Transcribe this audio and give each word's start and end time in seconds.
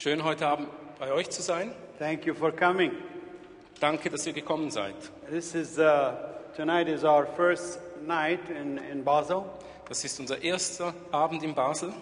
Schön 0.00 0.22
heute 0.22 0.46
Abend 0.46 0.68
bei 1.00 1.12
euch 1.12 1.28
zu 1.28 1.42
sein. 1.42 1.72
Thank 1.98 2.24
you 2.24 2.32
for 2.32 2.52
coming. 2.52 2.92
Danke, 3.80 4.08
dass 4.10 4.24
ihr 4.28 4.32
gekommen 4.32 4.70
seid. 4.70 4.94
This 5.28 5.56
is 5.56 5.76
uh, 5.76 6.12
tonight 6.56 6.86
is 6.86 7.02
our 7.02 7.26
first 7.26 7.80
night 8.06 8.38
in, 8.48 8.78
in 8.92 9.02
Basel. 9.02 9.44
Das 9.88 10.04
ist 10.04 10.20
unser 10.20 10.40
erster 10.40 10.94
Abend 11.10 11.42
in 11.42 11.52
Basel 11.52 11.92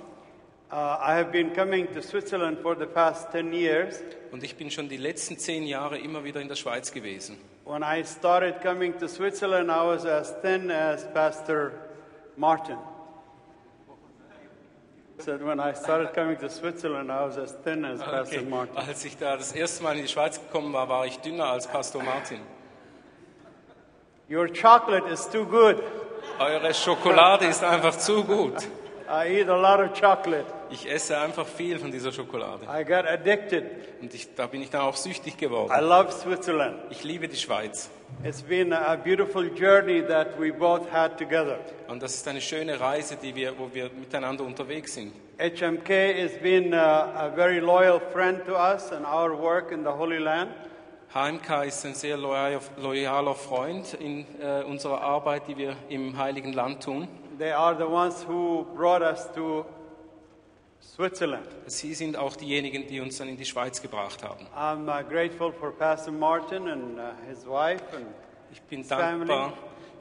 Uh, 0.68 0.98
I 1.00 1.14
have 1.14 1.30
been 1.30 1.54
coming 1.54 1.86
to 1.94 2.02
Switzerland 2.02 2.58
for 2.60 2.74
the 2.74 2.86
past 2.86 3.30
10 3.30 3.52
years. 3.52 4.02
und 4.32 4.42
ich 4.42 4.56
bin 4.56 4.68
schon 4.68 4.88
die 4.88 4.96
letzten 4.96 5.38
zehn 5.38 5.62
Jahre 5.62 5.96
immer 5.96 6.24
wieder 6.24 6.40
in 6.40 6.48
der 6.48 6.56
Schweiz 6.56 6.92
gewesen. 6.92 7.38
When 7.64 7.82
I 7.82 8.04
started 8.04 8.60
coming 8.60 8.98
to 8.98 9.06
Switzerland, 9.06 9.70
I 9.70 9.86
was 9.86 10.04
as 10.04 10.34
thin 10.42 10.70
as 10.72 11.06
Pastor 11.14 11.70
Martin. 12.36 12.78
Said 15.26 15.42
when 15.42 15.58
I 15.58 15.72
started 15.72 16.14
coming 16.14 16.36
to 16.36 16.48
Switzerland, 16.48 17.10
I 17.10 17.24
was 17.26 17.36
as 17.36 17.50
thin 17.64 17.84
as 17.84 18.00
Pastor 18.00 18.36
Okay. 18.38 18.48
Martin. 18.48 18.76
Als 18.76 19.04
ich 19.04 19.18
da 19.18 19.36
das 19.36 19.50
erste 19.50 19.82
Mal 19.82 19.96
in 19.96 20.02
die 20.02 20.08
Schweiz 20.08 20.38
gekommen 20.38 20.72
war, 20.72 20.88
war 20.88 21.04
ich 21.04 21.18
dünner 21.18 21.46
als 21.46 21.66
Pastor 21.66 22.00
Martin. 22.00 22.38
Your 24.30 24.46
chocolate 24.46 25.08
is 25.12 25.28
too 25.28 25.44
good. 25.44 25.82
Eure 26.38 26.72
Schokolade 26.72 27.46
ist 27.46 27.64
einfach 27.64 27.98
zu 27.98 28.22
gut. 28.22 28.68
I 29.08 29.40
eat 29.40 29.48
a 29.48 29.56
lot 29.56 29.80
of 29.80 30.00
chocolate. 30.00 30.46
Ich 30.70 30.90
esse 30.90 31.18
einfach 31.18 31.46
viel 31.46 31.78
von 31.78 31.90
dieser 31.90 32.12
Schokolade. 32.12 32.64
I 32.64 32.84
got 32.84 33.06
addicted. 33.06 33.64
Und 34.00 34.12
ich, 34.14 34.34
da 34.34 34.46
bin 34.46 34.62
ich 34.62 34.70
dann 34.70 34.82
auch 34.82 34.96
süchtig 34.96 35.34
I 35.34 35.36
geworden. 35.36 35.72
love 35.80 36.10
Switzerland. 36.12 36.76
Ich 36.90 37.04
liebe 37.04 37.28
die 37.28 37.36
Schweiz. 37.36 37.90
It's 38.24 38.42
been 38.42 38.72
a 38.72 38.96
beautiful 38.96 39.44
journey 39.54 40.02
that 40.06 40.38
we 40.38 40.52
both 40.52 40.90
had 40.92 41.16
together. 41.18 41.58
Und 41.88 42.02
das 42.02 42.14
ist 42.14 42.28
eine 42.28 42.40
schöne 42.40 42.78
Reise, 42.80 43.16
die 43.16 43.34
wir, 43.34 43.58
wo 43.58 43.70
wir 43.72 43.90
miteinander 43.98 44.44
unterwegs 44.44 44.94
sind. 44.94 45.12
HMK 45.38 45.90
has 46.22 46.32
been 46.42 46.72
uh, 46.72 46.76
a 46.76 47.30
very 47.34 47.58
loyal 47.60 48.00
friend 48.12 48.44
to 48.46 48.54
us 48.54 48.90
and 48.90 49.04
our 49.04 49.36
work 49.38 49.70
in 49.70 49.82
the 49.84 49.90
Holy 49.90 50.18
Land. 50.18 50.50
HMK 51.14 51.66
ist 51.66 51.84
ein 51.86 51.94
sehr 51.94 52.16
loyaler, 52.16 52.60
loyaler 52.78 53.34
Freund 53.34 53.94
in 53.94 54.26
äh, 54.40 54.62
unserer 54.64 55.00
Arbeit, 55.02 55.42
die 55.46 55.56
wir 55.56 55.76
im 55.88 56.16
Heiligen 56.18 56.52
Land 56.52 56.82
tun. 56.84 57.06
They 57.38 57.52
are 57.52 57.76
the 57.76 57.84
ones 57.84 58.26
who 58.26 58.64
brought 58.74 59.02
us 59.02 59.30
to 59.34 59.66
Switzerland. 60.86 61.46
Sie 61.66 61.94
sind 61.94 62.16
auch 62.16 62.36
diejenigen, 62.36 62.86
die 62.86 63.00
uns 63.00 63.18
dann 63.18 63.28
in 63.28 63.36
die 63.36 63.44
Schweiz 63.44 63.82
gebracht 63.82 64.22
haben. 64.22 64.46
I'm 64.56 64.88
uh, 64.88 65.02
grateful 65.08 65.52
for 65.52 65.72
Pastor 65.72 66.12
Martin 66.12 66.68
and 66.68 66.98
uh, 66.98 67.02
his 67.28 67.46
wife. 67.46 67.82
And 67.94 68.06
Ich 68.52 68.62
bin 68.62 68.84
Family. 68.84 69.26
dankbar 69.26 69.52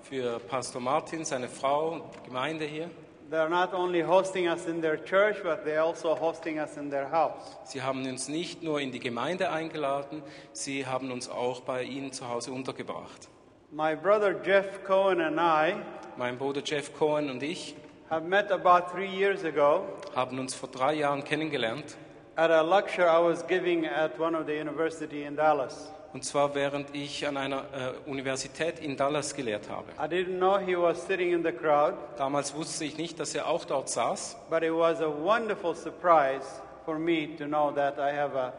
für 0.04 0.40
Pastor 0.40 0.80
Martin, 0.82 1.26
seine 1.26 1.48
Frau 1.50 1.90
und 1.94 2.04
die 2.16 2.28
Gemeinde 2.28 2.66
hier. 2.66 2.90
they're 3.32 3.50
not 3.50 3.74
only 3.74 4.02
hosting 4.02 4.48
us 4.48 4.68
in 4.68 4.80
their 4.82 4.98
church, 5.04 5.42
but 5.44 5.66
they're 5.66 5.82
also 5.82 6.14
hosting 6.16 6.60
us 6.60 6.78
in 6.78 6.92
their 6.92 7.10
house. 7.12 7.58
Sie 7.64 7.82
haben 7.82 8.06
uns 8.06 8.28
nicht 8.30 8.62
nur 8.62 8.80
in 8.80 8.92
die 8.92 9.00
Gemeinde 9.00 9.50
eingeladen, 9.50 10.22
sie 10.54 10.86
haben 10.86 11.12
uns 11.12 11.28
auch 11.28 11.62
bei 11.62 11.82
ihnen 11.84 12.12
zu 12.12 12.30
Hause 12.30 12.52
untergebracht. 12.52 13.28
My 13.72 13.96
brother 13.96 14.36
Jeff 14.46 14.84
Cohen 14.86 15.20
and 15.22 15.38
I 15.40 15.76
Mein 16.18 16.38
Bruder 16.38 16.62
Jeff 16.64 16.94
Cohen 16.94 17.30
und 17.32 17.42
ich 17.42 17.76
have 18.10 18.26
met 18.28 18.52
about 18.52 18.92
three 18.92 19.10
years 19.10 19.44
ago 19.44 19.84
haben 20.16 20.40
uns 20.40 20.54
vor 20.54 20.70
drei 20.70 20.94
Jahren 20.96 21.24
kennengelernt. 21.24 21.96
at 22.36 22.52
a 22.52 22.62
lecture 22.62 23.06
I 23.08 23.20
was 23.20 23.46
giving 23.48 23.86
at 23.86 24.20
one 24.20 24.36
of 24.38 24.46
the 24.46 24.54
university 24.60 25.24
in 25.24 25.36
Dallas. 25.36 25.92
Und 26.14 26.24
zwar 26.24 26.56
während 26.56 26.96
ich 26.96 27.28
an 27.28 27.36
einer 27.36 27.64
äh, 27.74 28.10
Universität 28.10 28.80
in 28.80 28.96
Dallas 28.96 29.34
gelehrt 29.36 29.70
habe. 29.70 29.92
I 30.00 30.08
didn't 30.08 30.38
know 30.38 30.58
he 30.58 30.76
was 30.78 31.06
sitting 31.06 31.34
in 31.34 31.44
the 31.44 31.52
crowd, 31.52 31.94
Damals 32.18 32.54
wusste 32.56 32.86
ich 32.86 32.98
nicht, 32.98 33.20
dass 33.20 33.36
er 33.36 33.48
auch 33.48 33.66
dort 33.66 33.90
saß. 33.90 34.38
but 34.50 34.64
it 34.64 34.72
was 34.74 35.02
a 35.02 35.10
wonderful 35.10 35.76
surprise 35.76 36.46
for 36.86 36.98
me 36.98 37.36
to 37.38 37.46
know 37.46 37.72
that 37.72 37.98
I 38.00 38.16
have 38.16 38.36
a, 38.38 38.54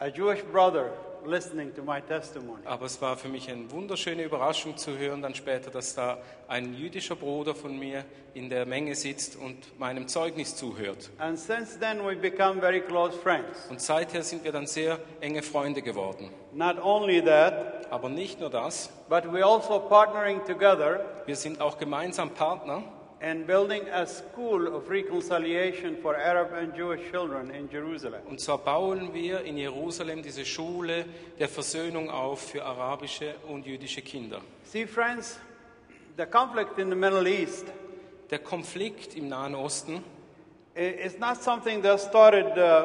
a 0.00 0.08
Jewish 0.08 0.42
brother 0.50 0.90
listening 1.26 1.74
to 1.74 1.82
my 1.82 2.00
testimony. 2.00 2.62
Aber 2.64 2.86
es 2.86 3.00
war 3.00 3.16
für 3.16 3.28
mich 3.28 3.50
eine 3.50 3.70
wunderschöne 3.70 4.22
Überraschung 4.24 4.76
zu 4.76 4.96
hören, 4.96 5.22
dann 5.22 5.34
später, 5.34 5.70
dass 5.70 5.94
da 5.94 6.18
ein 6.48 6.74
jüdischer 6.74 7.16
Bruder 7.16 7.54
von 7.54 7.78
mir 7.78 8.04
in 8.34 8.48
der 8.48 8.66
Menge 8.66 8.94
sitzt 8.94 9.36
und 9.36 9.78
meinem 9.78 10.08
Zeugnis 10.08 10.56
zuhört. 10.56 11.10
And 11.18 11.38
since 11.38 11.78
then, 11.78 12.00
we've 12.00 12.20
become 12.20 12.60
very 12.60 12.80
close 12.80 13.16
friends. 13.18 13.66
Und 13.68 13.80
seither 13.80 14.22
sind 14.22 14.44
wir 14.44 14.52
dann 14.52 14.66
sehr 14.66 14.98
enge 15.20 15.42
Freunde 15.42 15.82
geworden. 15.82 16.30
Not 16.52 16.78
only 16.82 17.22
that, 17.22 17.76
Aber 17.90 18.08
nicht 18.08 18.40
nur 18.40 18.50
das, 18.50 18.90
but 19.08 19.24
we're 19.24 19.44
also 19.44 19.78
partnering 19.78 20.44
together 20.44 21.04
wir 21.26 21.36
sind 21.36 21.60
auch 21.60 21.78
gemeinsam 21.78 22.30
Partner 22.30 22.82
in 23.30 23.44
building 23.46 23.82
a 23.92 24.06
school 24.06 24.66
of 24.68 24.88
reconciliation 24.90 25.96
for 26.02 26.14
Arab 26.16 26.52
and 26.52 26.74
Jewish 26.76 27.00
children 27.10 27.50
in 27.50 27.68
Jerusalem. 27.70 28.20
Und 28.28 28.40
zwar 28.40 28.58
bauen 28.58 29.12
wir 29.14 29.40
in 29.42 29.56
Jerusalem 29.56 30.22
diese 30.22 30.44
Schule 30.44 31.04
der 31.38 31.48
Versöhnung 31.48 32.10
auf 32.10 32.40
für 32.50 32.64
arabische 32.64 33.34
und 33.48 33.66
jüdische 33.66 34.02
Kinder. 34.02 34.40
See, 34.64 34.86
friends, 34.86 35.38
the 36.16 36.26
conflict 36.26 36.78
in 36.78 36.88
the 36.90 36.96
Middle 36.96 37.26
East 37.28 37.66
Der 38.30 38.38
Konflikt 38.40 39.16
im 39.16 39.28
Nahen 39.28 39.54
Osten 39.54 40.02
i- 40.76 40.80
is 40.80 41.18
not 41.18 41.42
something 41.42 41.82
that 41.82 42.00
started 42.00 42.46
uh, 42.56 42.84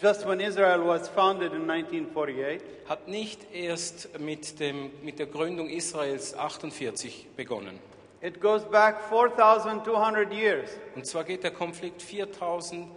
just 0.00 0.26
when 0.26 0.40
Israel 0.40 0.86
was 0.86 1.08
founded 1.08 1.52
in 1.52 1.68
1948. 1.68 2.60
hat 2.88 3.06
nicht 3.08 3.52
erst 3.52 4.18
mit, 4.20 4.58
dem, 4.60 4.90
mit 5.02 5.18
der 5.18 5.26
Gründung 5.26 5.68
Israels 5.68 6.34
48 6.36 7.26
begonnen. 7.36 7.78
It 8.20 8.40
goes 8.40 8.64
back 8.64 9.00
4,200 9.08 10.32
years. 10.32 10.70
Und 10.96 11.06
zwar 11.06 11.24
geht 11.24 11.44
der 11.44 11.52
Konflikt 11.52 12.02
4000, 12.02 12.88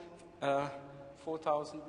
äh, 0.42 0.62
4000, 1.24 1.82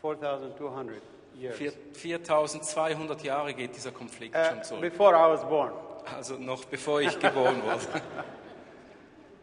4,200 0.00 1.02
years. 1.38 1.56
vier- 1.56 1.72
4200 1.92 3.22
Jahre 3.22 3.52
geht 3.52 3.76
dieser 3.76 3.90
Konflikt 3.92 4.34
Uh, 4.34 4.44
schon 4.48 4.64
zurück. 4.64 4.80
before 4.80 5.14
I 5.14 5.28
was 5.32 5.44
born. 5.46 5.72
Also 6.16 6.34
noch 6.38 6.64
bevor 6.64 7.00
ich 7.02 7.18
geboren 7.18 7.62
wurde. 7.62 8.00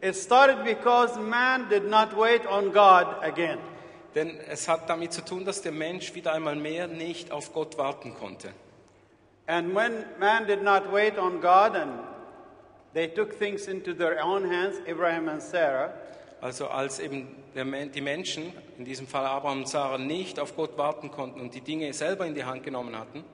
It 0.00 0.16
started 0.16 0.64
because 0.64 1.18
man 1.18 1.68
did 1.68 1.84
not 1.88 2.16
wait 2.16 2.46
on 2.46 2.72
God 2.72 3.06
again. 3.22 3.58
Denn 4.14 4.38
es 4.50 4.68
hat 4.68 4.88
damit 4.88 5.12
zu 5.12 5.24
tun, 5.24 5.44
dass 5.44 5.62
der 5.62 5.72
Mensch 5.72 6.14
wieder 6.14 6.32
einmal 6.32 6.56
mehr 6.56 6.86
nicht 6.88 7.30
auf 7.32 7.52
Gott 7.52 7.78
warten 7.78 8.14
konnte. 8.14 8.50
And 9.46 9.74
when 9.74 10.04
man 10.18 10.46
did 10.46 10.62
not 10.62 10.90
wait 10.92 11.18
on 11.18 11.40
God 11.40 11.74
and 11.76 11.92
they 12.94 13.08
took 13.08 13.34
things 13.38 13.66
into 13.68 13.92
their 13.92 14.22
own 14.24 14.48
hands, 14.50 14.76
Abraham 14.88 15.28
and 15.28 15.42
Sarah, 15.42 15.92
Also 16.40 16.68
als 16.68 16.98
eben 17.00 17.28
der, 17.54 17.64
die 17.64 18.00
Menschen, 18.00 18.52
in 18.78 18.84
diesem 18.84 19.06
Fall 19.06 19.24
Abraham 19.26 19.60
und 19.60 19.68
Sarah, 19.68 19.98
nicht 19.98 20.38
auf 20.38 20.54
Gott 20.56 20.76
warten 20.76 21.10
konnten 21.10 21.40
und 21.40 21.54
die 21.54 21.60
Dinge 21.62 21.92
selber 21.94 22.26
in 22.26 22.34
die 22.34 22.44
Hand 22.44 22.62
genommen 22.64 22.98
hatten, 22.98 23.24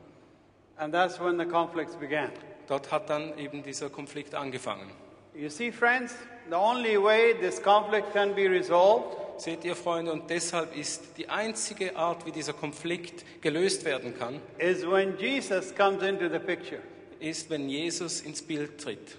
and 0.76 0.92
that's 0.94 1.20
when 1.20 1.38
the 1.38 1.44
conflicts 1.44 1.94
began. 1.96 2.30
dort 2.68 2.90
hat 2.92 3.10
dann 3.10 3.36
eben 3.38 3.62
dieser 3.62 3.90
Konflikt 3.90 4.34
angefangen. 4.34 4.90
You 5.34 5.48
see, 5.48 5.70
friends, 5.72 6.14
the 6.48 6.56
only 6.56 6.96
way 7.02 7.34
this 7.40 7.60
conflict 7.62 8.12
can 8.12 8.34
be 8.34 8.48
resolved 8.48 9.16
Seht 9.40 9.64
ihr, 9.64 9.74
Freunde, 9.74 10.12
und 10.12 10.28
deshalb 10.28 10.76
ist 10.76 11.16
die 11.16 11.30
einzige 11.30 11.96
Art, 11.96 12.26
wie 12.26 12.30
dieser 12.30 12.52
Konflikt 12.52 13.24
gelöst 13.40 13.86
werden 13.86 14.14
kann, 14.18 14.38
is 14.58 14.86
when 14.86 15.16
Jesus 15.16 15.74
comes 15.74 16.02
into 16.02 16.28
the 16.28 16.38
picture. 16.38 16.80
ist, 17.20 17.48
wenn 17.50 17.68
Jesus 17.68 18.20
ins 18.20 18.42
Bild 18.42 18.78
tritt. 18.78 19.16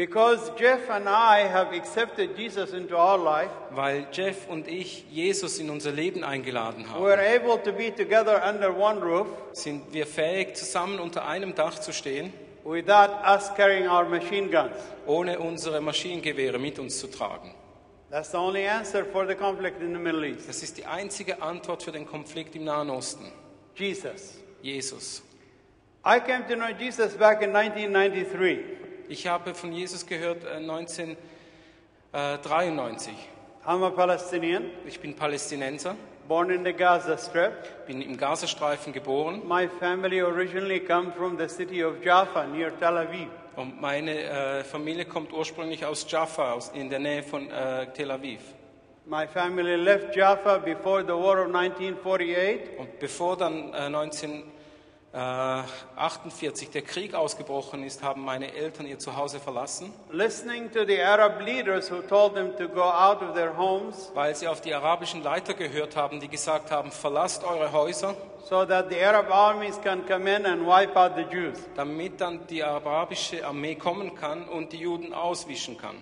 Because 0.00 0.50
Jeff 0.56 0.88
and 0.88 1.06
I 1.06 1.46
have 1.46 1.74
accepted 1.74 2.34
Jesus 2.34 2.72
into 2.72 2.96
our 2.96 3.18
life, 3.18 3.50
Weil 3.70 4.06
Jeff 4.10 4.48
und 4.48 4.66
ich 4.66 5.04
Jesus 5.10 5.58
in 5.58 5.68
unser 5.68 5.92
Leben 5.92 6.24
eingeladen 6.24 6.86
we're 6.98 7.18
haben, 7.18 7.44
able 7.44 7.62
to 7.62 7.70
be 7.70 7.94
together 7.94 8.42
under 8.42 8.74
one 8.74 8.98
roof 9.02 9.26
sind 9.52 9.92
wir 9.92 10.06
fähig, 10.06 10.56
zusammen 10.56 11.00
unter 11.00 11.26
einem 11.26 11.54
Dach 11.54 11.78
zu 11.80 11.92
stehen, 11.92 12.32
without 12.64 13.10
us 13.26 13.54
carrying 13.54 13.88
our 13.88 14.06
machine 14.06 14.48
guns. 14.48 14.74
ohne 15.06 15.38
unsere 15.38 15.82
Maschinengewehre 15.82 16.58
mit 16.58 16.78
uns 16.78 16.98
zu 16.98 17.08
tragen. 17.08 17.54
That's 18.10 18.30
the 18.30 18.38
only 18.38 18.66
answer 18.66 19.04
for 19.04 19.26
the 19.26 19.34
conflict 19.34 19.82
in 19.82 19.92
the 19.92 20.00
Middle 20.00 20.26
East. 20.26 20.48
Das 20.48 20.62
ist 20.62 20.78
die 20.78 20.86
einzige 20.86 21.42
Antwort 21.42 21.82
für 21.82 21.92
den 21.92 22.06
Konflikt 22.06 22.56
im 22.56 22.64
Nahen 22.64 22.88
Osten. 22.88 23.30
Jesus. 23.74 24.38
Jesus. 24.62 25.22
I 26.06 26.18
came 26.20 26.46
to 26.48 26.54
know 26.54 26.70
Jesus 26.70 27.12
back 27.18 27.42
in 27.42 27.54
1993. 27.54 28.79
Ich 29.10 29.26
habe 29.26 29.54
von 29.54 29.72
Jesus 29.72 30.06
gehört 30.06 30.44
äh, 30.44 30.58
1993. 30.58 33.12
I'm 33.66 33.82
a 33.82 33.90
Palestinian, 33.90 34.70
Ich 34.86 35.00
bin 35.00 35.16
Palästinenser, 35.16 35.96
born 36.28 36.50
in 36.50 36.64
the 36.64 36.72
Gaza 36.72 37.18
Strip. 37.18 37.88
bin 37.88 38.02
im 38.02 38.16
Gazastreifen 38.16 38.92
geboren 38.92 39.42
My 39.48 39.68
family 39.80 40.22
originally 40.22 40.78
come 40.78 41.10
from 41.10 41.36
the 41.36 41.48
city 41.48 41.82
of 41.82 41.94
Jaffa 42.04 42.46
near 42.46 42.70
Tel 42.78 42.98
Aviv. 42.98 43.26
und 43.56 43.80
meine 43.80 44.16
äh, 44.16 44.62
Familie 44.62 45.06
kommt 45.06 45.32
ursprünglich 45.32 45.84
aus 45.84 46.06
Jaffa, 46.08 46.52
aus, 46.52 46.70
in 46.72 46.88
der 46.88 47.00
Nähe 47.00 47.24
von 47.24 47.50
äh, 47.50 47.86
Tel 47.92 48.12
Aviv. 48.12 48.38
My 49.06 49.26
family 49.26 49.74
left 49.74 50.14
Jaffa 50.14 50.58
before 50.58 51.02
the 51.02 51.14
war 51.14 51.40
of 51.40 51.46
1948 51.52 52.78
Und 52.78 53.00
bevor 53.00 53.36
dann 53.36 53.74
äh, 53.74 53.88
äh, 53.88 54.44
48 55.12 56.70
der 56.70 56.82
Krieg 56.82 57.14
ausgebrochen 57.14 57.82
ist, 57.82 58.02
haben 58.02 58.24
meine 58.24 58.54
Eltern 58.54 58.86
ihr 58.86 58.98
Zuhause 58.98 59.40
verlassen, 59.40 59.92
homes 63.58 64.12
weil 64.14 64.36
sie 64.36 64.46
auf 64.46 64.60
die 64.60 64.72
arabischen 64.72 65.22
Leiter 65.22 65.54
gehört 65.54 65.96
haben, 65.96 66.20
die 66.20 66.28
gesagt 66.28 66.70
haben, 66.70 66.92
verlasst 66.92 67.42
eure 67.42 67.72
Häuser, 67.72 68.14
so 68.48 68.64
that 68.64 68.88
the 68.90 69.02
Arab 69.02 69.30
armies 69.30 69.80
can 69.80 70.06
come 70.06 70.28
in 70.28 70.46
and 70.46 70.64
wipe 70.64 70.96
out 70.96 71.12
the 71.16 71.22
Jews. 71.22 71.58
damit 71.74 72.20
dann 72.20 72.46
die 72.46 72.62
arabische 72.62 73.44
Armee 73.44 73.74
kommen 73.74 74.14
kann 74.14 74.48
und 74.48 74.72
die 74.72 74.78
Juden 74.78 75.12
auswischen 75.12 75.76
kann. 75.76 75.96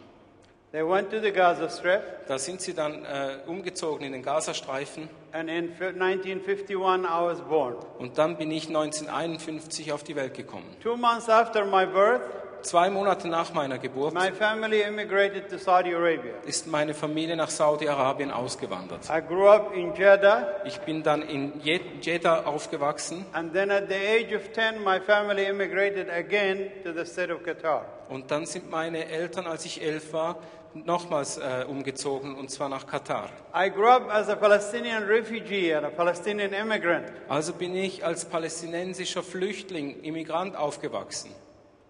They 0.71 0.83
went 0.87 1.11
to 1.11 1.21
the 1.21 1.31
Gaza 1.33 1.71
Strip, 1.71 2.27
Da 2.27 2.39
sind 2.39 2.61
sie 2.61 2.75
dann 2.75 3.03
äh, 3.05 3.39
umgezogen 3.47 4.05
in 4.05 4.13
den 4.13 4.23
Gazastreifen 4.23 5.09
and 5.33 5.49
in 5.49 5.73
fi- 5.75 5.87
1951 5.87 6.71
I 6.71 6.77
was 6.77 7.41
born. 7.41 7.77
und 7.99 8.19
dann 8.19 8.37
bin 8.37 8.51
ich 8.51 8.67
1951 8.69 9.93
auf 9.93 10.03
die 10.05 10.15
Welt 10.15 10.35
gekommen. 10.35 10.67
Two 10.83 10.97
months 10.97 11.29
after 11.31 11.65
my 11.65 11.87
birth, 11.87 12.21
Zwei 12.63 12.91
Monate 12.91 13.29
nach 13.29 13.53
meiner 13.55 13.79
Geburt 13.79 14.15
my 14.15 14.33
family 14.33 14.83
immigrated 14.83 15.49
to 15.49 15.59
Saudi 15.59 15.95
Arabia. 15.95 16.33
ist 16.45 16.67
meine 16.67 16.93
Familie 16.95 17.37
nach 17.37 17.51
Saudi-Arabien 17.51 18.31
ausgewandert. 18.31 19.01
I 19.09 19.21
grew 19.27 19.49
up 19.49 19.73
in 19.75 19.95
Jeddah, 19.95 20.47
Ich 20.65 20.79
bin 20.81 21.03
dann 21.03 21.23
in 21.23 21.61
Je- 21.63 21.81
Jeddah 22.01 22.45
aufgewachsen 22.47 23.25
and 23.33 23.53
then 23.53 23.71
at 23.71 23.85
the 23.89 23.95
age 23.95 24.35
of 24.35 24.53
10, 24.53 24.83
my 24.85 25.01
family 25.01 25.45
immigrated 25.47 26.11
again 26.11 26.71
to 26.85 26.93
the 26.93 27.05
state 27.05 27.33
of 27.33 27.43
Qatar. 27.43 27.85
und 28.09 28.31
dann 28.31 28.45
sind 28.47 28.71
meine 28.71 29.07
Eltern, 29.09 29.47
als 29.47 29.65
ich 29.65 29.83
elf 29.83 30.13
war, 30.13 30.37
nochmals 30.75 31.39
äh, 31.39 31.65
umgezogen 31.67 32.35
und 32.35 32.51
zwar 32.51 32.69
nach 32.69 32.87
Katar. 32.87 33.31
I 33.55 33.71
grew 33.71 33.89
up 33.89 34.09
as 34.11 34.29
a 34.29 34.37
Palestinian 34.37 35.05
refugee 35.05 35.73
and 35.75 35.87
a 35.87 35.91
Palestinian 35.91 36.53
immigrant. 36.53 37.07
Also 37.29 37.53
bin 37.55 37.75
ich 37.75 38.05
als 38.05 38.25
palästinensischer 38.27 39.23
Flüchtling, 39.23 40.01
Immigrant 40.03 40.57
aufgewachsen. 40.57 41.31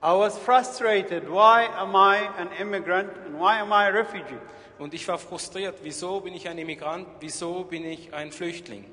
I 0.03 0.12
was 0.12 0.39
frustrated. 0.39 1.29
Why 1.29 1.69
am 1.77 1.97
I 1.97 2.29
an 2.39 2.50
immigrant 2.61 3.11
and 3.27 3.39
why 3.41 3.59
am 3.59 3.73
I 3.73 3.87
a 3.87 3.93
refugee? 3.93 4.39
Und 4.79 4.95
ich 4.95 5.06
war 5.09 5.19
frustriert, 5.19 5.77
wieso 5.83 6.21
bin 6.21 6.35
ich 6.35 6.49
ein 6.49 6.56
Immigrant, 6.56 7.09
wieso 7.19 7.65
bin 7.65 7.85
ich 7.85 8.15
ein 8.15 8.31
Flüchtling? 8.31 8.85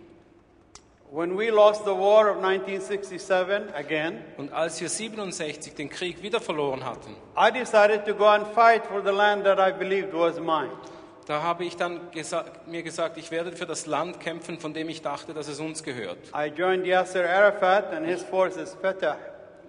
When 1.12 1.38
we 1.38 1.52
lost 1.52 1.86
the 1.86 1.92
war 1.92 2.32
of 2.32 2.38
1967 2.44 3.72
again, 3.76 4.24
Und 4.38 4.52
als 4.52 4.82
wir 4.82 4.90
67 4.90 5.76
den 5.76 5.90
Krieg 5.90 6.24
wieder 6.24 6.42
verloren 6.42 6.84
hatten, 6.84 7.16
I 7.38 7.52
decided 7.52 8.06
to 8.06 8.16
go 8.16 8.26
and 8.26 8.48
fight 8.48 8.84
for 8.88 9.04
the 9.04 9.12
land 9.12 9.44
that 9.46 9.60
I 9.60 9.72
believed 9.78 10.12
was 10.14 10.40
mine. 10.40 10.72
da 11.28 11.44
habe 11.44 11.66
ich 11.66 11.78
dann 11.78 12.10
gesa 12.12 12.46
mir 12.66 12.82
gesagt, 12.82 13.18
ich 13.18 13.30
werde 13.30 13.52
für 13.52 13.68
das 13.68 13.86
Land 13.86 14.20
kämpfen, 14.20 14.60
von 14.60 14.74
dem 14.74 14.90
ich 14.90 15.04
dachte, 15.04 15.36
dass 15.36 15.48
es 15.48 15.60
uns 15.60 15.84
gehört. 15.84 16.18
I 16.36 16.48
joined 16.48 16.88
Yasser 16.88 17.30
Arafat 17.30 17.94
and 17.94 18.08
his 18.08 18.24
forces, 18.24 18.76
Fatah, 18.82 19.18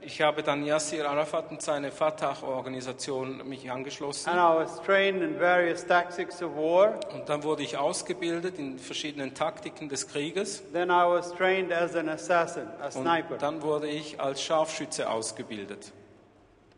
Ich 0.03 0.23
habe 0.23 0.43
dann 0.43 0.65
Yasser 0.65 1.09
Arafat 1.09 1.51
und 1.51 1.61
seine 1.63 1.91
Fatah-Organisation 1.91 3.47
mich 3.49 3.71
angeschlossen. 3.71 4.29
and 4.31 4.39
I 4.39 4.65
was 4.65 4.81
trained 4.83 5.23
in 5.23 5.39
various 5.39 5.85
tactics 5.85 6.43
of 6.43 6.57
war. 6.57 7.01
Und 7.13 7.29
dann 7.29 7.43
wurde 7.43 7.63
ich 7.63 7.77
ausgebildet 7.77 8.59
in 8.59 8.79
verschiedenen 8.79 9.35
Taktiken 9.35 9.89
des 9.89 10.07
Krieges. 10.09 10.63
Then 10.73 10.91
I 10.91 11.05
was 11.07 11.33
trained 11.35 11.73
as 11.73 11.97
an 11.97 12.09
assassin, 12.09 12.69
a 12.81 12.87
Und 12.87 12.93
sniper. 12.93 13.37
dann 13.39 13.63
wurde 13.63 13.89
ich 13.89 14.21
als 14.21 14.43
Scharfschütze 14.43 15.11
ausgebildet. 15.11 15.93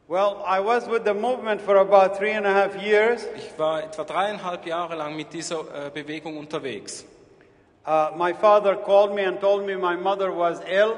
Well, 0.09 0.37
I 0.47 0.59
was 0.65 0.89
with 0.89 1.03
the 1.05 1.13
movement 1.13 1.61
for 1.61 1.77
about 1.77 2.17
three 2.17 2.33
and 2.35 2.47
a 2.47 2.55
half 2.55 2.75
years. 2.83 3.27
Ich 3.37 3.59
war 3.59 3.83
etwa 3.83 4.05
dreieinhalb 4.05 4.65
Jahre 4.65 4.95
lang 4.97 5.15
mit 5.17 5.35
dieser 5.35 5.61
äh, 5.87 5.91
Bewegung 5.93 6.39
unterwegs. 6.39 7.05
Uh, 7.87 8.11
my 8.17 8.33
father 8.35 8.75
called 8.77 9.15
me 9.15 9.27
and 9.27 9.39
told 9.41 9.65
me 9.67 9.77
my 9.77 9.97
mother 9.97 10.31
was 10.35 10.61
ill, 10.71 10.97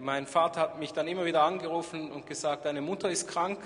Mein 0.00 0.26
Vater 0.26 0.60
hat 0.62 0.78
mich 0.78 0.94
dann 0.94 1.06
immer 1.08 1.26
wieder 1.26 1.42
angerufen 1.42 2.10
und 2.10 2.26
gesagt, 2.26 2.64
deine 2.64 2.80
Mutter 2.80 3.10
ist 3.10 3.28
krank, 3.28 3.58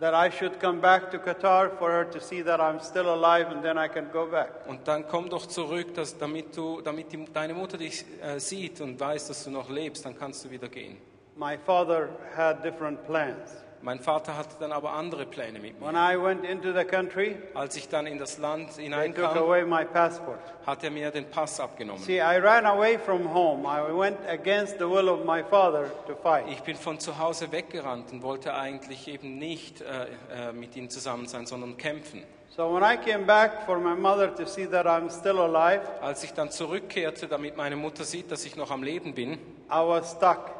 that 0.00 0.14
I 0.14 0.34
should 0.34 0.58
come 0.58 0.80
back 0.80 1.10
to 1.10 1.18
Qatar 1.18 1.70
for 1.78 1.90
her 1.90 2.10
to 2.10 2.18
see 2.18 2.42
that 2.42 2.60
I'm 2.60 2.80
still 2.80 3.08
alive 3.08 3.48
and 3.48 3.62
then 3.62 3.76
I 3.76 3.86
can 3.86 4.10
go 4.10 4.26
back. 4.26 4.66
und 4.66 4.88
dann 4.88 5.06
komm 5.06 5.28
doch 5.28 5.44
zurück, 5.44 5.94
dass, 5.94 6.16
damit, 6.16 6.56
du, 6.56 6.80
damit 6.80 7.12
die, 7.12 7.26
deine 7.32 7.52
Mutter 7.52 7.76
dich 7.76 8.06
äh, 8.22 8.38
sieht 8.40 8.80
und 8.80 8.98
weiß, 8.98 9.28
dass 9.28 9.44
du 9.44 9.50
noch 9.50 9.68
lebst, 9.68 10.06
dann 10.06 10.18
kannst 10.18 10.46
du 10.46 10.50
wieder 10.50 10.68
gehen. 10.68 10.96
My 11.36 11.58
father 11.58 12.08
had 12.34 12.64
different 12.64 13.04
plans. 13.06 13.65
Mein 13.82 14.00
Vater 14.00 14.36
hatte 14.36 14.56
dann 14.58 14.72
aber 14.72 14.92
andere 14.92 15.26
Pläne 15.26 15.58
mit 15.60 15.78
mir. 15.80 15.86
When 15.86 15.94
I 15.96 16.16
went 16.20 16.44
into 16.44 16.72
the 16.72 16.84
country, 16.84 17.36
Als 17.54 17.76
ich 17.76 17.88
dann 17.88 18.06
in 18.06 18.18
das 18.18 18.38
Land 18.38 18.74
they 18.76 18.88
took 18.88 18.94
hineinkam, 18.98 19.36
away 19.38 19.64
my 19.64 19.84
passport. 19.84 20.40
hat 20.66 20.82
er 20.82 20.90
mir 20.90 21.10
den 21.10 21.26
Pass 21.30 21.60
abgenommen. 21.60 22.02
See, 22.02 22.18
I 22.18 22.38
ran 22.38 22.66
away 22.66 22.98
from 22.98 23.32
home. 23.32 23.64
I 23.68 23.92
went 23.96 24.18
against 24.28 24.78
the 24.78 24.88
will 24.88 25.08
of 25.08 25.24
my 25.24 25.42
father 25.44 25.90
to 26.06 26.14
fight. 26.16 26.44
Ich 26.48 26.62
bin 26.62 26.76
von 26.76 26.98
zu 26.98 27.18
Hause 27.18 27.52
weggerannt 27.52 28.10
und 28.12 28.22
wollte 28.22 28.54
eigentlich 28.54 29.06
eben 29.08 29.38
nicht 29.38 29.82
äh, 29.82 30.48
äh, 30.48 30.52
mit 30.52 30.74
ihm 30.76 30.90
zusammen 30.90 31.26
sein, 31.28 31.46
sondern 31.46 31.76
kämpfen. 31.76 32.22
So 32.56 32.72
when 32.74 32.82
I 32.82 32.96
came 32.96 33.26
back 33.26 33.66
for 33.66 33.78
my 33.78 33.94
mother 33.94 34.34
to 34.34 34.46
see 34.46 34.66
that 34.66 34.86
I'm 34.86 35.10
still 35.10 35.38
alive, 35.38 35.82
Als 36.00 36.24
ich 36.24 36.32
dann 36.32 36.50
zurückkehrte, 36.50 37.28
damit 37.28 37.56
meine 37.56 37.76
Mutter 37.76 38.04
sieht, 38.04 38.30
dass 38.32 38.46
ich 38.46 38.56
noch 38.56 38.70
am 38.70 38.82
Leben 38.82 39.14
bin, 39.14 39.34
I 39.34 39.38
was 39.86 40.12
stuck. 40.12 40.50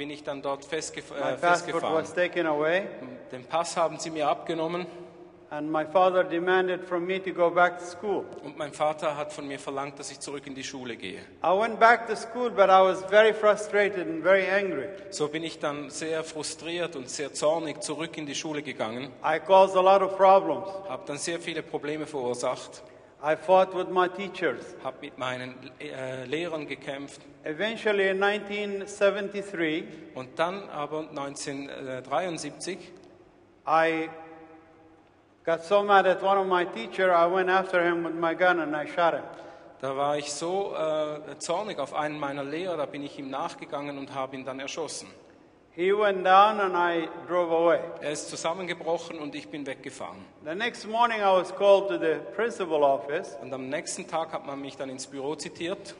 Bin 0.00 0.08
ich 0.08 0.24
dann 0.24 0.40
dort 0.40 0.64
festgef 0.64 1.10
My 1.10 1.16
äh, 1.16 1.20
passport 1.20 1.40
festgefahren. 1.42 1.94
was 1.94 2.14
taken 2.14 2.46
away, 2.46 2.84
Den 3.32 3.44
Pass 3.44 3.76
haben 3.76 3.98
sie 3.98 4.08
mir 4.08 4.28
abgenommen 4.28 4.86
and 5.50 5.70
my 5.70 5.84
father 5.84 6.24
demanded 6.24 6.82
from 6.88 7.04
me 7.04 7.22
to 7.22 7.32
go 7.34 7.50
back 7.50 7.78
to 7.78 7.84
school. 7.84 8.24
und 8.42 8.56
mein 8.56 8.72
Vater 8.72 9.14
hat 9.18 9.30
von 9.30 9.46
mir 9.46 9.58
verlangt, 9.58 9.98
dass 9.98 10.10
ich 10.10 10.18
zurück 10.18 10.46
in 10.46 10.54
die 10.54 10.64
Schule 10.64 10.96
gehe. 10.96 11.20
I 11.44 11.48
went 11.48 11.78
back 11.78 12.06
to 12.08 12.16
school, 12.16 12.48
but 12.48 12.70
I 12.70 12.80
was 12.82 13.02
very 13.10 13.34
frustrated 13.34 14.08
and 14.08 14.22
very 14.22 14.48
angry. 14.48 14.88
So 15.10 15.28
bin 15.28 15.44
ich 15.44 15.58
dann 15.58 15.90
sehr 15.90 16.24
frustriert 16.24 16.96
und 16.96 17.10
sehr 17.10 17.34
zornig 17.34 17.82
zurück 17.82 18.16
in 18.16 18.24
die 18.24 18.34
Schule 18.34 18.62
gegangen, 18.62 19.10
I 19.22 19.38
caused 19.38 19.76
a 19.76 19.82
lot 19.82 20.00
of 20.00 20.16
problems. 20.16 20.66
habe 20.88 21.02
dann 21.04 21.18
sehr 21.18 21.38
viele 21.38 21.62
Probleme 21.62 22.06
verursacht, 22.06 22.82
I 23.22 23.36
fought 23.36 23.74
with 23.74 23.88
my 23.90 24.08
teachers. 24.08 24.74
habe 24.82 24.96
mit 25.02 25.18
meinen 25.18 25.54
äh, 25.78 26.24
Lehrern 26.24 26.66
gekämpft 26.66 27.20
Eventually, 27.44 28.08
in 28.08 28.22
1973, 28.22 29.84
und 30.14 30.38
dann 30.38 30.68
aber 30.70 31.08
1973 31.08 32.78
I 33.66 34.08
got 35.44 35.62
so 35.64 35.82
mad 35.82 36.06
at 36.06 36.22
one 36.22 36.38
of 36.38 36.46
my 36.46 36.64
teacher, 36.64 37.12
I 37.12 37.26
went 37.26 37.50
after 37.50 37.82
him 37.82 38.04
with 38.04 38.14
my 38.14 38.34
gun 38.34 38.60
and 38.60 38.74
I 38.74 38.86
shot 38.86 39.14
him. 39.14 39.24
Da 39.80 39.96
war 39.96 40.18
ich 40.18 40.32
so 40.32 40.74
äh, 40.74 41.38
zornig 41.38 41.78
auf 41.78 41.94
einen 41.94 42.18
meiner 42.18 42.44
Lehrer, 42.44 42.76
da 42.76 42.86
bin 42.86 43.02
ich 43.02 43.18
ihm 43.18 43.30
nachgegangen 43.30 43.96
und 43.98 44.14
habe 44.14 44.36
ihn 44.36 44.44
dann 44.44 44.60
erschossen. 44.60 45.08
He 45.80 45.94
went 45.94 46.26
down 46.26 46.60
and 46.60 46.76
I 46.76 47.08
drove 47.26 47.50
away. 47.50 47.80
Er 48.02 48.10
ist 48.10 48.28
zusammengebrochen 48.28 49.18
und 49.18 49.34
ich 49.34 49.48
bin 49.48 49.64
weggefahren. 49.64 50.18
The 50.44 50.54
next 50.54 50.86
morning, 50.86 51.20
I 51.20 51.32
was 51.32 51.56
called 51.56 51.88
to 51.88 51.96
the 51.96 52.16
principal 52.36 52.82
office, 52.82 53.34
Und 53.40 53.50
am 53.54 53.70
nächsten 53.70 54.06
Tag 54.06 54.30
hat 54.34 54.44
man 54.44 54.60
mich 54.60 54.76
dann 54.76 54.90
ins 54.90 55.06
Büro 55.06 55.36
zitiert 55.36 55.94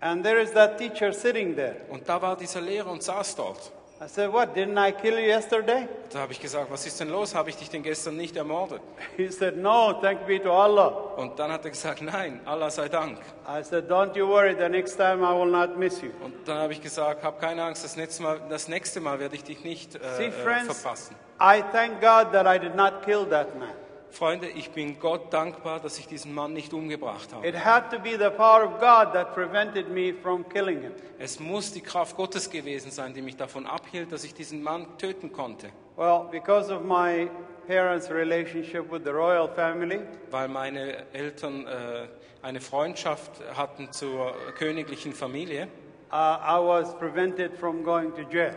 and 0.00 0.24
there 0.24 0.40
is 0.42 0.50
that 0.54 0.78
teacher 0.78 1.12
sitting 1.12 1.54
there. 1.54 1.76
und 1.90 2.08
da 2.08 2.20
war 2.20 2.36
dieser 2.36 2.60
Lehrer 2.60 2.90
und 2.90 3.04
saß 3.04 3.36
dort. 3.36 3.70
I 4.02 4.08
said, 4.08 4.32
What, 4.32 4.52
didn't 4.52 4.76
I 4.78 4.90
kill 4.90 5.16
you 5.16 5.26
yesterday? 5.28 5.86
Da 6.10 6.20
habe 6.20 6.32
ich 6.32 6.40
gesagt, 6.40 6.72
was 6.72 6.84
ist 6.86 6.98
denn 6.98 7.08
los? 7.08 7.36
Habe 7.36 7.50
ich 7.50 7.56
dich 7.56 7.70
denn 7.70 7.84
gestern 7.84 8.16
nicht 8.16 8.36
ermordet? 8.36 8.80
He 9.16 9.28
said, 9.28 9.56
No, 9.56 9.92
thank 9.92 10.26
be 10.26 10.42
to 10.42 10.50
Allah. 10.50 10.88
Und 11.16 11.38
dann 11.38 11.52
hat 11.52 11.64
er 11.64 11.70
gesagt, 11.70 12.02
nein, 12.02 12.40
Allah 12.44 12.68
sei 12.70 12.88
Dank. 12.88 13.18
I 13.46 13.62
said, 13.62 13.88
Don't 13.88 14.16
you 14.16 14.26
worry, 14.26 14.56
the 14.58 14.68
next 14.68 14.96
time 14.96 15.22
I 15.22 15.32
will 15.32 15.50
not 15.50 15.78
miss 15.78 16.02
you. 16.02 16.10
Und 16.24 16.34
dann 16.46 16.58
habe 16.58 16.72
ich 16.72 16.82
gesagt, 16.82 17.22
hab 17.22 17.40
keine 17.40 17.62
Angst, 17.62 17.84
das 17.84 17.94
nächste 17.94 18.24
Mal, 18.24 18.40
das 18.48 18.66
nächste 18.66 19.00
Mal 19.00 19.20
werde 19.20 19.36
ich 19.36 19.44
dich 19.44 19.62
nicht 19.62 19.94
äh, 19.94 19.98
See, 20.16 20.26
äh, 20.26 20.32
friends, 20.32 20.80
verpassen. 20.80 21.14
I 21.40 21.62
thank 21.70 22.00
God 22.00 22.32
that 22.32 22.46
I 22.46 22.58
did 22.58 22.74
not 22.74 23.04
kill 23.04 23.24
that 23.26 23.56
man. 23.56 23.68
Freunde, 24.12 24.48
ich 24.48 24.70
bin 24.70 24.98
Gott 25.00 25.32
dankbar, 25.32 25.80
dass 25.80 25.98
ich 25.98 26.06
diesen 26.06 26.34
Mann 26.34 26.52
nicht 26.52 26.72
umgebracht 26.74 27.32
habe. 27.32 27.46
It 27.46 27.56
had 27.64 27.90
to 27.90 27.98
be 27.98 28.10
the 28.10 28.30
power 28.30 28.64
of 28.64 28.78
God 28.78 29.12
that 29.14 29.34
prevented 29.34 29.88
me 29.88 30.12
from 30.22 30.48
killing 30.48 30.82
him. 30.82 30.92
Es 31.18 31.40
muss 31.40 31.72
die 31.72 31.80
Kraft 31.80 32.16
Gottes 32.16 32.50
gewesen 32.50 32.90
sein, 32.90 33.14
die 33.14 33.22
mich 33.22 33.36
davon 33.36 33.66
abhielt, 33.66 34.12
dass 34.12 34.24
ich 34.24 34.34
diesen 34.34 34.62
Mann 34.62 34.86
töten 34.98 35.32
konnte. 35.32 35.68
Well, 35.96 36.26
because 36.30 36.72
of 36.72 36.82
my 36.82 37.28
parents' 37.66 38.10
relationship 38.10 38.90
with 38.92 39.02
the 39.04 39.10
royal 39.10 39.48
family, 39.48 40.00
Weil 40.30 40.48
meine 40.48 41.06
Eltern 41.12 41.66
äh, 41.66 42.06
eine 42.42 42.60
Freundschaft 42.60 43.30
hatten 43.56 43.92
zur 43.92 44.34
königlichen 44.58 45.12
Familie, 45.14 45.68
uh, 46.12 46.16
I 46.16 46.58
was 46.60 46.94
prevented 46.98 47.56
from 47.56 47.82
going 47.82 48.12
to 48.14 48.22
jail. 48.30 48.54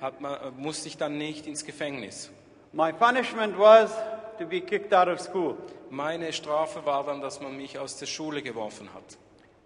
hat 0.00 0.20
man, 0.20 0.34
äh, 0.34 0.50
musste 0.56 0.88
ich 0.88 0.96
dann 0.96 1.16
nicht 1.16 1.46
ins 1.46 1.64
Gefängnis. 1.64 2.30
My 2.72 2.92
punishment 2.92 3.58
was 3.58 3.94
to 4.38 4.46
be 4.46 4.60
kicked 4.60 4.92
out 4.92 5.08
of 5.08 5.20
school. 5.20 5.56
Meine 5.90 6.32
Strafe 6.32 6.84
war 6.84 7.04
dann, 7.04 7.20
dass 7.20 7.40
man 7.40 7.56
mich 7.56 7.78
aus 7.78 7.96
der 7.98 8.06
Schule 8.06 8.42
geworfen 8.42 8.88
hat. 8.94 9.18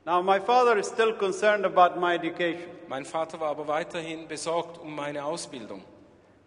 Now, 0.07 0.23
my 0.23 0.41
father 0.41 0.79
is 0.79 0.89
still 0.89 1.13
concerned 1.13 1.65
about 1.65 2.01
my 2.01 2.15
education. 2.15 2.71
Mein 2.89 3.05
Vater 3.05 3.39
war 3.39 3.51
aber 3.51 3.69
weiterhin 3.69 4.27
besorgt 4.27 4.79
um 4.79 4.95
meine 4.95 5.25
Ausbildung. 5.25 5.85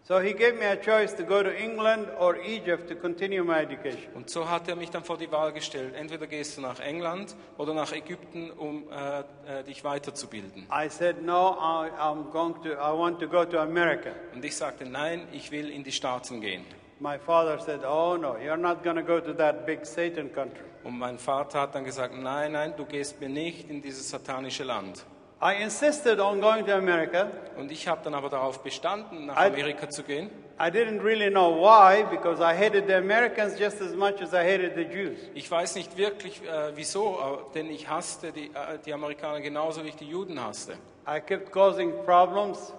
So 0.06 0.20
he 0.20 0.34
gave 0.34 0.58
me 0.58 0.66
a 0.66 0.76
choice 0.76 1.14
to 1.14 1.22
go 1.24 1.42
to 1.42 1.48
England 1.48 2.08
or 2.18 2.36
Egypt 2.36 2.88
to 2.88 2.94
continue 2.94 3.42
my 3.42 3.60
education. 3.60 4.12
Und 4.14 4.28
so 4.28 4.50
hat 4.50 4.68
er 4.68 4.76
mich 4.76 4.90
dann 4.90 5.02
vor 5.02 5.16
die 5.16 5.32
Wahl 5.32 5.50
gestellt. 5.54 5.94
Entweder 5.94 6.26
gehst 6.26 6.58
du 6.58 6.60
nach 6.60 6.78
England 6.78 7.34
oder 7.56 7.72
nach 7.72 7.90
Ägypten, 7.90 8.50
um 8.50 8.84
äh, 8.90 9.20
äh, 9.60 9.64
dich 9.64 9.82
weiterzubilden. 9.82 10.66
I 10.70 10.90
said, 10.90 11.22
no, 11.22 11.56
I, 11.58 11.88
I'm 11.98 12.30
going 12.30 12.54
to, 12.64 12.72
I 12.72 12.92
want 12.92 13.18
to 13.20 13.26
go 13.26 13.46
to 13.46 13.58
America. 13.58 14.10
Und 14.34 14.44
ich 14.44 14.54
sagte, 14.54 14.84
nein, 14.84 15.26
ich 15.32 15.50
will 15.50 15.70
in 15.70 15.84
die 15.84 15.92
Staaten 15.92 16.42
gehen. 16.42 16.66
My 17.00 17.18
father 17.18 17.58
said, 17.58 17.80
oh 17.84 18.16
no, 18.16 18.36
you're 18.38 18.56
not 18.56 18.82
going 18.84 18.96
to 18.96 19.02
go 19.02 19.20
to 19.20 19.32
that 19.34 19.66
big 19.66 19.84
Satan 19.84 20.32
country. 20.32 20.62
Und 20.84 20.98
mein 20.98 21.18
Vater 21.18 21.60
hat 21.62 21.74
dann 21.74 21.84
gesagt, 21.84 22.14
nein, 22.14 22.52
nein, 22.52 22.74
du 22.76 22.84
gehst 22.84 23.20
mir 23.20 23.28
nicht 23.28 23.68
in 23.68 23.82
dieses 23.82 24.08
satanische 24.10 24.64
Land. 24.64 25.04
I 25.42 25.60
insisted 25.62 26.20
on 26.20 26.40
going 26.40 26.64
to 26.66 26.72
America. 26.72 27.28
Und 27.58 27.70
ich 27.72 27.88
habe 27.88 28.00
dann 28.04 28.14
aber 28.14 28.28
darauf 28.28 28.62
bestanden, 28.62 29.26
nach 29.26 29.36
I- 29.36 29.48
Amerika 29.48 29.88
zu 29.90 30.02
gehen. 30.04 30.30
I 30.58 30.70
didn't 30.70 31.02
really 31.02 31.30
know 31.30 31.52
why 31.56 32.04
because 32.08 32.40
I 32.40 32.54
hated 32.56 32.86
the 32.86 32.94
Americans 32.94 33.58
just 33.58 33.82
as 33.82 33.92
much 33.94 34.22
as 34.22 34.32
I 34.32 34.44
hated 34.44 34.74
the 34.76 34.84
Jews. 34.84 35.18
Ich 35.34 35.50
weiß 35.50 35.74
nicht 35.74 35.96
wirklich, 35.96 36.40
äh, 36.44 36.70
wieso, 36.76 37.18
aber- 37.18 37.46
denn 37.54 37.68
ich 37.70 37.88
hasste 37.90 38.30
die, 38.30 38.46
äh, 38.54 38.78
die 38.86 38.94
Amerikaner 38.94 39.40
genauso, 39.40 39.82
wie 39.82 39.88
ich 39.88 39.96
die 39.96 40.08
Juden 40.08 40.40
hasste. 40.42 40.74
I 41.08 41.20
kept 41.20 41.50
causing 41.50 41.92
problems 42.04 42.72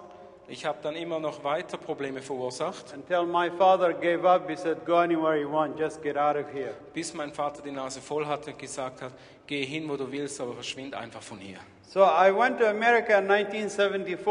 Ich 0.48 0.64
habe 0.64 0.78
dann 0.80 0.94
immer 0.94 1.18
noch 1.18 1.42
weiter 1.42 1.76
Probleme 1.76 2.22
verursacht, 2.22 2.94
until 2.94 3.24
my 3.24 3.50
father 3.50 3.92
gave 3.92 4.24
up. 4.28 4.48
He 4.48 4.56
said, 4.56 4.84
Go 4.86 4.96
anywhere 4.98 5.36
you 5.36 5.50
want, 5.50 5.76
just 5.78 6.00
get 6.02 6.16
out 6.16 6.36
of 6.36 6.46
here. 6.52 6.74
bis 6.94 7.12
mein 7.14 7.32
Vater 7.32 7.62
die 7.62 7.72
Nase 7.72 8.00
voll 8.00 8.24
hatte 8.26 8.52
und 8.52 8.58
gesagt 8.58 9.02
hat, 9.02 9.12
geh 9.46 9.64
hin, 9.64 9.88
wo 9.88 9.96
du 9.96 10.10
willst, 10.10 10.40
aber 10.40 10.54
verschwind 10.54 10.94
einfach 10.94 11.22
von 11.22 11.38
hier. 11.38 11.58
So 11.88 12.02
I 12.04 12.30
went 12.32 12.58
to 12.60 12.66
America 12.66 13.18
in 13.18 13.28
1974. 13.30 14.26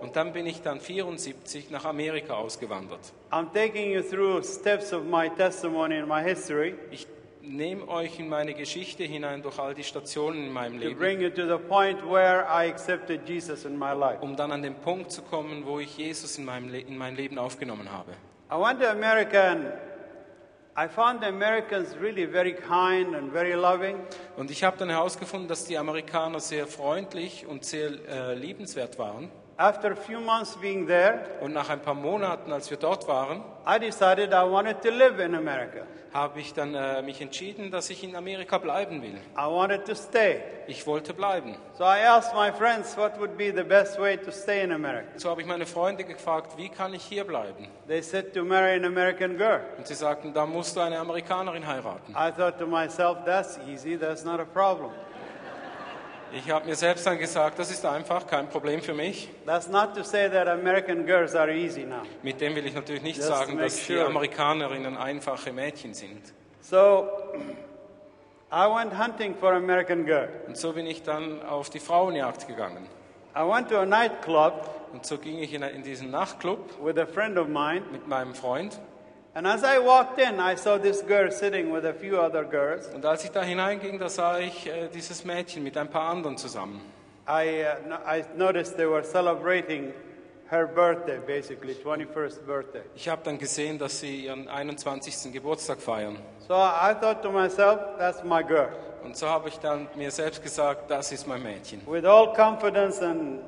Und 0.00 0.14
dann 0.14 0.32
bin 0.32 0.46
ich 0.46 0.62
dann 0.62 0.80
74 0.80 1.70
nach 1.70 1.84
Amerika 1.84 2.34
ausgewandert. 2.34 3.00
I'm 3.30 3.52
taking 3.52 3.90
you 3.90 4.00
through 4.00 4.42
steps 4.44 4.92
of 4.92 5.04
my 5.04 5.28
testimony 5.28 5.98
and 5.98 6.08
my 6.08 6.22
history 6.22 6.76
Ich 6.90 7.06
nehme 7.48 7.88
euch 7.88 8.18
in 8.18 8.28
meine 8.28 8.54
Geschichte 8.54 9.04
hinein 9.04 9.42
durch 9.42 9.58
all 9.58 9.74
die 9.74 9.82
Stationen 9.82 10.46
in 10.46 10.52
meinem 10.52 10.80
to 10.80 10.88
Leben, 10.88 10.98
bring 10.98 11.20
you 11.20 11.30
to 11.30 11.46
the 11.46 11.62
point 11.62 12.02
where 12.08 12.44
I 12.44 12.68
accepted 12.68 13.28
Jesus 13.28 13.64
in 13.64 13.78
my 13.78 13.92
life. 13.92 14.18
um 14.20 14.36
dann 14.36 14.52
an 14.52 14.62
den 14.62 14.74
Punkt 14.74 15.10
zu 15.10 15.22
kommen, 15.22 15.64
wo 15.66 15.78
ich 15.80 15.96
Jesus 15.96 16.38
in, 16.38 16.44
meinem 16.44 16.68
Le 16.68 16.80
in 16.80 16.96
mein 16.96 17.16
Leben 17.16 17.38
aufgenommen 17.38 17.90
habe. 17.90 18.12
I 18.50 18.54
went 18.54 18.80
to 18.80 18.88
America 18.88 19.40
and 19.50 19.72
I 20.76 20.86
found 20.86 21.22
the 21.22 21.26
Americans 21.26 21.96
really 22.00 22.24
very 22.24 22.54
kind 22.54 23.16
and 23.16 23.32
very 23.32 23.54
loving. 23.54 23.96
Und 24.36 24.50
ich 24.50 24.62
habe 24.62 24.76
dann 24.78 24.90
herausgefunden, 24.90 25.48
dass 25.48 25.64
die 25.64 25.76
Amerikaner 25.76 26.38
sehr 26.38 26.68
freundlich 26.68 27.46
und 27.46 27.64
sehr 27.64 27.90
äh, 28.08 28.34
liebenswert 28.34 28.98
waren. 28.98 29.28
After 29.60 29.90
a 29.90 29.96
few 29.96 30.20
months 30.20 30.56
being 30.56 30.86
there, 30.86 31.18
Und 31.40 31.52
nach 31.52 31.68
ein 31.68 31.80
paar 31.80 31.94
Monaten, 31.94 32.52
als 32.52 32.70
wir 32.70 32.76
dort 32.76 33.08
waren, 33.08 33.42
I 33.66 33.78
decided 33.80 34.30
I 34.32 34.48
wanted 34.48 34.80
to 34.82 34.90
live 34.90 35.18
in 35.18 35.34
America. 35.34 35.82
habe 36.12 36.40
ich 36.40 36.54
dann 36.54 36.74
äh, 36.74 37.02
mich 37.02 37.20
entschieden, 37.20 37.70
dass 37.70 37.90
ich 37.90 38.02
in 38.04 38.14
Amerika 38.16 38.58
bleiben 38.58 39.02
will. 39.02 39.16
I 39.36 39.46
wanted 39.50 39.84
to 39.84 39.94
stay. 39.94 40.40
Ich 40.68 40.86
wollte 40.86 41.12
bleiben. 41.12 41.56
So 41.76 41.84
I 41.84 41.98
asked 42.06 42.34
my 42.34 42.52
friends 42.52 42.96
what 42.96 43.18
would 43.18 43.36
be 43.36 43.52
the 43.54 43.64
best 43.64 43.98
way 43.98 44.16
to 44.16 44.30
stay 44.30 44.62
in 44.62 44.72
America. 44.72 45.08
So 45.18 45.28
habe 45.28 45.42
ich 45.42 45.46
meine 45.46 45.66
Freunde 45.66 46.04
gefragt, 46.04 46.56
wie 46.56 46.68
kann 46.68 46.94
ich 46.94 47.02
hier 47.02 47.24
bleiben? 47.24 47.66
They 47.88 48.00
said 48.00 48.32
to 48.34 48.44
marry 48.44 48.74
an 48.76 48.84
American 48.84 49.36
girl. 49.36 49.60
Und 49.76 49.86
sie 49.88 49.94
sagten, 49.94 50.32
da 50.32 50.46
musst 50.46 50.76
du 50.76 50.80
eine 50.80 50.98
Amerikanerin 50.98 51.66
heiraten. 51.66 52.12
I 52.12 52.30
thought 52.30 52.58
to 52.58 52.66
myself, 52.66 53.18
that's 53.26 53.58
easy, 53.68 53.98
that's 53.98 54.24
not 54.24 54.38
a 54.40 54.44
problem. 54.44 54.92
Ich 56.32 56.50
habe 56.50 56.66
mir 56.66 56.74
selbst 56.74 57.06
dann 57.06 57.18
gesagt, 57.18 57.58
das 57.58 57.70
ist 57.70 57.84
einfach 57.86 58.26
kein 58.26 58.48
Problem 58.48 58.82
für 58.82 58.94
mich. 58.94 59.30
That's 59.46 59.68
not 59.68 59.94
to 59.94 60.02
say 60.02 60.28
that 60.28 60.46
American 60.46 61.06
girls 61.06 61.34
are 61.34 61.52
easy 61.52 61.84
now. 61.84 62.02
Mit 62.22 62.40
dem 62.40 62.54
will 62.54 62.66
ich 62.66 62.74
natürlich 62.74 63.02
nicht 63.02 63.16
Just 63.16 63.28
sagen, 63.28 63.56
dass 63.58 63.76
die 63.76 63.94
sure. 63.94 64.06
Amerikanerinnen 64.06 64.96
einfache 64.96 65.52
Mädchen 65.52 65.94
sind. 65.94 66.34
So 66.60 67.08
I 68.52 68.66
went 68.66 68.98
hunting 68.98 69.34
for 69.34 69.52
American 69.52 70.04
girl. 70.04 70.28
Und 70.46 70.56
so 70.56 70.72
bin 70.72 70.86
ich 70.86 71.02
dann 71.02 71.42
auf 71.42 71.70
die 71.70 71.80
Frauenjagd 71.80 72.46
gegangen. 72.46 72.86
I 73.36 73.40
went 73.40 73.68
to 73.70 73.78
a 73.78 73.86
nightclub 73.86 74.52
Und 74.92 75.04
so 75.04 75.18
ging 75.18 75.38
ich 75.38 75.52
in, 75.52 75.62
in 75.62 75.82
diesen 75.82 76.10
Nachtclub 76.10 76.82
with 76.82 76.96
a 76.98 77.06
friend 77.06 77.38
of 77.38 77.48
mine. 77.48 77.82
mit 77.92 78.08
meinem 78.08 78.34
Freund. 78.34 78.80
And 79.34 79.46
as 79.46 79.62
I 79.62 79.78
walked 79.78 80.18
in, 80.18 80.40
I 80.40 80.56
saw 80.56 80.78
this 80.78 81.02
girl 81.02 81.30
sitting 81.30 81.70
with 81.72 81.84
a 81.84 81.92
few 81.92 82.18
other 82.18 82.44
girls. 82.44 82.88
Und 82.94 83.04
als 83.04 83.24
ich 83.24 83.30
da 83.30 83.42
hineinging, 83.42 83.98
da 83.98 84.08
sah 84.08 84.38
ich 84.38 84.66
äh, 84.66 84.88
dieses 84.92 85.24
Mädchen 85.24 85.62
mit 85.62 85.76
ein 85.76 85.88
paar 85.88 86.08
anderen 86.10 86.36
zusammen. 86.36 86.80
I, 87.28 87.62
uh, 87.62 87.88
no- 87.88 87.98
I 88.06 88.24
noticed 88.36 88.76
they 88.76 88.86
were 88.88 89.04
celebrating 89.04 89.92
her 90.50 90.66
birthday, 90.66 91.18
basically, 91.18 91.74
21st 91.74 92.46
birthday. 92.46 92.80
Ich 92.96 93.08
habe 93.08 93.20
dann 93.22 93.38
gesehen, 93.38 93.78
dass 93.78 94.00
sie 94.00 94.24
ihren 94.24 94.48
21. 94.48 95.30
Geburtstag 95.32 95.78
feiern. 95.80 96.16
So 96.48 96.54
I 96.54 96.94
thought 96.98 97.22
to 97.22 97.30
myself, 97.30 97.78
that's 97.98 98.24
my 98.24 98.42
girl. 98.42 98.70
Und 99.04 99.16
so 99.16 99.28
habe 99.28 99.48
ich 99.50 99.58
dann 99.60 99.86
mir 99.94 100.10
selbst 100.10 100.42
gesagt, 100.42 100.90
das 100.90 101.12
ist 101.12 101.26
mein 101.28 101.42
Mädchen. 101.42 101.82
With 101.86 102.04
all 102.06 102.32
confidence 102.34 103.00
and 103.02 103.40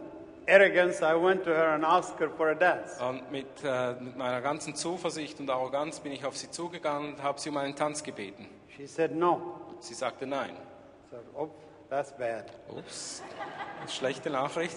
arrogance, 0.46 1.00
I 1.02 1.14
went 1.14 1.44
to 1.44 1.50
her 1.50 1.74
and 1.74 1.84
asked 1.84 2.18
her 2.20 2.30
for 2.30 2.48
a 2.50 2.54
dance. 2.54 3.00
Und 3.02 3.30
mit, 3.30 3.46
äh, 3.64 3.92
mit 4.00 4.16
meiner 4.16 4.40
ganzen 4.40 4.74
Zuversicht 4.74 5.40
und 5.40 5.50
Arroganz 5.50 6.00
bin 6.00 6.12
ich 6.12 6.24
auf 6.24 6.36
sie 6.36 6.50
zugegangen 6.50 7.14
und 7.14 7.22
habe 7.22 7.40
sie 7.40 7.50
um 7.50 7.56
einen 7.56 7.74
Tanz 7.76 8.02
gebeten. 8.02 8.46
She 8.76 8.86
said 8.86 9.12
no. 9.14 9.40
Sie 9.80 9.94
sagte 9.94 10.26
nein. 10.26 10.56
Said, 11.10 11.20
oh, 11.36 11.48
that's 11.88 12.12
bad. 12.12 12.44
Ups, 12.68 13.22
schlechte 13.88 14.30
Nachricht. 14.30 14.76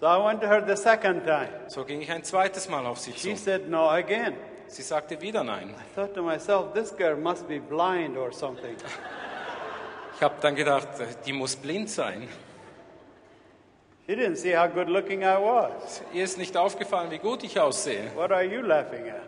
So 0.00 0.06
I 0.06 0.16
went 0.24 0.40
to 0.42 0.48
her 0.48 0.62
the 0.66 0.76
second 0.76 1.24
time. 1.24 1.48
So 1.68 1.84
ging 1.84 2.00
ich 2.00 2.10
ein 2.10 2.24
zweites 2.24 2.68
Mal 2.68 2.84
auf 2.86 2.98
sie 2.98 3.12
She 3.12 3.34
zu. 3.34 3.44
said 3.44 3.68
no 3.68 3.88
again. 3.88 4.34
Sie 4.66 4.82
sagte 4.82 5.20
wieder 5.20 5.44
nein. 5.44 5.70
I 5.70 5.94
thought 5.94 6.14
to 6.14 6.22
myself, 6.22 6.72
this 6.72 6.96
girl 6.96 7.16
must 7.16 7.46
be 7.46 7.60
blind 7.60 8.16
or 8.16 8.32
something. 8.32 8.76
Ich 10.16 10.22
habe 10.22 10.34
dann 10.40 10.54
gedacht, 10.54 10.88
äh, 11.00 11.06
die 11.26 11.32
muss 11.32 11.56
blind 11.56 11.90
sein. 11.90 12.28
She 14.06 14.14
didn't 14.16 14.36
see 14.36 14.52
how 14.54 14.66
good 14.68 14.88
looking 14.88 15.22
I 15.22 15.36
was. 15.38 16.02
Ihr 16.12 16.24
ist 16.24 16.36
nicht 16.38 16.56
aufgefallen, 16.56 17.10
wie 17.10 17.18
gut 17.18 17.44
ich 17.44 17.58
aussehe. 17.60 18.10
What 18.16 18.32
are 18.32 18.42
you 18.44 18.60
laughing 18.62 19.08
at? 19.08 19.22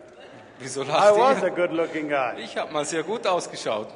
Wieso 0.59 0.83
I 0.83 0.87
was 0.87 1.17
lacht 1.17 1.43
a 1.43 1.47
ihr? 1.47 1.51
good 1.51 1.71
looking 1.71 2.09
guy. 2.09 2.33
Ich 2.43 2.57
habe 2.57 2.71
mal 2.73 2.85
sehr 2.85 3.03
gut 3.03 3.25
ausgeschaut. 3.25 3.87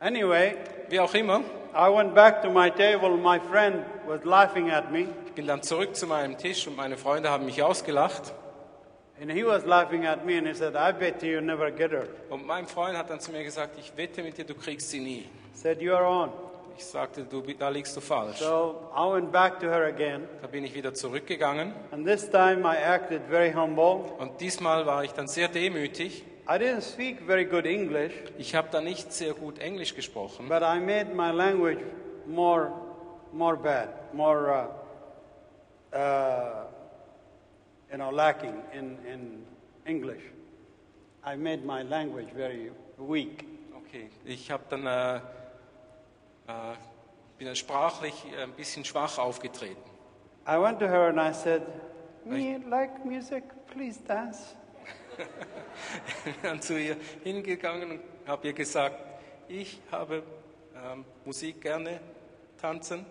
Anyway, 0.00 0.56
Wie 0.88 1.00
auch 1.00 1.14
immer, 1.14 1.40
I 1.74 1.88
went 1.88 2.14
back 2.14 2.42
to 2.42 2.50
my 2.50 2.70
table. 2.70 3.16
My 3.16 3.38
friend 3.40 3.84
was 4.06 4.24
laughing 4.24 4.70
at 4.70 4.90
me, 4.92 5.08
ich 5.26 5.32
bin 5.32 5.46
dann 5.46 5.62
zurück 5.62 5.96
zu 5.96 6.06
meinem 6.06 6.36
Tisch 6.38 6.66
und 6.66 6.76
meine 6.76 6.96
Freunde 6.96 7.30
haben 7.30 7.44
mich 7.46 7.62
ausgelacht. 7.62 8.32
and 9.20 9.30
he 9.30 9.44
was 9.44 9.64
laughing 9.64 10.04
at 10.06 10.26
me, 10.26 10.36
and 10.36 10.46
he 10.46 10.52
said, 10.54 10.74
I 10.76 10.92
bet 10.92 11.22
you 11.22 11.40
never 11.40 11.70
get 11.70 11.92
her. 11.92 12.06
Und 12.30 12.46
mein 12.46 12.66
Freund 12.66 12.98
hat 12.98 13.08
dann 13.10 13.20
zu 13.20 13.30
mir 13.32 13.44
gesagt, 13.44 13.78
ich 13.78 13.96
wette 13.96 14.22
mit 14.22 14.36
dir, 14.36 14.44
du 14.44 14.54
kriegst 14.54 14.90
sie 14.90 15.00
nie. 15.00 15.28
Said, 15.54 15.78
You're 15.80 16.02
on. 16.04 16.30
Ich 16.76 16.84
sagte, 16.86 17.24
du, 17.24 17.40
da 17.42 17.68
liegst 17.68 17.96
du 17.96 18.00
falsch. 18.00 18.38
So 18.38 18.90
I 18.96 19.12
went 19.12 19.30
back 19.30 19.60
to 19.60 19.66
her 19.66 19.84
again, 19.86 20.26
Da 20.42 20.48
bin 20.48 20.64
ich 20.64 20.74
wieder 20.74 20.92
zurückgegangen 20.94 21.72
and 21.92 22.06
this 22.06 22.28
time 22.30 22.62
I 22.64 22.76
acted 22.76 23.22
very 23.30 23.52
humble. 23.52 24.12
und 24.18 24.40
diesmal 24.40 24.84
war 24.86 25.04
ich 25.04 25.12
dann 25.12 25.28
sehr 25.28 25.48
demütig. 25.48 26.24
I 26.48 26.58
didn't 26.58 26.82
speak 26.82 27.20
very 27.26 27.44
good 27.46 27.64
English, 27.64 28.12
Ich 28.38 28.54
habe 28.54 28.68
da 28.70 28.80
nicht 28.80 29.12
sehr 29.12 29.32
gut 29.34 29.58
Englisch 29.58 29.94
gesprochen, 29.94 30.48
but 30.48 30.62
I 30.62 30.78
made 30.80 31.14
my 31.14 31.30
language 31.30 31.78
more, 32.26 32.70
more 33.32 33.56
bad, 33.56 33.88
more, 34.12 34.68
uh, 35.92 35.96
uh, 35.96 36.64
you 37.90 37.96
know, 37.96 38.10
lacking 38.10 38.54
in, 38.72 38.98
in 39.06 39.46
English. 39.86 40.22
I 41.24 41.36
made 41.36 41.64
my 41.64 41.82
language 41.82 42.28
very 42.34 42.70
weak. 42.98 43.44
okay. 43.76 44.10
Ich 44.26 44.50
habe 44.50 44.64
dann 44.68 44.86
äh, 44.86 45.20
bin 47.38 47.46
dann 47.46 47.56
sprachlich 47.56 48.14
äh, 48.32 48.42
ein 48.42 48.52
bisschen 48.52 48.84
schwach 48.84 49.18
aufgetreten. 49.18 49.82
I 50.46 50.60
went 50.60 50.78
to 50.80 50.86
her 50.86 51.08
and 51.08 51.18
I 51.18 51.32
said, 51.32 51.62
Me 52.24 52.58
like 52.68 53.04
music, 53.04 53.44
please 53.66 54.00
dance. 54.06 54.54
bin 56.24 56.34
dann 56.42 56.60
zu 56.60 56.78
ihr 56.78 56.96
hingegangen 57.22 57.92
und 57.92 58.00
habe 58.26 58.48
ihr 58.48 58.52
gesagt, 58.52 58.96
ich 59.48 59.80
habe 59.90 60.22
ähm, 60.74 61.04
Musik 61.24 61.60
gerne 61.60 62.00
tanzen. 62.60 63.04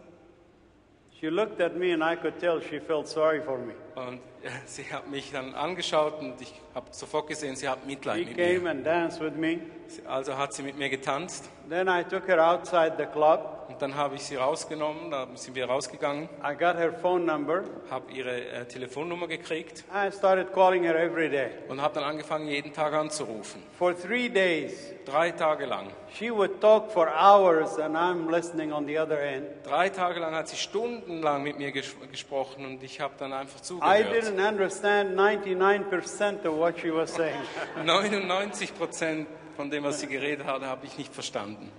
She 1.23 1.29
looked 1.29 1.61
at 1.61 1.77
me 1.77 1.91
and 1.91 2.03
I 2.03 2.17
could 2.17 2.37
tell 2.37 2.59
she 2.59 2.81
felt 2.81 3.07
sorry 3.07 3.39
for 3.39 3.57
me. 3.57 3.73
Und 3.95 4.19
sie 4.65 4.83
hat 4.91 5.09
mich 5.09 5.31
dann 5.31 5.55
angeschaut 5.55 6.19
und 6.19 6.41
ich 6.41 6.53
habe 6.75 6.87
sofort 6.91 7.27
gesehen, 7.27 7.55
sie 7.55 7.69
hat 7.69 7.87
Mitleid 7.87 8.19
She 8.19 8.25
mit 8.25 8.35
came 8.37 8.59
mir. 8.59 8.71
and 8.71 8.85
danced 8.85 9.21
with 9.21 9.33
me. 9.37 9.59
Also 10.05 10.37
hat 10.37 10.51
sie 10.53 10.63
mit 10.63 10.77
mir 10.77 10.89
getanzt 10.89 11.49
Then 11.69 11.87
I 11.87 12.03
took 12.03 12.27
her 12.27 12.45
outside 12.45 12.95
the 12.97 13.05
club. 13.05 13.62
Und 13.73 13.81
dann 13.81 13.95
habe 13.95 14.15
ich 14.15 14.23
sie 14.23 14.35
rausgenommen, 14.35 15.09
da 15.11 15.27
sind 15.33 15.55
wir 15.55 15.65
rausgegangen, 15.65 16.29
I 16.43 16.53
got 16.55 16.77
her 16.77 16.93
phone 16.93 17.25
number. 17.25 17.63
habe 17.89 18.11
ihre 18.11 18.45
äh, 18.45 18.65
Telefonnummer 18.65 19.27
gekriegt 19.27 19.83
I 19.93 20.11
started 20.11 20.53
calling 20.53 20.83
her 20.83 20.95
every 20.95 21.29
day. 21.29 21.49
und 21.67 21.81
habe 21.81 21.95
dann 21.95 22.03
angefangen, 22.03 22.47
jeden 22.47 22.71
Tag 22.71 22.93
anzurufen. 22.93 23.63
For 23.77 23.95
three 23.97 24.29
days, 24.29 24.93
Drei 25.05 25.31
Tage 25.31 25.65
lang. 25.65 25.87
she 26.17 26.31
would 26.31 26.61
talk 26.61 26.91
for 26.91 27.09
hours 27.09 27.77
and 27.79 27.95
I'm 27.97 28.29
listening 28.31 28.71
on 28.71 28.85
the 28.85 28.97
other 28.99 29.19
end. 29.19 29.47
Drei 29.65 29.89
Tage 29.89 30.19
lang 30.19 30.33
hat 30.35 30.47
sie 30.47 30.55
stundenlang 30.55 31.43
mit 31.43 31.57
mir 31.57 31.71
ges 31.71 31.95
gesprochen 32.11 32.65
und 32.65 32.81
ich 32.83 33.01
habe 33.01 33.13
dann 33.17 33.33
einfach 33.33 33.57
I 33.59 33.61
I 33.61 33.63
zugehört. 33.63 34.13
didn't 34.13 34.47
understand 34.47 35.15
99% 35.19 36.45
of 36.47 36.57
what 36.57 36.79
she 36.79 36.93
was 36.93 37.13
saying. 37.13 37.35
99 37.83 38.75
Prozent 38.77 39.27
von 39.57 39.69
dem, 39.69 39.83
was 39.83 39.99
sie 39.99 40.07
geredet 40.07 40.45
hat, 40.45 40.61
habe 40.61 40.85
ich 40.85 40.97
nicht 40.97 41.13
verstanden. 41.13 41.71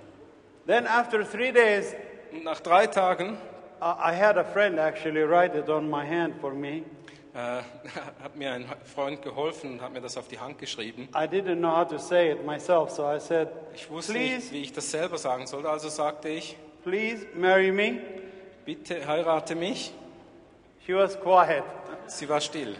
Then 0.66 0.86
after 0.86 1.24
three 1.24 1.52
days, 1.52 1.94
nach 2.42 2.60
drei 2.60 2.86
Tagen 2.86 3.36
I 3.80 4.12
had 4.14 4.38
a 4.38 4.44
friend 4.44 4.78
actually 4.78 5.22
write 5.22 5.54
it 5.54 5.68
on 5.68 5.88
my 5.90 6.04
hand 6.06 6.34
for 6.40 6.52
me. 6.54 6.82
äh, 7.34 7.38
hat 8.22 8.34
mir 8.36 8.52
ein 8.52 8.64
Freund 8.94 9.20
geholfen 9.22 9.72
und 9.72 9.82
hat 9.82 9.92
mir 9.92 10.00
das 10.00 10.16
auf 10.16 10.28
die 10.28 10.38
Hand 10.38 10.58
geschrieben. 10.58 11.08
I 11.14 11.26
didn't 11.26 11.56
know 11.58 11.76
how 11.76 11.86
to 11.86 11.98
say 11.98 12.30
it 12.30 12.44
myself, 12.46 12.90
so 12.90 13.04
I 13.04 13.18
said, 13.20 13.48
Ich 13.74 13.90
wusste 13.90 14.12
Please. 14.12 14.36
nicht, 14.36 14.52
wie 14.52 14.62
ich 14.62 14.72
das 14.72 14.90
selber 14.90 15.18
sagen 15.18 15.46
sollte, 15.46 15.68
also 15.68 15.88
sagte 15.88 16.28
ich, 16.28 16.56
Please 16.84 17.26
marry 17.34 17.70
me. 17.72 17.98
bitte 18.64 19.06
heirate 19.06 19.54
mich. 19.54 19.92
She 20.86 20.94
was 20.94 21.18
quiet. 21.20 21.64
Sie 22.06 22.28
war 22.28 22.40
still. 22.40 22.76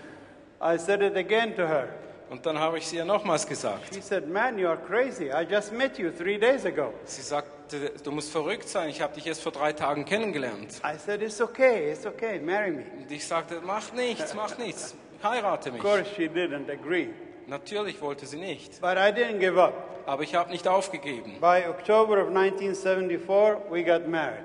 I 0.61 0.79
said 0.79 1.03
it 1.03 1.17
again 1.17 1.55
to 1.57 1.67
her. 1.67 1.89
Und 2.31 2.47
dann 2.47 2.59
habe 2.59 2.79
ich 2.79 2.87
sie 2.87 2.97
ihr 2.97 3.05
nochmals 3.05 3.47
gesagt. 3.47 3.95
She 3.95 4.01
said, 4.01 4.29
Man, 4.29 4.59
you 4.59 4.69
are 4.69 4.79
crazy. 4.79 5.31
I 5.31 5.45
just 5.49 5.73
met 5.73 5.99
you 5.99 6.11
three 6.11 6.39
days 6.39 6.65
ago. 6.65 6.93
Sie 7.05 7.23
sagte, 7.71 7.93
du 8.03 8.11
musst 8.11 8.31
verrückt 8.31 8.69
sein, 8.69 8.89
ich 8.89 9.01
habe 9.01 9.15
dich 9.15 9.27
erst 9.27 9.43
vor 9.43 9.53
drei 9.53 9.73
Tagen 9.73 10.05
kennengelernt. 10.05 10.81
I 10.85 10.99
said, 10.99 11.23
It's 11.23 11.41
okay, 11.41 11.93
it's 11.93 12.07
okay, 12.07 12.39
marry 12.39 12.71
me. 12.71 12.85
Und 12.99 13.11
ich 13.11 13.27
sagte, 13.27 13.61
mach 13.65 13.93
nichts, 13.93 14.35
mach 14.35 14.57
nichts, 14.59 14.95
heirate 15.23 15.69
Of 15.71 15.75
mich. 15.75 15.83
course, 15.83 16.05
she 16.15 16.27
didn't 16.29 16.71
agree. 16.71 17.09
Natürlich 17.47 18.01
wollte 18.01 18.27
sie 18.27 18.39
nicht, 18.39 18.81
But 18.81 18.97
I 18.97 19.11
didn't 19.13 19.39
give 19.39 19.61
up. 19.61 19.75
aber 20.07 20.23
ich 20.23 20.35
habe 20.35 20.51
nicht 20.51 20.67
aufgegeben. 20.69 21.41
By 21.41 21.65
October 21.69 22.23
of 22.23 22.29
1974, 22.29 23.71
we 23.71 23.83
got 23.83 24.07
married. 24.09 24.45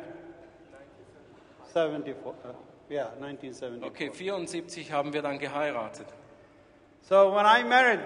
74, 1.74 2.16
uh, 2.46 2.54
yeah, 2.90 3.10
1974. 3.20 3.84
Okay, 3.88 4.12
74 4.12 4.92
haben 4.92 5.14
wir 5.14 5.22
dann 5.22 5.40
geheiratet. 5.40 6.08
So 7.02 7.34
when 7.34 7.46
I 7.46 7.64
married 7.64 8.00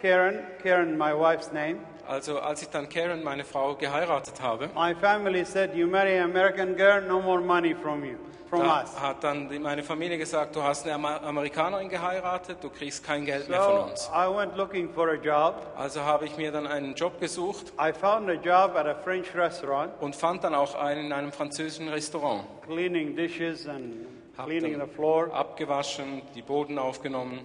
Karen, 0.00 0.40
Karen, 0.62 0.96
my 0.98 1.12
wife's 1.12 1.52
name, 1.52 1.80
Also 2.08 2.38
als 2.40 2.62
ich 2.62 2.68
dann 2.68 2.88
Karen, 2.88 3.22
meine 3.24 3.44
Frau, 3.44 3.74
geheiratet 3.74 4.40
habe, 4.42 4.68
my 4.74 4.94
family 4.94 5.44
said, 5.44 5.74
You 5.74 5.86
marry 5.86 6.18
an 6.18 6.30
American 6.30 6.76
girl, 6.76 7.00
no 7.02 7.20
more 7.20 7.40
money 7.40 7.74
from 7.74 8.04
you, 8.04 8.16
from 8.50 8.60
da 8.60 8.82
us. 8.82 9.00
hat 9.00 9.24
dann 9.24 9.48
die- 9.48 9.58
meine 9.58 9.82
Familie 9.82 10.18
gesagt, 10.18 10.54
du 10.54 10.62
hast 10.62 10.86
eine 10.86 10.94
Amerikanerin 11.22 11.88
geheiratet, 11.88 12.58
du 12.62 12.68
kriegst 12.68 13.02
kein 13.04 13.24
Geld 13.24 13.48
mehr 13.48 13.62
von 13.62 13.74
So 13.76 13.82
uns. 13.84 14.10
I 14.14 14.28
went 14.36 14.56
looking 14.56 14.90
for 14.92 15.08
a 15.08 15.14
job. 15.14 15.54
Also 15.76 16.02
habe 16.02 16.26
ich 16.26 16.36
mir 16.36 16.52
dann 16.52 16.66
einen 16.66 16.94
Job 16.94 17.18
gesucht 17.20 17.72
I 17.80 17.92
found 17.92 18.28
a 18.28 18.34
job 18.34 18.76
at 18.76 18.86
a 18.86 18.94
French 18.94 19.34
restaurant, 19.34 19.92
und 20.00 20.14
fand 20.14 20.44
dann 20.44 20.54
auch 20.54 20.74
einen 20.74 21.06
in 21.06 21.12
einem 21.12 21.32
französischen 21.32 21.88
Restaurant. 21.88 22.44
cleaning 22.66 23.16
dishes 23.16 23.66
and 23.66 24.06
Hab 24.36 24.46
cleaning 24.46 24.78
dann 24.78 24.88
the 24.88 24.94
floor. 24.94 25.32
abgewaschen, 25.32 26.20
die 26.34 26.42
Boden 26.42 26.78
aufgenommen. 26.78 27.40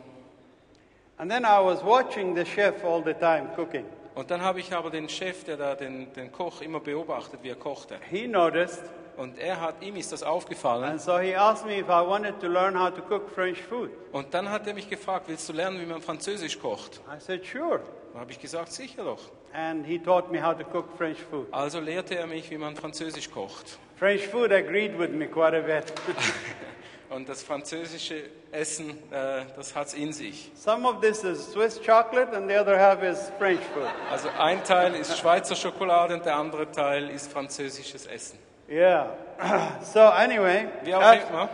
And 1.17 1.29
then 1.31 1.43
I 1.43 1.59
was 1.63 1.83
watching 1.83 2.35
the 2.35 2.45
chef 2.45 2.83
all 2.83 3.01
the 3.03 3.13
time 3.13 3.49
cooking. 3.55 3.85
Und 4.15 4.31
dann 4.31 4.41
habe 4.41 4.59
ich 4.59 4.73
aber 4.73 4.89
den 4.89 5.07
Chef, 5.09 5.43
der 5.43 5.57
da 5.57 5.75
den, 5.75 6.11
den 6.13 6.31
Koch 6.31 6.61
immer 6.61 6.79
beobachtet, 6.79 7.39
wie 7.43 7.49
er 7.49 7.55
kochte. 7.55 7.97
He 8.09 8.27
noticed, 8.27 8.81
Und 9.17 9.37
er 9.37 9.59
hat, 9.59 9.81
ihm 9.83 9.95
ist 9.97 10.11
das 10.11 10.23
aufgefallen. 10.23 10.83
and 10.83 11.01
so 11.01 11.19
he 11.19 11.35
asked 11.35 11.65
me 11.65 11.77
if 11.79 11.87
I 11.87 12.05
wanted 12.05 12.39
to 12.39 12.47
learn 12.47 12.79
how 12.79 12.89
to 12.89 13.01
cook 13.01 13.29
French 13.29 13.61
food. 13.61 13.89
Und 14.11 14.33
dann 14.33 14.49
hat 14.49 14.65
er 14.67 14.73
mich 14.73 14.89
gefragt, 14.89 15.25
willst 15.27 15.47
du 15.49 15.53
lernen, 15.53 15.79
wie 15.81 15.85
man 15.85 16.01
Französisch 16.01 16.59
kocht? 16.59 17.01
I 17.07 17.19
said, 17.19 17.45
Sure. 17.45 17.81
Da 18.13 18.21
habe 18.21 18.31
ich 18.31 18.39
gesagt, 18.39 18.71
sicher 18.71 19.03
doch. 19.03 19.19
And 19.53 19.85
he 19.85 19.99
taught 19.99 20.31
me 20.31 20.41
how 20.43 20.57
to 20.57 20.63
cook 20.63 20.85
French 20.97 21.19
food. 21.21 21.47
Also 21.51 21.79
lehrte 21.79 22.15
er 22.15 22.27
mich, 22.27 22.49
wie 22.49 22.57
man 22.57 22.75
Französisch 22.75 23.29
kocht. 23.29 23.77
French 23.97 24.25
food 24.27 24.51
agreed 24.51 24.97
with 24.97 25.09
me 25.11 25.27
quite 25.27 25.55
a 25.55 25.61
bit. 25.61 25.93
Und 27.09 27.27
das 27.27 27.41
französische 27.41 28.23
Essen, 28.51 28.91
äh, 29.11 29.45
das 29.55 29.75
hat 29.75 29.87
es 29.87 29.93
in 29.95 30.13
sich. 30.13 30.51
Some 30.55 30.87
of 30.87 31.01
this 31.01 31.23
is 31.23 31.51
Swiss 31.51 31.79
chocolate, 31.83 32.35
and 32.35 32.47
the 32.49 32.55
other 32.57 32.79
half 32.79 33.01
is 33.01 33.31
French 33.39 33.61
food. 33.73 33.87
Also 34.11 34.29
ein 34.37 34.63
Teil 34.63 34.93
ist 34.95 35.17
Schweizer 35.17 35.55
Schokolade 35.55 36.13
und 36.13 36.25
der 36.25 36.35
andere 36.35 36.69
Teil 36.71 37.09
ist 37.09 37.31
französisches 37.31 38.05
Essen. 38.05 38.37
Yeah. 38.69 39.15
so, 39.81 40.01
anyway, 40.01 40.67
Wie 40.83 40.93
auch 40.93 41.01
af- 41.01 41.27
immer. 41.29 41.49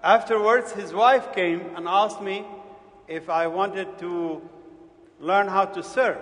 afterwards, 0.00 0.72
his 0.74 0.94
wife 0.94 1.28
came 1.34 1.60
and 1.76 1.86
asked 1.86 2.22
me 2.22 2.44
if 3.06 3.28
I 3.28 3.46
wanted 3.46 3.98
to 3.98 4.40
learn 5.20 5.52
how 5.54 5.70
to 5.70 5.82
serve. 5.82 6.16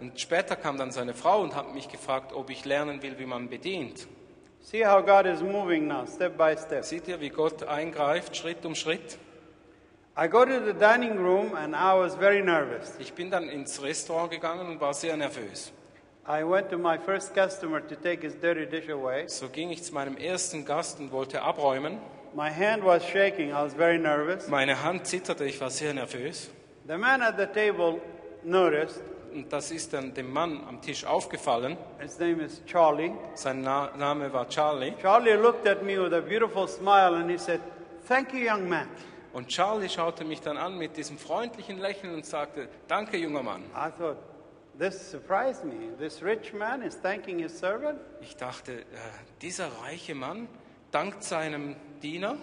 Und 0.00 0.20
später 0.20 0.56
kam 0.56 0.76
dann 0.76 0.90
seine 0.90 1.14
Frau 1.14 1.40
und 1.40 1.54
hat 1.56 1.72
mich 1.72 1.88
gefragt, 1.88 2.34
ob 2.34 2.50
ich 2.50 2.64
lernen 2.66 3.02
will, 3.02 3.18
wie 3.18 3.24
man 3.26 3.48
bedient. 3.48 4.06
See 4.62 4.82
how 4.82 5.00
God 5.00 5.26
is 5.26 5.42
moving 5.42 5.88
now, 5.88 6.06
step 6.06 6.36
by 6.38 6.56
step. 6.56 6.84
Seht 6.84 7.08
ihr, 7.08 7.20
wie 7.20 7.30
Gott 7.30 7.64
eingreift, 7.64 8.36
Schritt 8.36 8.64
um 8.64 8.74
Schritt? 8.74 9.18
I 10.16 10.28
go 10.28 10.44
to 10.44 10.60
the 10.64 10.72
dining 10.72 11.18
room 11.18 11.54
and 11.56 11.74
I 11.74 11.94
was 11.94 12.14
very 12.14 12.42
nervous. 12.42 12.94
Ich 13.00 13.12
bin 13.12 13.30
dann 13.30 13.48
ins 13.48 13.82
Restaurant 13.82 14.30
gegangen 14.30 14.68
und 14.68 14.80
war 14.80 14.94
sehr 14.94 15.16
nervös. 15.16 15.72
I 16.28 16.44
went 16.44 16.70
to 16.70 16.78
my 16.78 16.96
first 16.96 17.34
customer 17.34 17.80
to 17.80 17.96
take 17.96 18.22
his 18.22 18.34
dirty 18.36 18.64
dish 18.66 18.88
away. 18.88 19.26
So 19.26 19.48
ging 19.48 19.70
ich 19.70 19.82
zu 19.82 19.92
meinem 19.92 20.16
ersten 20.16 20.64
Gast 20.64 21.00
und 21.00 21.10
wollte 21.10 21.42
abräumen. 21.42 21.98
My 22.34 22.48
hand 22.48 22.84
was 22.84 23.04
shaking, 23.04 23.50
I 23.50 23.64
was 23.64 23.74
very 23.74 23.98
nervous. 23.98 24.46
Meine 24.48 24.82
Hand 24.82 25.06
zitterte, 25.06 25.44
ich 25.44 25.60
war 25.60 25.70
sehr 25.70 25.92
nervös. 25.92 26.50
The 26.86 26.96
man 26.96 27.20
at 27.20 27.36
the 27.36 27.46
table 27.46 28.00
noticed, 28.44 29.02
Und 29.34 29.52
das 29.52 29.70
ist 29.70 29.92
dann 29.92 30.12
dem 30.14 30.32
Mann 30.32 30.60
am 30.68 30.80
Tisch 30.80 31.04
aufgefallen. 31.04 31.76
his 32.00 32.18
name 32.18 32.42
is 32.42 32.62
Charlie. 32.66 33.12
Sein 33.34 33.62
Na 33.62 33.90
Name 33.96 34.32
war 34.32 34.48
Charlie. 34.48 34.94
Charlie 35.00 35.32
looked 35.34 35.66
at 35.66 35.82
me 35.82 35.96
with 35.98 36.12
a 36.12 36.20
beautiful 36.20 36.66
smile 36.68 37.14
and 37.14 37.30
he 37.30 37.38
said, 37.38 37.60
Thank 38.06 38.32
you, 38.34 38.40
young 38.40 38.68
man. 38.68 38.88
Und 39.32 39.48
Charlie 39.48 39.88
schaute 39.88 40.24
mich 40.24 40.40
dann 40.42 40.58
an 40.58 40.76
mit 40.76 40.96
diesem 40.96 41.16
freundlichen 41.16 41.78
Lächeln 41.78 42.12
und 42.14 42.26
sagte, 42.26 42.68
danke 42.86 43.16
junger 43.16 43.42
Mann. 43.42 43.62
I 43.74 43.90
thought, 43.96 44.18
this 44.78 45.10
surprised 45.10 45.64
me. 45.64 45.96
This 45.98 46.22
rich 46.22 46.52
man 46.52 46.82
is 46.82 47.00
thanking 47.00 47.38
his 47.38 47.58
servant? 47.58 47.98
Ich 48.20 48.36
dachte, 48.36 48.80
äh, 48.80 48.84
dieser 49.40 49.68
reiche 49.82 50.14
Mann 50.14 50.48
dankt 50.90 51.24
seinem 51.24 51.76
Diener. 52.02 52.36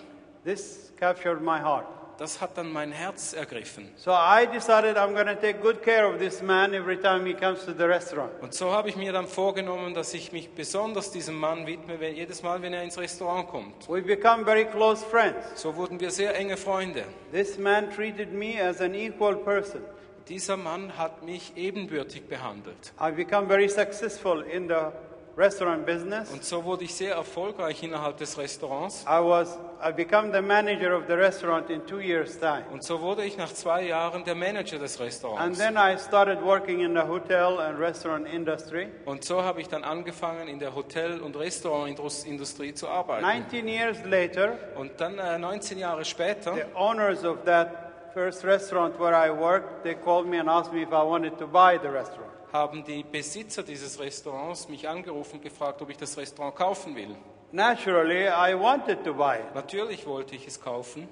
This 0.43 0.91
captured 0.97 1.41
my 1.41 1.60
heart. 1.60 1.86
Das 2.19 2.41
hat 2.41 2.58
dann 2.58 2.71
mein 2.71 2.91
Herz 2.91 3.32
ergriffen. 3.32 3.88
So 3.95 4.12
I 4.12 4.45
decided 4.45 4.97
I'm 4.97 5.13
going 5.13 5.27
to 5.27 5.36
take 5.36 5.60
good 5.62 5.82
care 5.82 6.05
of 6.05 6.19
this 6.19 6.41
man 6.41 6.73
every 6.73 6.97
time 6.99 7.25
he 7.25 7.34
comes 7.34 7.63
to 7.63 7.71
the 7.71 7.86
restaurant. 7.86 8.32
Und 8.41 8.53
so 8.53 8.73
habe 8.73 8.89
ich 8.89 8.97
mir 8.97 9.13
dann 9.13 9.25
vorgenommen, 9.25 9.93
dass 9.93 10.13
ich 10.13 10.34
mich 10.34 10.49
besonders 10.53 11.12
diesem 11.12 11.39
Mann 11.39 11.65
widme, 11.65 11.97
wenn- 12.01 12.15
jedes 12.15 12.43
Mal, 12.43 12.62
wenn 12.62 12.73
er 12.73 12.84
ins 12.84 12.97
Restaurant 12.97 13.47
kommt. 13.47 13.88
We 13.88 14.01
become 14.01 14.43
very 14.43 14.65
close 14.65 15.03
friends. 15.05 15.38
So 15.55 15.73
wurden 15.77 15.97
wir 16.01 16.12
sehr 16.12 16.36
enge 16.36 16.58
Freunde. 16.58 17.05
This 17.32 17.58
man 17.58 17.89
treated 17.89 18.34
me 18.34 18.62
as 18.62 18.82
an 18.82 18.93
equal 18.95 19.38
person. 19.38 19.79
Dieser 20.27 20.58
Mann 20.58 20.95
hat 20.97 21.23
mich 21.23 21.53
ebenbürtig 21.55 22.27
behandelt. 22.27 22.91
I've 22.99 23.15
become 23.15 23.47
very 23.47 23.69
successful 23.69 24.41
in 24.43 24.67
the 24.67 24.91
restaurant 25.39 25.86
business. 25.86 26.30
Und 26.32 26.43
so 26.43 26.63
wurde 26.63 26.84
ich 26.84 26.93
sehr 26.93 27.15
erfolgreich 27.15 27.82
innerhalb 27.82 28.17
des 28.17 28.38
Restaurants. 28.38 29.06
I 29.08 29.19
was 29.23 29.58
I 29.82 29.93
become 29.93 30.34
the 30.34 30.41
manager 30.41 30.95
of 30.95 31.04
the 31.08 31.13
restaurant 31.13 31.69
in 31.69 31.86
two 31.88 32.02
years' 32.02 32.38
time. 32.38 32.63
Und 32.71 32.84
so 32.84 32.99
wurde 32.99 33.23
ich 33.23 33.38
nach 33.38 33.54
zwei 33.54 33.84
Jahren 33.84 34.25
der 34.25 34.36
Manager 34.36 34.78
des 34.78 34.97
And 34.99 35.06
Restaurants. 35.08 35.58
then 35.58 35.78
I 35.78 35.97
started 35.97 36.41
working 36.43 36.82
in 36.82 36.93
the 36.93 37.08
hotel 37.08 37.60
and 37.60 37.80
restaurant 37.80 38.28
industry. 38.28 38.89
Und 39.06 39.23
so 39.23 39.41
habe 39.41 39.62
ich 39.62 39.69
dann 39.69 39.86
angefangen, 39.86 40.49
in 40.49 40.60
der 40.60 40.75
Hotel- 40.75 41.21
und 41.21 41.38
Restaurantindustrie 41.38 42.73
zu 42.73 42.89
arbeiten. 42.89 43.21
19 43.21 43.67
years 43.67 43.97
later, 44.06 44.58
Und 44.75 44.99
dann 44.99 45.17
äh, 45.17 45.39
19 45.39 45.78
Jahre 45.80 46.04
später 46.04 46.54
the 46.56 46.63
owners 46.75 47.23
of 47.23 47.43
that 47.45 48.12
first 48.13 48.43
restaurant 48.43 48.99
where 48.99 49.13
I 49.15 49.30
worked, 49.30 49.84
they 49.84 49.95
called 49.95 50.28
me 50.28 50.39
and 50.39 50.49
asked 50.49 50.73
me 50.73 50.82
if 50.82 50.89
I 50.89 51.04
wanted 51.04 51.38
to 51.38 51.47
buy 51.47 51.80
the 51.82 51.88
restaurant. 51.89 52.28
Haben 52.51 52.83
die 52.83 53.03
Besitzer 53.03 53.63
dieses 53.63 53.99
Restaurants 53.99 54.69
mich 54.69 54.88
angerufen 54.88 55.35
und 55.35 55.43
gefragt, 55.43 55.81
ob 55.81 55.89
ich 55.89 55.97
das 55.97 56.17
Restaurant 56.17 56.55
kaufen 56.55 56.95
will. 56.95 57.15
Naturally, 57.51 58.27
I 58.27 58.53
wanted 58.53 59.03
to 59.03 59.13
buy 59.13 59.38
it. 59.38 59.55
Natürlich 59.55 60.05
wollte 60.05 60.35
ich 60.35 60.47
es 60.47 60.59
kaufen. 60.59 61.07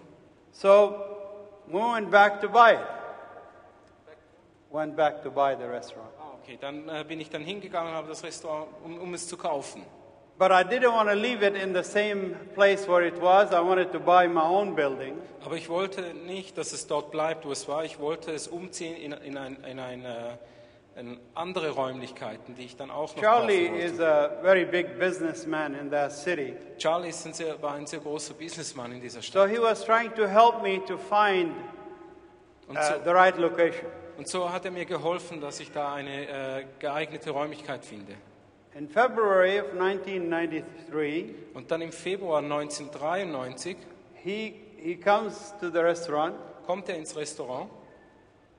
So 0.52 0.96
we 1.68 1.80
went 1.80 2.12
back 2.12 2.42
to 2.42 2.50
buy 2.50 2.74
it. 2.74 2.88
Went 4.72 4.96
back 4.96 5.24
to 5.24 5.32
buy 5.32 5.56
the 5.56 5.66
restaurant. 5.66 6.10
Ah, 6.20 6.34
okay, 6.42 6.58
dann 6.60 6.88
äh, 6.90 7.04
bin 7.08 7.20
ich 7.20 7.30
dann 7.30 7.42
hingegangen, 7.42 7.94
habe 7.94 8.10
das 8.10 8.24
Restaurant, 8.24 8.68
um, 8.84 9.00
um 9.00 9.14
es 9.14 9.28
zu 9.28 9.38
kaufen. 9.38 9.84
But 10.38 10.52
I 10.52 10.64
didn't 10.64 10.92
want 10.92 11.10
to 11.10 11.16
leave 11.16 11.42
it 11.42 11.56
in 11.56 11.74
the 11.74 11.84
same 11.84 12.36
place 12.54 12.88
where 12.88 13.04
it 13.04 13.20
was. 13.20 13.52
I 13.52 13.60
wanted 13.60 13.92
to 13.94 14.00
buy 14.00 14.28
my 14.28 14.42
own 14.42 14.76
building. 14.76 15.18
Aber 15.44 15.56
ich 15.56 15.68
wollte 15.68 16.14
nicht, 16.14 16.58
dass 16.60 16.74
es 16.74 16.86
dort 16.86 17.10
bleibt, 17.10 17.46
wo 17.46 17.52
es 17.52 17.68
war. 17.68 17.84
Ich 17.86 18.00
wollte 18.00 18.32
es 18.32 18.48
umziehen 18.48 18.96
in, 18.96 19.14
in, 19.14 19.38
ein, 19.38 19.58
in, 19.64 19.80
ein, 19.80 20.06
äh, 20.06 20.38
in 20.98 21.20
andere 21.36 21.70
Räumlichkeiten, 21.70 22.56
die 22.56 22.64
ich 22.66 22.76
dann 22.76 22.90
auch 22.92 23.16
noch 23.16 23.22
Charlie 23.22 23.68
kaufen 23.68 23.74
wollte. 23.82 23.94
is 23.94 24.00
a 24.00 24.30
very 24.42 24.66
big 24.66 24.98
businessman 25.00 25.76
in 25.76 25.92
that 25.92 26.12
city. 26.12 26.56
Charlie 26.78 27.10
ist 27.10 27.26
ein 27.26 27.34
sehr, 27.34 27.62
war 27.62 27.74
ein 27.76 27.86
sehr 27.86 28.00
großer 28.00 28.34
Businessman 28.34 28.92
in 28.94 29.02
dieser 29.02 29.22
So 29.22 29.28
Stadt. 29.28 29.50
he 29.50 29.58
was 29.62 29.84
trying 29.86 30.14
to 30.16 30.28
help 30.28 30.62
me 30.64 30.84
to 30.86 30.98
find 30.98 31.54
Und 32.68 32.78
uh, 32.78 32.82
so, 32.82 32.94
the 33.04 33.12
right 33.12 33.38
location. 33.38 33.86
und 34.18 34.28
so 34.28 34.52
hat 34.52 34.66
er 34.66 34.72
mir 34.72 34.86
geholfen, 34.86 35.40
dass 35.40 35.60
ich 35.60 35.72
da 35.72 35.94
eine 35.94 36.28
äh, 36.62 36.66
geeignete 36.80 37.30
Räumlichkeit 37.30 37.86
finde. 37.86 38.14
In 38.76 38.90
February 38.90 39.60
of 39.62 39.72
1993, 39.72 41.26
Und 41.54 41.72
dann 41.72 41.82
im 41.82 41.92
Februar 41.92 42.40
1993 42.40 43.78
he 44.24 44.54
he 44.78 44.96
comes 44.96 45.54
to 45.60 45.70
the 45.70 45.80
restaurant 45.80 46.36
kommt 46.66 46.90
er 46.90 46.96
ins 46.98 47.16
Restaurant. 47.16 47.70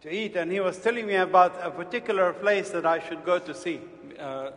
To 0.03 0.09
eat, 0.09 0.37
and 0.37 0.51
he 0.53 0.61
was 0.61 0.81
telling 0.81 1.07
me 1.07 1.17
about 1.17 1.53
a 1.63 1.71
particular 1.71 2.33
place 2.33 2.71
that 2.71 2.85
I 2.85 3.01
should 3.07 3.25
go 3.25 3.39
to 3.39 3.55
see. 3.55 3.81
Äh, 4.17 4.51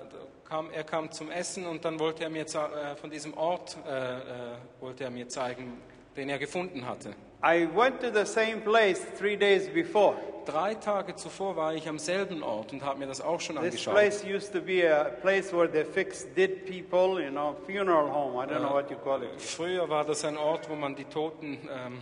kam, 0.47 0.69
er 0.71 0.83
kam 0.83 1.11
zum 1.11 1.31
Essen 1.31 1.65
und 1.65 1.85
dann 1.85 1.99
wollte 1.99 2.23
er 2.23 2.29
mir 2.29 2.45
äh, 2.45 2.95
von 2.95 3.09
diesem 3.09 3.33
Ort 3.35 3.77
äh, 3.87 4.81
wollte 4.81 5.05
er 5.05 5.09
mir 5.09 5.27
zeigen, 5.29 5.81
den 6.17 6.29
er 6.29 6.39
gefunden 6.39 6.85
hatte. 6.85 7.15
I 7.43 7.67
went 7.73 8.01
to 8.01 8.11
the 8.11 8.25
same 8.25 8.57
place 8.57 9.01
three 9.17 9.37
days 9.37 9.67
before. 9.69 10.15
Drei 10.45 10.75
Tage 10.75 11.15
zuvor 11.15 11.55
war 11.55 11.73
ich 11.73 11.87
am 11.87 11.99
selben 11.99 12.43
Ort 12.43 12.73
und 12.73 12.83
habe 12.83 12.99
mir 12.99 13.07
das 13.07 13.21
auch 13.21 13.39
schon 13.39 13.55
This 13.57 13.65
angeschaut. 13.65 13.93
place 13.93 14.23
used 14.25 14.51
to 14.51 14.61
be 14.61 14.83
a 14.83 15.05
place 15.05 15.53
where 15.53 15.69
they 15.71 15.85
fix 15.85 16.27
dead 16.35 16.65
people, 16.65 17.23
you 17.23 17.29
know, 17.29 17.55
funeral 17.65 18.11
home. 18.11 18.43
I 18.43 18.47
don't 18.47 18.59
know 18.59 18.73
what 18.73 18.89
you 18.89 18.97
call 18.97 19.21
it. 19.21 19.39
Früher 19.39 19.87
war 19.87 20.03
das 20.03 20.25
ein 20.25 20.37
Ort, 20.37 20.69
wo 20.69 20.75
man 20.75 20.95
die 20.95 21.05
Toten 21.05 21.59
ähm, 21.71 21.99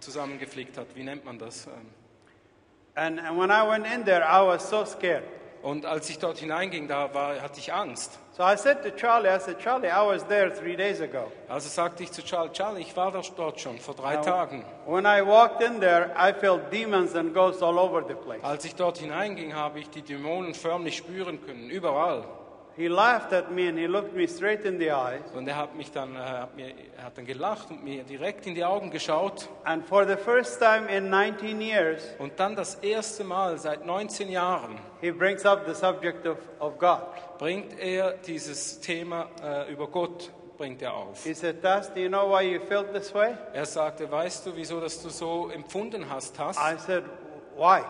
zusammengeflickt 0.00 0.76
hat. 0.76 0.86
Wie 0.94 1.02
nennt 1.02 1.24
man 1.24 1.38
das? 1.38 1.66
Ähm, 1.66 1.72
And, 2.98 3.20
and 3.20 3.38
when 3.38 3.52
I 3.52 3.62
went 3.62 3.86
in 3.86 4.04
there, 4.04 4.24
I 4.24 4.42
was 4.42 4.68
so 4.68 4.84
scared. 4.84 5.22
Und 5.62 5.86
als 5.86 6.08
ich 6.10 6.18
dort 6.18 6.38
hineinging, 6.38 6.88
da 6.88 7.12
war, 7.14 7.40
hatte 7.40 7.60
ich 7.60 7.72
Angst. 7.72 8.18
So 8.36 8.42
I 8.42 8.56
said 8.56 8.82
to 8.82 8.90
Charlie, 8.90 9.28
I 9.28 9.38
said, 9.38 9.58
Charlie, 9.58 9.88
I 9.88 10.04
was 10.04 10.24
there 10.24 10.50
three 10.50 10.76
days 10.76 11.00
ago. 11.00 11.30
Also 11.48 11.68
sagte 11.68 12.02
ich 12.02 12.12
zu 12.12 12.22
Charlie, 12.22 12.52
Charlie, 12.52 12.80
ich 12.80 12.96
war 12.96 13.12
doch 13.12 13.28
dort 13.36 13.60
schon 13.60 13.78
vor 13.78 13.94
drei 13.94 14.16
Tagen. 14.16 14.64
When 14.86 15.04
I 15.04 15.22
walked 15.22 15.62
in 15.62 15.80
there, 15.80 16.10
I 16.16 16.32
felt 16.32 16.72
demons 16.72 17.14
and 17.14 17.34
ghosts 17.34 17.62
all 17.62 17.78
over 17.78 18.02
the 18.06 18.14
place. 18.14 18.42
Als 18.42 18.64
ich 18.64 18.74
dort 18.74 18.98
hineinging, 18.98 19.54
habe 19.54 19.80
ich 19.80 19.90
die 19.90 20.02
Dämonen 20.02 20.54
förmlich 20.54 20.96
spüren 20.96 21.44
können, 21.44 21.70
überall. 21.70 22.24
He 22.78 22.86
laughed 22.86 23.32
at 23.32 23.50
me 23.50 23.68
and 23.68 23.76
he 23.76 23.88
looked 23.88 24.14
me 24.14 24.28
straight 24.28 24.64
in 24.64 24.78
the 24.78 24.92
eyes. 24.92 25.20
Und 25.34 25.48
er 25.48 25.56
hat 25.56 25.74
mich 25.74 25.90
dann, 25.90 26.14
äh, 26.14 26.18
hat 26.20 26.54
mir, 26.54 26.72
hat 27.02 27.18
dann 27.18 27.26
gelacht 27.26 27.72
und 27.72 27.82
mir 27.82 28.04
direkt 28.04 28.46
in 28.46 28.54
die 28.54 28.64
Augen 28.64 28.92
geschaut. 28.92 29.48
And 29.64 29.84
for 29.84 30.06
the 30.06 30.16
first 30.16 30.60
time 30.60 30.86
in 30.88 31.10
19 31.10 31.60
years, 31.60 32.04
Und 32.18 32.38
dann 32.38 32.54
das 32.54 32.76
erste 32.76 33.24
Mal 33.24 33.58
seit 33.58 33.84
19 33.84 34.30
Jahren 34.30 34.78
he 35.00 35.10
brings 35.10 35.44
up 35.44 35.66
the 35.66 35.74
subject 35.74 36.24
of, 36.24 36.38
of 36.60 36.78
God. 36.78 37.00
bringt 37.38 37.76
er 37.80 38.12
dieses 38.12 38.78
Thema 38.78 39.26
äh, 39.42 39.72
über 39.72 39.88
Gott 39.88 40.30
bringt 40.56 40.80
er 40.80 40.94
auf. 40.94 41.24
He 41.24 41.34
said, 41.34 41.60
Tas, 41.60 41.92
do 41.92 41.98
you 41.98 42.08
know 42.08 42.30
why 42.30 42.42
you 42.42 42.60
felt 42.60 42.92
this 42.94 43.12
way? 43.12 43.34
Er 43.54 43.66
sagte, 43.66 44.08
weißt 44.08 44.46
du, 44.46 44.54
wieso 44.54 44.80
dass 44.80 45.02
du 45.02 45.08
so 45.08 45.50
empfunden 45.50 46.08
hast, 46.08 46.38
hast? 46.38 46.58
I 46.60 46.78
said, 46.78 47.02
why? 47.56 47.80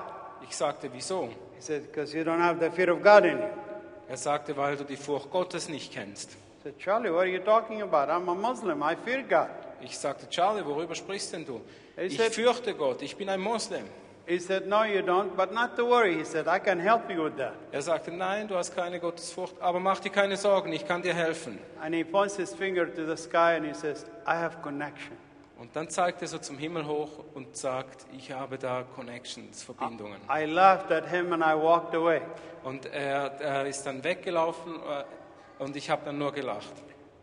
Ich 0.48 0.56
sagte, 0.56 0.88
wieso? 0.90 1.28
He 1.56 1.60
said, 1.60 1.82
because 1.92 2.16
you 2.16 2.22
don't 2.24 2.40
have 2.40 2.58
the 2.58 2.70
fear 2.70 2.90
of 2.90 3.02
God 3.02 3.26
in 3.26 3.38
you. 3.38 3.67
Er 4.08 4.16
sagte, 4.16 4.56
weil 4.56 4.76
du 4.76 4.84
die 4.84 4.96
Furcht 4.96 5.30
Gottes 5.30 5.68
nicht 5.68 5.92
kennst. 5.92 6.32
I 6.32 6.62
said, 6.64 6.78
Charlie, 6.78 7.10
what 7.10 7.20
are 7.20 7.26
you 7.28 7.38
talking 7.40 7.82
about? 7.82 8.10
I'm 8.10 8.28
a 8.28 8.34
Muslim. 8.34 8.82
I 8.82 8.96
fear 9.04 9.22
God. 9.22 9.48
Ich 9.80 9.96
sagte, 9.98 10.28
Charlie, 10.28 10.64
worüber 10.64 10.94
sprichst 10.94 11.32
denn 11.32 11.44
du? 11.44 11.60
Er 11.96 12.04
Ich 12.06 12.16
said- 12.16 12.32
fürchte 12.34 12.74
Gott, 12.74 13.00
ich 13.02 13.16
bin 13.16 13.28
ein 13.28 13.40
Moslem. 13.40 13.84
He 14.26 14.38
said, 14.38 14.66
no, 14.66 14.84
you 14.84 15.00
don't, 15.00 15.36
but 15.36 15.52
not 15.54 15.74
to 15.76 15.86
worry. 15.86 16.14
He 16.18 16.24
said, 16.24 16.46
I 16.46 16.58
can 16.58 16.78
help 16.78 17.08
you 17.10 17.24
with 17.24 17.36
that. 17.38 17.54
Er 17.72 17.80
sagte, 17.80 18.10
nein, 18.10 18.46
du 18.48 18.56
hast 18.56 18.74
keine 18.74 19.00
Gottesfurcht, 19.00 19.54
aber 19.60 19.80
mach 19.80 20.00
dir 20.00 20.10
keine 20.10 20.36
Sorgen, 20.36 20.70
ich 20.72 20.86
kann 20.86 21.00
dir 21.00 21.14
helfen. 21.14 21.58
And 21.80 21.94
he 21.94 22.04
points 22.04 22.36
his 22.36 22.52
finger 22.54 22.86
to 22.94 23.06
the 23.06 23.16
sky 23.16 23.56
and 23.56 23.64
he 23.66 23.72
says, 23.72 24.04
I 24.26 24.34
have 24.34 24.58
connection. 24.62 25.16
Und 25.58 25.74
dann 25.74 25.90
zeigt 25.90 26.22
er 26.22 26.28
so 26.28 26.38
zum 26.38 26.56
Himmel 26.56 26.86
hoch 26.86 27.10
und 27.34 27.56
sagt, 27.56 28.06
ich 28.16 28.30
habe 28.30 28.58
da 28.58 28.84
Connections, 28.94 29.62
Verbindungen. 29.64 30.20
I 30.30 30.44
laughed 30.44 30.92
at 30.92 31.08
him 31.10 31.32
and 31.32 31.42
I 31.42 31.60
walked 31.60 31.94
away. 31.96 32.20
Und 32.62 32.86
er, 32.86 33.40
er 33.40 33.66
ist 33.66 33.82
dann 33.84 34.04
weggelaufen 34.04 34.74
äh, 34.76 35.62
und 35.62 35.74
ich 35.74 35.90
habe 35.90 36.02
dann 36.04 36.18
nur 36.18 36.32
gelacht. 36.32 36.72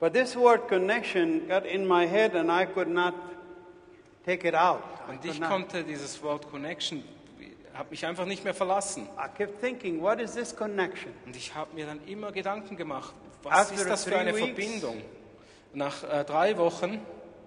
But 0.02 0.14
this 0.14 0.36
word 0.36 0.68
connection 0.68 1.48
got 1.48 1.66
in 1.66 1.88
my 1.88 2.06
head 2.06 2.36
and 2.36 2.50
I 2.50 2.66
could 2.66 2.90
not 2.90 3.14
take 4.26 4.46
it 4.46 4.54
out. 4.54 4.82
I, 5.08 5.12
Und 5.12 5.24
ich 5.26 5.40
not. 5.40 5.50
konnte 5.50 5.84
dieses 5.86 6.22
Wort 6.22 6.50
Connection, 6.52 7.04
habe 7.74 7.90
mich 7.92 8.06
einfach 8.06 8.26
nicht 8.26 8.44
mehr 8.44 8.54
verlassen. 8.54 9.08
I 9.18 9.30
kept 9.38 9.62
thinking, 9.62 10.02
what 10.02 10.20
is 10.20 10.34
this 10.34 10.54
connection? 10.54 11.14
Und 11.26 11.38
ich 11.38 11.56
habe 11.56 11.74
mir 11.74 11.86
dann 11.86 12.06
immer 12.06 12.34
Gedanken 12.34 12.76
gemacht, 12.76 13.14
was 13.44 13.54
After 13.72 13.76
ist 13.76 13.90
das 13.90 14.04
für 14.04 14.18
eine 14.18 14.36
weeks- 14.36 14.46
Verbindung? 14.48 15.02
Nach 15.74 16.04
äh, 16.04 16.26
drei 16.26 16.58
Wochen 16.58 17.00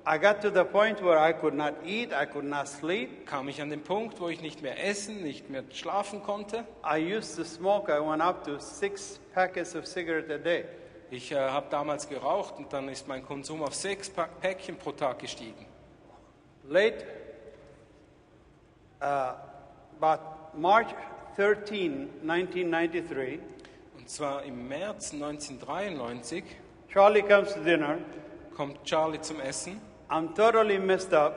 I 0.07 0.17
got 0.19 0.41
to 0.43 0.51
the 0.51 0.65
point 0.65 1.03
where 1.03 1.19
I 1.19 1.33
could 1.35 1.55
not 1.55 1.75
eat, 1.85 2.13
I 2.15 2.25
could 2.25 2.45
not 2.47 2.67
sleep. 2.69 3.27
kam 3.27 3.49
ich 3.49 3.61
an 3.61 3.69
den 3.69 3.83
Punkt, 3.83 4.19
wo 4.21 4.29
ich 4.29 4.41
nicht 4.41 4.63
mehr 4.63 4.83
essen, 4.87 5.23
nicht 5.23 5.51
mehr 5.51 5.65
schlafen 5.73 6.23
konnte. 6.23 6.65
I 6.83 6.99
used 7.15 7.37
to 7.37 7.45
smoke, 7.45 7.91
I 7.93 8.01
went 8.01 8.23
up 8.23 8.43
to 8.45 8.59
six 8.59 9.21
packets 9.35 9.75
of 9.77 9.87
cigarette 9.87 10.33
a 10.33 10.39
day. 10.39 10.65
Ich 11.11 11.31
äh, 11.33 11.37
habe 11.37 11.67
damals 11.71 12.09
geraucht 12.09 12.57
und 12.59 12.73
dann 12.73 12.89
ist 12.89 13.07
mein 13.09 13.23
Konsum 13.25 13.63
auf 13.63 13.75
sechs 13.75 14.09
Pa- 14.09 14.29
Päckchen 14.41 14.77
pro 14.77 14.93
Tag 14.93 15.19
gestiegen. 15.19 15.67
Late, 16.69 17.05
uh, 19.03 19.35
about 20.01 20.23
March 20.59 20.89
13, 21.37 22.09
1993, 22.27 23.41
Und 23.97 24.09
zwar 24.09 24.43
im 24.43 24.69
März 24.69 25.13
1993 25.13 26.45
Charlie 26.93 27.23
comes 27.23 27.53
to 27.55 27.61
dinner. 27.61 27.99
kommt 28.57 28.83
Charlie 28.85 29.21
zum 29.21 29.41
Essen. 29.41 29.81
I'm 30.09 30.35
totally 30.35 30.79
messed 30.79 31.13
up. 31.13 31.37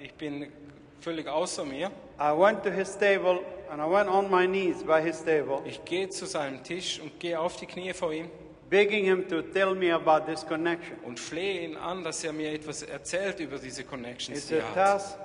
Ich 0.00 0.14
bin 0.14 0.52
völlig 1.00 1.26
außer 1.28 1.64
mir. 1.64 1.90
I 2.20 2.32
went 2.32 2.62
to 2.64 2.70
his 2.70 2.96
table 2.96 3.40
and 3.70 3.80
I 3.80 3.86
went 3.86 4.08
on 4.08 4.30
my 4.30 4.46
knees 4.46 4.82
by 4.82 5.00
his 5.00 5.22
table, 5.24 5.62
Ich 5.64 5.84
gehe 5.84 6.08
zu 6.08 6.26
seinem 6.26 6.62
Tisch 6.62 7.00
und 7.00 7.18
gehe 7.20 7.38
auf 7.38 7.56
die 7.56 7.66
Knie 7.66 7.92
vor 7.92 8.12
ihm 8.12 8.30
begging 8.70 9.04
him 9.04 9.24
to 9.28 9.42
tell 9.42 9.74
me 9.74 9.90
about 9.90 10.26
this 10.26 10.44
connection. 10.44 10.96
und 11.04 11.18
flehe 11.18 11.62
ihn 11.62 11.76
an, 11.76 12.04
dass 12.04 12.24
er 12.24 12.32
mir 12.32 12.52
etwas 12.52 12.82
erzählt 12.82 13.40
über 13.40 13.58
diese 13.58 13.82
He 13.82 13.88
Connections, 13.88 14.46
die 14.46 14.54
said, 14.54 14.60
er 14.60 14.68
hat. 14.68 14.74
Tas, 14.74 15.18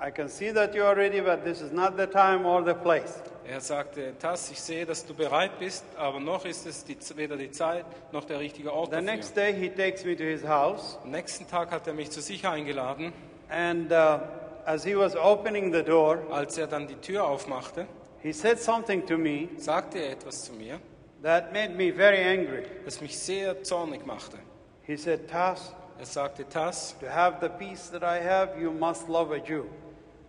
I 0.00 0.10
can 0.10 0.28
see 0.28 0.52
that 0.52 0.74
you're 0.74 0.96
ready, 0.96 1.20
but 1.20 1.44
this 1.44 1.60
is 1.60 1.72
not 1.72 1.96
the 1.96 2.06
time 2.06 2.46
or 2.46 2.64
the 2.64 2.74
place. 2.74 3.22
Er 3.46 3.60
sagte, 3.60 4.14
Tass, 4.18 4.50
ich 4.50 4.60
sehe, 4.60 4.86
dass 4.86 5.04
du 5.06 5.14
bereit 5.14 5.58
bist, 5.58 5.84
aber 5.96 6.20
noch 6.20 6.44
ist 6.44 6.66
es 6.66 6.84
die, 6.84 6.96
weder 7.16 7.36
die 7.36 7.50
Zeit 7.50 7.84
noch 8.12 8.24
der 8.24 8.38
richtige 8.38 8.72
Ort 8.72 8.90
The 8.90 8.96
dafür. 8.96 9.12
next 9.12 9.36
day, 9.36 9.52
he 9.52 9.68
takes 9.70 10.04
me 10.04 10.14
to 10.16 10.22
his 10.22 10.44
house, 10.46 10.98
Am 11.02 11.10
nächsten 11.10 11.48
Tag 11.48 11.70
hat 11.72 11.86
er 11.86 11.94
mich 11.94 12.10
zu 12.10 12.20
sich 12.20 12.46
eingeladen. 12.46 13.12
and 13.48 13.90
uh, 13.90 14.18
as 14.66 14.84
he 14.84 14.94
was 14.96 15.16
opening 15.16 15.72
the 15.72 15.82
door, 15.82 16.18
Als 16.30 16.58
er 16.58 16.66
dann 16.68 16.86
die 16.86 16.96
Tür 16.96 17.24
aufmachte, 17.26 17.86
he 18.22 18.32
said 18.32 18.58
something 18.60 19.04
to 19.06 19.16
me 19.18 19.48
sagte 19.56 19.98
er 19.98 20.12
etwas 20.12 20.44
zu 20.44 20.52
mir, 20.52 20.78
that 21.22 21.52
made 21.52 21.70
me 21.74 21.92
very 21.92 22.22
angry. 22.22 22.62
das 22.84 23.00
mich 23.00 23.18
sehr 23.18 23.62
zornig 23.64 24.06
machte. 24.06 24.38
He 24.84 24.96
said, 24.96 25.28
Tas, 25.28 25.74
Er 25.98 26.06
sagte, 26.06 26.48
Tass, 26.48 26.96
to 27.00 27.06
have 27.08 27.38
the 27.42 27.48
peace 27.48 27.90
that 27.90 28.02
I 28.02 28.22
have, 28.26 28.58
you 28.60 28.70
must 28.70 29.08
love 29.08 29.34
a 29.34 29.38
Jew. 29.38 29.64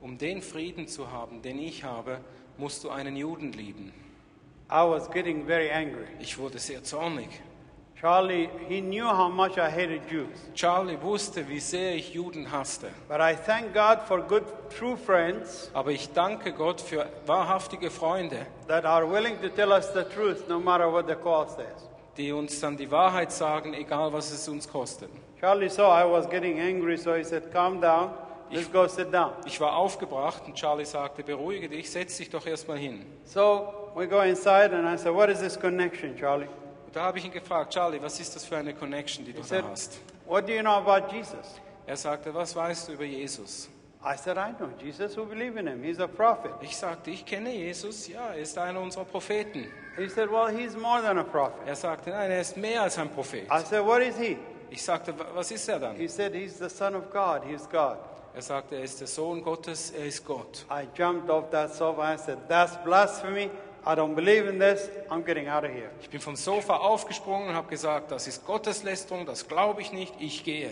um 0.02 0.18
den 0.18 0.42
Frieden 0.42 0.88
zu 0.88 1.12
haben, 1.12 1.42
den 1.44 1.60
ich 1.60 1.84
habe, 1.84 2.18
musst 2.62 2.84
du 2.84 2.92
einen 2.92 3.16
Juden 3.18 3.52
lieben. 3.54 3.92
I 4.72 4.84
was 4.84 5.10
getting 5.10 5.46
very 5.46 5.72
angry. 5.72 6.08
Ich 6.20 6.38
wurde 6.38 6.60
sehr 6.60 6.84
zornig. 6.84 7.28
Charlie, 8.00 8.50
he 8.68 8.82
knew 8.82 9.06
how 9.06 9.30
much 9.30 9.58
I 9.58 9.70
hated 9.70 10.02
Jews. 10.10 10.30
Charlie 10.54 10.98
wusste, 11.02 11.48
wie 11.50 11.60
sehr 11.60 11.96
ich 11.96 12.14
Juden 12.14 12.52
hasste. 12.52 12.90
But 13.08 13.20
I 13.20 13.36
thank 13.36 13.74
God 13.74 14.08
for 14.08 14.22
good, 14.22 14.44
true 14.70 14.96
friends 14.96 15.70
Aber 15.74 15.92
ich 15.92 16.12
danke 16.14 16.54
Gott 16.54 16.82
für 16.82 17.08
wahrhaftige 17.26 17.90
Freunde, 17.92 18.46
that 18.68 18.86
are 18.86 19.10
willing 19.10 19.42
to 19.42 19.50
tell 19.50 19.72
us 19.72 19.92
the 19.94 20.04
truth 20.04 20.48
no 20.48 20.60
matter 20.60 20.92
what 20.92 21.08
the 21.08 21.16
cost 21.16 21.60
is. 21.60 21.90
die 22.18 22.32
uns 22.32 22.60
dann 22.60 22.78
die 22.78 22.90
Wahrheit 22.92 23.32
sagen, 23.32 23.74
egal 23.74 24.14
was 24.14 24.32
es 24.32 24.48
uns 24.48 24.68
kostet. 24.68 25.10
Charlie 25.40 25.70
saw 25.70 25.92
I 25.92 26.04
was 26.04 26.30
getting 26.30 26.60
angry, 26.60 26.98
so 26.98 27.16
he 27.16 27.24
said, 27.24 27.52
Calm 27.52 27.82
down, 27.82 28.12
let's 28.52 28.72
go 28.72 28.88
sit 28.88 29.14
down. 29.14 29.34
Ich 29.46 29.60
war 29.60 29.76
aufgebracht 29.76 30.44
und 30.46 30.56
Charlie 30.56 30.86
sagte, 30.86 31.24
beruhige 31.24 31.70
dich, 31.70 31.90
setz 31.90 32.18
dich 32.18 32.30
doch 32.30 32.46
erstmal 32.46 32.78
hin. 32.78 33.06
So 33.26 33.92
we 33.96 34.08
go 34.08 34.22
inside, 34.22 34.74
and 34.76 34.88
I 34.88 34.98
said, 34.98 35.14
What 35.14 35.30
is 35.30 35.40
this 35.40 35.60
connection, 35.60 36.16
Charlie? 36.18 36.48
Und 36.86 36.96
da 36.96 37.04
habe 37.04 37.18
ich 37.20 37.26
ihn 37.26 37.32
gefragt, 37.32 37.74
Charlie, 37.74 38.02
was 38.02 38.20
ist 38.20 38.36
das 38.36 38.46
für 38.46 38.58
eine 38.58 38.74
Connection, 38.74 39.26
die 39.26 39.34
du 39.34 39.42
He 39.42 39.48
said, 39.48 39.64
da 39.64 39.70
hast? 39.70 40.00
What 40.26 40.48
do 40.48 40.54
you 40.54 40.62
know 40.62 40.76
about 40.76 41.12
Jesus? 41.14 41.60
Er 41.88 41.98
sagte, 41.98 42.34
was 42.34 42.56
weißt 42.56 42.90
du 42.90 42.94
über 42.94 43.06
Jesus? 43.06 43.70
I 44.04 44.18
said, 44.18 44.38
I 44.38 44.52
know 44.58 44.70
Jesus 44.84 45.16
who 45.16 45.26
believe 45.26 45.60
in 45.60 45.68
him. 45.68 45.84
He's 45.84 46.00
a 46.00 46.08
prophet. 46.08 46.52
Ich 46.62 46.76
sagte, 46.76 47.12
ich 47.12 47.24
kenne 47.26 47.54
Jesus, 47.54 48.08
ja, 48.08 48.30
er 48.30 48.38
ist 48.38 48.58
einer 48.58 48.80
unserer 48.82 49.06
Propheten. 49.06 49.72
He 49.96 50.08
said, 50.10 50.30
Well, 50.32 50.48
he's 50.50 50.76
more 50.76 51.02
than 51.02 51.20
a 51.20 51.24
prophet. 51.24 51.60
Er 51.68 51.76
sagte, 51.76 52.10
nein, 52.10 52.32
er 52.32 52.42
ist 52.42 52.58
mehr 52.58 52.82
als 52.82 52.98
ein 52.98 53.10
Prophet. 53.10 53.44
I 53.52 53.60
said, 53.64 53.86
What 53.86 54.02
is 54.02 54.18
he? 54.18 54.38
Ich 54.72 54.82
sagte, 54.84 55.18
"Wa- 55.20 55.26
was 55.36 55.52
ist 55.52 55.68
er 55.68 55.80
dann? 55.80 55.96
He 55.98 56.08
said, 56.08 56.34
He's 56.34 56.58
the 56.58 56.70
Son 56.70 56.96
of 56.96 57.12
God. 57.12 57.44
He's 57.46 57.68
God. 57.70 57.98
Er 58.34 58.42
sagte, 58.42 58.76
er 58.76 58.84
ist 58.84 59.00
der 59.00 59.08
Sohn 59.08 59.44
Gottes, 59.44 59.92
er 59.92 60.06
ist 60.06 60.26
Gott. 60.26 60.66
I 60.72 60.88
jumped 60.98 61.30
off 61.30 61.50
that 61.50 61.74
sofa. 61.76 62.14
I 62.14 62.18
said, 62.18 62.38
That's 62.48 62.78
blasphemy. 62.84 63.50
I 63.86 63.96
don't 63.96 64.16
believe 64.16 64.48
in 64.48 64.60
this. 64.60 64.90
I'm 65.10 65.24
getting 65.26 65.48
out 65.48 65.64
of 65.64 65.72
here. 65.72 65.90
Ich 66.02 66.10
bin 66.10 66.22
vom 66.22 66.36
Sofa 66.36 66.78
aufgesprungen 66.78 67.50
und 67.50 67.56
habe 67.56 67.68
gesagt, 67.68 68.12
das 68.12 68.28
ist 68.28 68.46
Gotteslästerung, 68.46 69.26
das 69.26 69.48
glaube 69.48 69.82
ich 69.82 69.92
nicht, 69.92 70.14
ich 70.20 70.44
gehe. 70.44 70.70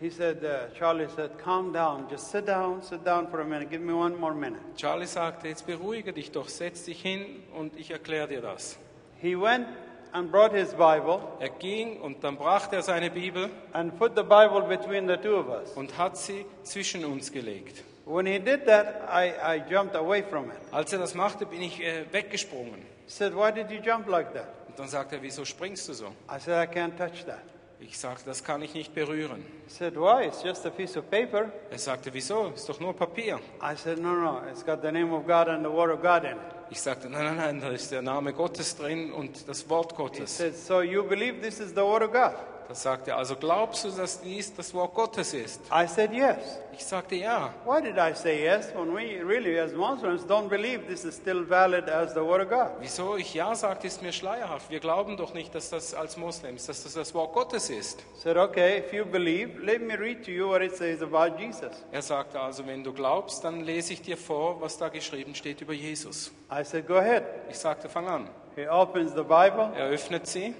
He 0.00 0.10
said, 0.10 0.42
uh, 0.42 0.72
Charlie 0.76 1.08
said, 1.08 1.38
Calm 1.38 1.72
down. 1.72 2.06
Just 2.10 2.30
sit 2.30 2.46
down, 2.46 2.82
sit 2.82 3.04
down 3.04 3.28
for 3.28 3.40
a 3.40 3.44
minute. 3.44 3.70
Give 3.70 3.82
me 3.82 3.92
one 3.92 4.16
more 4.16 4.34
minute. 4.34 4.60
Charlie 4.76 5.06
sagte, 5.06 5.48
jetzt 5.48 5.66
beruhige 5.66 6.12
dich 6.12 6.30
doch, 6.30 6.48
setz 6.48 6.84
dich 6.84 7.00
hin 7.00 7.42
und 7.54 7.76
ich 7.76 7.90
erkläre 7.90 8.28
dir 8.28 8.40
das. 8.40 8.78
He 9.20 9.40
went 9.40 9.66
and 10.14 10.30
brought 10.30 10.52
his 10.54 10.72
Bible 10.72 11.20
Er 11.40 11.50
ging 11.50 12.00
und 12.00 12.24
dann 12.24 12.36
brachte 12.36 12.76
er 12.76 12.82
seine 12.82 13.10
Bibel 13.10 13.50
and 13.72 13.98
put 13.98 14.12
the 14.16 14.22
Bible 14.22 14.62
between 14.62 15.06
the 15.06 15.16
two 15.16 15.36
of 15.36 15.48
us. 15.48 15.72
und 15.74 15.98
hat 15.98 16.16
sie 16.16 16.46
zwischen 16.62 17.04
uns 17.04 17.30
gelegt. 17.30 17.84
When 18.06 18.26
he 18.26 18.38
did 18.38 18.66
that, 18.66 19.02
I, 19.10 19.32
I 19.56 19.62
jumped 19.68 19.96
away 19.96 20.22
from 20.22 20.50
it. 20.50 20.56
Als 20.70 20.92
er 20.92 20.98
das 21.00 21.14
machte, 21.14 21.46
bin 21.46 21.60
ich 21.62 21.80
äh, 21.82 22.04
weggesprungen. 22.12 22.74
He 23.06 23.10
said, 23.10 23.34
Why 23.34 23.50
did 23.52 23.70
you 23.70 23.80
jump 23.80 24.08
like 24.08 24.32
that? 24.34 24.46
Und 24.68 24.78
dann 24.78 24.88
sagte 24.88 25.16
er, 25.16 25.22
wieso 25.22 25.44
springst 25.44 25.88
du 25.88 25.92
so? 25.94 26.06
I 26.30 26.38
said, 26.38 26.56
I 26.56 26.70
can't 26.72 26.96
touch 26.96 27.24
that. 27.26 27.40
Ich 27.80 27.98
sagte, 27.98 28.24
das 28.26 28.42
kann 28.44 28.62
ich 28.62 28.72
nicht 28.74 28.94
berühren. 28.94 29.44
He 29.66 29.70
said, 29.72 29.96
Why? 29.96 30.26
It's 30.26 30.42
just 30.42 30.64
a 30.66 30.70
piece 30.70 30.96
of 30.96 31.10
paper. 31.10 31.50
Er 31.70 31.78
sagte, 31.78 32.12
wieso? 32.12 32.52
Ist 32.54 32.68
doch 32.68 32.78
nur 32.78 32.94
Papier. 32.94 33.40
I 33.62 33.74
said, 33.76 33.98
No, 33.98 34.14
no, 34.14 34.42
it's 34.50 34.64
got 34.64 34.80
the 34.82 34.92
name 34.92 35.12
of 35.12 35.26
God 35.26 35.48
and 35.48 35.64
the 35.64 35.70
Word 35.70 35.90
of 35.90 36.00
God 36.02 36.24
in 36.24 36.32
it. 36.32 36.53
Ich 36.74 36.82
sagte, 36.82 37.08
nein, 37.08 37.24
nein, 37.24 37.36
nein, 37.36 37.60
da 37.60 37.68
ist 37.68 37.92
der 37.92 38.02
Name 38.02 38.32
Gottes 38.32 38.74
drin 38.76 39.12
und 39.12 39.48
das 39.48 39.70
Wort 39.70 39.92
He 39.92 39.96
Gottes. 39.96 40.36
said, 40.38 40.56
So 40.56 40.82
you 40.82 41.04
believe 41.04 41.40
this 41.40 41.60
is 41.60 41.68
the 41.70 41.82
Word 41.82 42.02
of 42.02 42.12
God? 42.12 42.32
Da 42.68 42.74
sagte 42.74 43.10
er, 43.10 43.18
also 43.18 43.36
glaubst 43.36 43.84
du, 43.84 43.90
dass 43.90 44.20
dies 44.20 44.54
das 44.54 44.72
Wort 44.72 44.94
Gottes 44.94 45.34
ist? 45.34 45.60
I 45.72 45.86
said, 45.86 46.12
Yes. 46.12 46.36
Ich 46.72 46.84
sagte, 46.84 47.14
ja. 47.14 47.54
Why 47.64 47.80
did 47.80 47.96
I 47.96 48.14
say 48.14 48.42
yes 48.42 48.74
when 48.74 48.92
we 48.92 49.22
really, 49.24 49.58
as 49.60 49.72
Muslims, 49.72 50.24
don't 50.24 50.48
believe 50.48 50.86
this 50.88 51.04
is 51.04 51.14
still 51.14 51.48
valid 51.48 51.88
as 51.88 52.14
the 52.14 52.20
Word 52.20 52.42
of 52.42 52.48
God? 52.48 52.72
Wieso 52.80 53.16
ich 53.16 53.32
ja 53.32 53.54
sagte, 53.54 53.86
ist 53.86 54.02
mir 54.02 54.12
schleierhaft. 54.12 54.70
Wir 54.70 54.80
glauben 54.80 55.16
doch 55.16 55.34
nicht, 55.34 55.54
dass 55.54 55.70
das 55.70 55.94
als 55.94 56.16
Moslems, 56.16 56.66
dass 56.66 56.82
das 56.82 56.94
das 56.94 57.14
Wort 57.14 57.32
Gottes 57.32 57.70
ist. 57.70 58.00
I 58.00 58.20
said, 58.20 58.36
Okay, 58.36 58.78
if 58.78 58.92
you 58.92 59.04
believe, 59.04 59.58
let 59.62 59.82
me 59.82 59.94
read 59.96 60.24
to 60.24 60.30
you 60.32 60.48
what 60.48 60.62
it 60.62 60.74
says 60.76 61.00
about 61.02 61.38
Jesus. 61.38 61.70
Er 61.92 62.02
sagte 62.02 62.40
also, 62.40 62.66
wenn 62.66 62.82
du 62.82 62.92
glaubst, 62.92 63.44
dann 63.44 63.60
lese 63.60 63.92
ich 63.92 64.02
dir 64.02 64.16
vor, 64.16 64.60
was 64.60 64.76
da 64.76 64.88
geschrieben 64.88 65.34
steht 65.34 65.60
über 65.60 65.74
Jesus. 65.74 66.32
I 66.50 66.64
said, 66.64 66.88
Go 66.88 66.96
ahead. 66.96 67.24
Ich 67.50 67.58
sagte, 67.58 67.88
fang 67.88 68.08
an. 68.08 68.28
He 68.56 68.68
opens 68.68 69.12
the 69.14 69.22
Bible 69.22 69.72
Er 69.76 69.88
öffnet 69.88 70.26
sie 70.26 70.54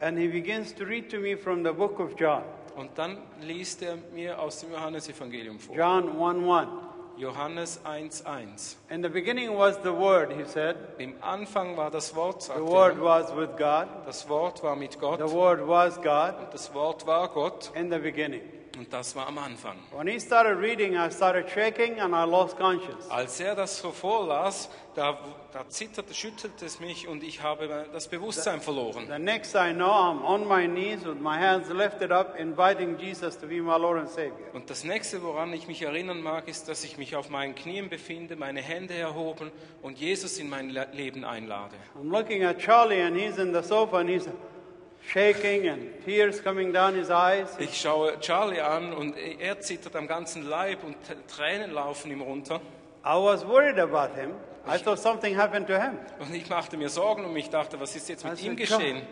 and 0.00 0.18
he 0.18 0.28
begins 0.28 0.72
to 0.74 0.84
read 0.84 1.08
to 1.10 1.18
me 1.20 1.36
from 1.36 1.62
the 1.64 1.72
book 1.72 1.98
of 2.00 2.14
John. 2.18 2.42
und 2.76 2.90
dann 2.96 3.18
liest 3.42 3.82
er 3.82 3.96
mir 4.14 4.38
aus 4.40 4.60
dem 4.60 4.72
Johannesevangelium 4.72 5.58
vor. 5.58 5.76
John 5.76 6.08
1 6.20 6.48
1. 6.48 6.68
Johannes 7.18 7.78
1,1. 7.84 8.76
In 8.88 9.02
the 9.02 9.08
beginning 9.10 9.50
was 9.54 9.76
the 9.82 9.92
Word, 9.92 10.32
he 10.32 10.44
said. 10.46 10.76
Im 10.98 11.14
Anfang 11.20 11.76
war 11.76 11.90
das 11.90 12.14
Wort, 12.14 12.42
The 12.44 12.62
Word 12.62 12.96
er. 12.96 13.04
was 13.04 13.36
with 13.36 13.50
God. 13.58 13.88
Das 14.06 14.26
Wort 14.28 14.62
war 14.62 14.74
mit 14.74 14.98
Gott 14.98 15.18
The 15.18 15.30
Word 15.30 15.66
was 15.68 15.96
God 15.96 16.34
und 16.40 16.54
das 16.54 16.72
Wort 16.72 17.06
war 17.06 17.28
Gott 17.28 17.70
in 17.74 17.90
the 17.92 17.98
beginning. 17.98 18.40
und 18.78 18.90
das 18.90 19.14
war 19.14 19.26
am 19.26 19.36
Anfang. 19.36 19.76
When 19.92 20.06
he 20.06 20.18
started 20.18 20.56
reading, 20.58 20.94
I 20.94 21.10
started 21.10 21.50
shaking 21.50 22.00
and 22.00 22.14
I 22.14 22.24
lost 22.24 22.56
conscience. 22.56 23.10
Als 23.10 23.38
er 23.40 23.54
das 23.54 23.78
so 23.78 23.90
vorlas, 23.90 24.70
da, 24.94 25.18
da 25.52 25.68
zitterte, 25.68 26.14
schüttelte 26.14 26.64
es 26.66 26.80
mich 26.80 27.08
und 27.08 27.22
ich 27.22 27.42
habe 27.42 27.86
das 27.92 28.08
Bewusstsein 28.08 28.60
verloren. 28.60 29.06
The 29.08 29.18
next 29.18 29.54
I 29.54 29.72
know, 29.72 29.86
I'm 29.90 30.22
on 30.24 30.46
my 30.46 30.66
knees 30.66 31.04
with 31.04 31.18
my 31.20 31.36
hands 31.38 31.68
lifted 31.70 32.12
up, 32.12 32.38
inviting 32.38 32.96
Jesus 32.98 33.38
to 33.38 33.46
be 33.46 33.60
my 33.60 33.76
Lord 33.76 33.98
and 33.98 34.08
Savior. 34.08 34.32
Und 34.52 34.70
das 34.70 34.84
nächste, 34.84 35.22
woran 35.22 35.52
ich 35.52 35.66
mich 35.66 35.82
erinnern 35.82 36.20
mag, 36.22 36.48
ist, 36.48 36.68
dass 36.68 36.84
ich 36.84 36.98
mich 36.98 37.16
auf 37.16 37.28
meinen 37.30 37.54
Knien 37.54 37.88
befinde, 37.88 38.36
meine 38.36 38.60
Hände 38.62 38.94
erhoben 38.94 39.50
und 39.82 39.98
Jesus 39.98 40.38
in 40.38 40.48
mein 40.48 40.70
Le- 40.70 40.88
Leben 40.92 41.24
einlade. 41.24 41.74
I'm 42.00 42.10
looking 42.10 42.44
at 42.44 42.58
Charlie 42.58 43.00
and 43.00 43.16
he's 43.16 43.38
in 43.38 43.52
the 43.52 43.62
sofa 43.62 43.98
and 43.98 44.08
he's 44.08 44.28
shaking 45.12 45.68
and 45.68 46.04
tears 46.04 46.42
coming 46.42 46.72
down 46.72 46.94
his 46.94 47.10
eyes. 47.10 47.48
Ich 47.58 47.80
schaue 47.80 48.18
Charlie 48.20 48.60
an 48.60 48.92
und 48.92 49.16
er 49.16 49.60
zittert 49.60 49.96
am 49.96 50.06
ganzen 50.06 50.48
Leib 50.48 50.84
und 50.84 50.96
Tränen 51.28 51.72
laufen 51.72 52.10
ihm 52.10 52.20
runter. 52.20 52.60
I 53.04 53.16
was 53.16 53.44
worried 53.44 53.78
about 53.78 54.14
him. 54.14 54.32
I 54.66 54.76
thought 54.76 54.98
something 54.98 55.34
happened 55.34 55.66
to 55.68 55.80
him. 55.80 55.98
Und 56.18 56.34
ich 56.34 56.48
machte 56.50 56.76
mir 56.76 56.90
Sorgen 56.90 57.24
und 57.24 57.34
ich 57.36 57.48
dachte, 57.48 57.80
was 57.80 57.96
ist 57.96 58.08
jetzt 58.08 58.24
mit 58.24 58.42
ihm 58.42 58.56
said, 58.56 58.68
geschehen? 58.68 59.02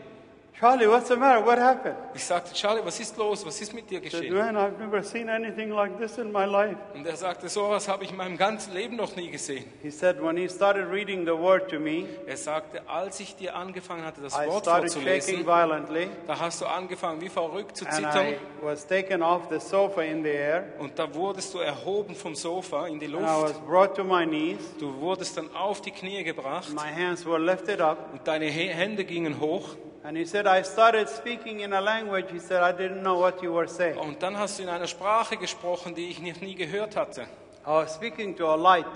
Charlie, 0.60 0.88
what's 0.88 1.06
the 1.08 1.14
matter? 1.16 1.40
What 1.46 1.58
happened? 1.58 1.94
Ich 2.14 2.24
sagte, 2.24 2.52
Charlie, 2.52 2.84
was 2.84 2.98
ist 2.98 3.16
los? 3.16 3.46
Was 3.46 3.60
ist 3.60 3.72
mit 3.72 3.88
dir 3.88 4.00
He 4.00 4.08
said, 4.10 4.22
geschehen? 4.22 4.34
Man, 4.36 4.56
I've 4.56 4.76
never 4.76 5.04
seen 5.04 5.28
anything 5.28 5.70
like 5.70 5.96
this 6.00 6.18
in 6.18 6.32
my 6.32 6.46
life. 6.46 6.76
Und 6.94 7.06
er 7.06 7.14
sagte, 7.14 7.48
sowas 7.48 7.86
habe 7.86 8.02
ich 8.02 8.10
in 8.10 8.16
meinem 8.16 8.36
ganzen 8.36 8.74
Leben 8.74 8.96
noch 8.96 9.14
nie 9.14 9.30
gesehen. 9.30 9.64
He 9.82 9.90
said, 9.92 10.20
when 10.20 10.36
he 10.36 10.48
started 10.48 10.90
reading 10.90 11.24
the 11.24 11.38
word 11.38 11.70
to 11.70 11.78
me, 11.78 12.06
Er 12.26 12.36
sagte, 12.36 12.82
als 12.88 13.20
ich 13.20 13.36
dir 13.36 13.54
angefangen 13.54 14.04
hatte, 14.04 14.20
das 14.20 14.34
I 14.34 14.48
Wort 14.48 14.64
started 14.64 14.90
shaking 14.92 15.44
vorzulesen, 15.44 15.46
violently 15.46 16.08
da 16.26 16.40
hast 16.40 16.60
du 16.60 16.66
angefangen, 16.66 17.20
wie 17.20 17.28
verrückt 17.28 17.76
zu 17.76 17.84
and 17.86 17.94
zittern. 17.94 18.26
I 18.26 18.36
was 18.60 18.84
taken 18.84 19.22
off 19.22 19.42
the 19.50 19.60
sofa 19.60 20.02
in 20.02 20.24
the 20.24 20.30
air 20.30 20.64
Und 20.80 20.98
da 20.98 21.14
wurdest 21.14 21.54
du 21.54 21.58
erhoben 21.58 22.16
vom 22.16 22.34
Sofa 22.34 22.88
in 22.88 22.98
die 22.98 23.06
and 23.06 23.14
I 23.14 23.18
was 23.22 23.52
Luft. 23.52 23.66
brought 23.68 23.94
to 23.94 24.02
my 24.02 24.26
knees. 24.26 24.58
Du 24.80 24.92
wurdest 25.00 25.36
dann 25.36 25.54
auf 25.54 25.80
die 25.82 25.92
Knie 25.92 26.24
gebracht 26.24 26.70
My 26.74 26.92
hands 26.92 27.24
were 27.24 27.38
lifted 27.38 27.80
up 27.80 28.08
und 28.12 28.26
deine 28.26 28.46
Hände 28.46 29.04
gingen 29.04 29.38
hoch. 29.38 29.76
And 30.04 30.16
he 30.16 30.24
said, 30.24 30.46
I 30.46 30.62
started 30.62 31.08
speaking 31.08 31.60
in 31.60 31.72
a 31.72 31.80
language. 31.80 32.26
He 32.30 32.38
said, 32.38 32.62
I 32.62 32.72
didn't 32.72 33.02
know 33.02 33.18
what 33.18 33.42
you 33.42 33.52
were 33.52 33.68
saying. 33.68 33.98
Und 33.98 34.22
dann 34.22 34.38
hast 34.38 34.58
du 34.58 34.62
in 34.62 34.68
einer 34.68 34.86
Sprache 34.86 35.36
gesprochen, 35.36 35.94
die 35.94 36.08
ich 36.08 36.20
noch 36.20 36.40
nie 36.40 36.54
gehört 36.54 36.96
hatte. 36.96 37.22
I 37.66 37.70
was 37.70 37.94
speaking 37.94 38.36
to 38.36 38.46
a 38.46 38.56
light 38.56 38.86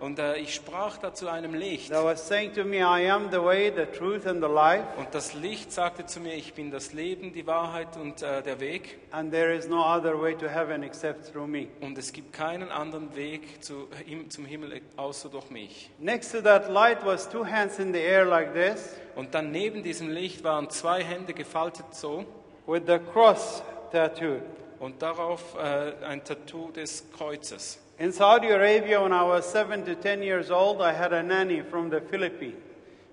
Und 0.00 0.18
äh, 0.20 0.36
ich 0.36 0.54
sprach 0.54 0.98
da 0.98 1.12
zu 1.12 1.28
einem 1.28 1.54
Licht. 1.54 1.90
that 1.90 2.04
was 2.04 2.26
saying 2.28 2.52
to 2.54 2.64
me, 2.64 2.76
I 2.78 3.10
am 3.10 3.30
the 3.32 3.42
way, 3.42 3.72
the 3.74 3.84
truth, 3.86 4.26
and 4.26 4.40
the 4.42 4.48
life, 4.48 4.84
Und 4.96 5.08
das 5.12 5.34
Licht 5.34 5.72
sagte 5.72 6.06
zu 6.06 6.20
mir, 6.20 6.34
ich 6.34 6.54
bin 6.54 6.70
das 6.70 6.92
Leben, 6.92 7.32
die 7.32 7.46
Wahrheit 7.46 7.96
und 7.96 8.22
äh, 8.22 8.42
der 8.42 8.60
Weg. 8.60 8.98
and 9.10 9.32
there 9.32 9.52
is 9.52 9.66
no 9.68 9.82
other 9.82 10.20
way 10.20 10.34
to 10.36 10.46
heaven 10.48 10.82
except 10.84 11.32
through 11.32 11.48
me. 11.48 11.66
Und 11.80 11.98
es 11.98 12.12
gibt 12.12 12.32
keinen 12.32 12.70
anderen 12.70 13.14
Weg 13.16 13.62
zu, 13.64 13.88
zum 14.28 14.44
Himmel 14.44 14.80
außer 14.96 15.28
durch 15.30 15.50
mich. 15.50 15.90
Next 15.98 16.30
to 16.32 16.40
that 16.42 16.70
light 16.70 17.04
was 17.04 17.28
two 17.28 17.44
hands 17.44 17.78
in 17.80 17.92
the 17.92 18.00
air 18.00 18.24
like 18.24 18.54
this 18.54 18.94
Und 19.16 19.34
dann 19.34 19.50
neben 19.50 19.82
diesem 19.82 20.10
Licht 20.10 20.44
waren 20.44 20.70
zwei 20.70 21.02
Hände 21.02 21.34
gefaltet 21.34 21.86
so 21.92 22.24
with 22.68 22.82
the 22.86 22.98
cross 23.12 23.62
tattooed. 23.90 24.42
und 24.78 25.02
darauf 25.02 25.56
äh, 25.56 26.04
ein 26.04 26.22
Tattoo 26.22 26.70
des 26.70 27.04
Kreuzes. 27.16 27.80
In 27.98 28.12
Saudi 28.12 28.48
Arabia, 28.48 29.00
when 29.02 29.12
I 29.12 29.24
was 29.24 29.44
seven 29.50 29.84
to 29.84 29.94
ten 29.96 30.22
years 30.22 30.50
old, 30.50 30.80
I 30.80 30.92
had 30.92 31.12
a 31.12 31.22
nanny 31.22 31.62
from 31.62 31.90
the 31.90 32.00
Philippines. 32.00 32.54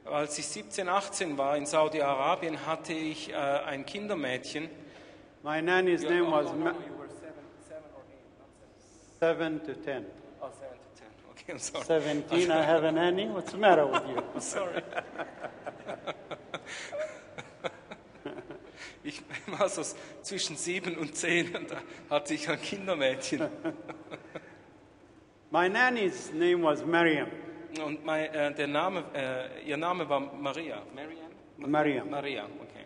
Als 0.05 0.37
ich 0.37 0.45
17, 0.47 0.87
18 0.87 1.35
war 1.39 1.57
in 1.57 1.65
Saudi-Arabien, 1.65 2.63
hatte 2.67 2.93
ich 2.93 3.31
äh, 3.31 3.35
ein 3.35 3.83
Kindermädchen. 3.87 4.69
My 5.41 5.59
nanny's 5.63 6.03
Ja, 6.03 6.11
name 6.11 6.27
oh, 6.27 6.31
was 6.33 6.45
no, 6.45 6.53
no, 6.53 6.63
Ma- 6.65 6.71
no, 6.73 6.77
you 6.77 6.93
were 6.99 7.07
seven- 7.09 7.33
seven 7.67 7.83
or 7.95 8.03
eight, 8.11 8.37
not 8.37 8.47
seven 9.19 9.59
seven. 9.59 9.75
to 9.75 9.81
ten. 9.83 10.05
Oh, 10.39 10.49
seven 10.59 10.77
to 10.77 10.99
ten. 10.99 11.07
Okay, 11.31 11.53
I'm 11.53 11.57
sorry. 11.59 11.85
Seventeen, 11.85 12.51
I 12.51 12.61
have 12.71 12.83
a 12.83 12.91
nanny. 12.91 13.25
What's 13.27 13.51
the 13.51 13.57
matter 13.57 13.87
with 13.87 14.03
you? 14.07 14.21
Sorry. 14.39 14.81
Ich 19.07 19.21
war 19.45 19.69
so 19.69 19.83
zwischen 20.23 20.55
sieben 20.55 20.97
und 20.97 21.15
zehn 21.15 21.55
und 21.55 21.69
da 21.69 21.75
hatte 22.09 22.33
ich 22.33 22.49
ein 22.49 22.59
Kindermädchen. 22.59 23.47
My 25.51 25.67
nanny's 25.67 26.31
name 26.33 26.63
was 26.63 26.83
Maryam. 26.83 27.27
Und 27.83 28.05
mein, 28.05 28.33
äh, 28.33 28.49
uh, 28.49 28.55
der 28.55 28.67
Name, 28.67 29.03
äh, 29.13 29.65
uh, 29.65 29.67
ihr 29.67 29.77
Name 29.77 30.07
war 30.07 30.19
Maria. 30.19 30.81
Mariam? 30.93 31.29
Maryam. 31.57 32.09
Maria, 32.09 32.43
okay. 32.43 32.85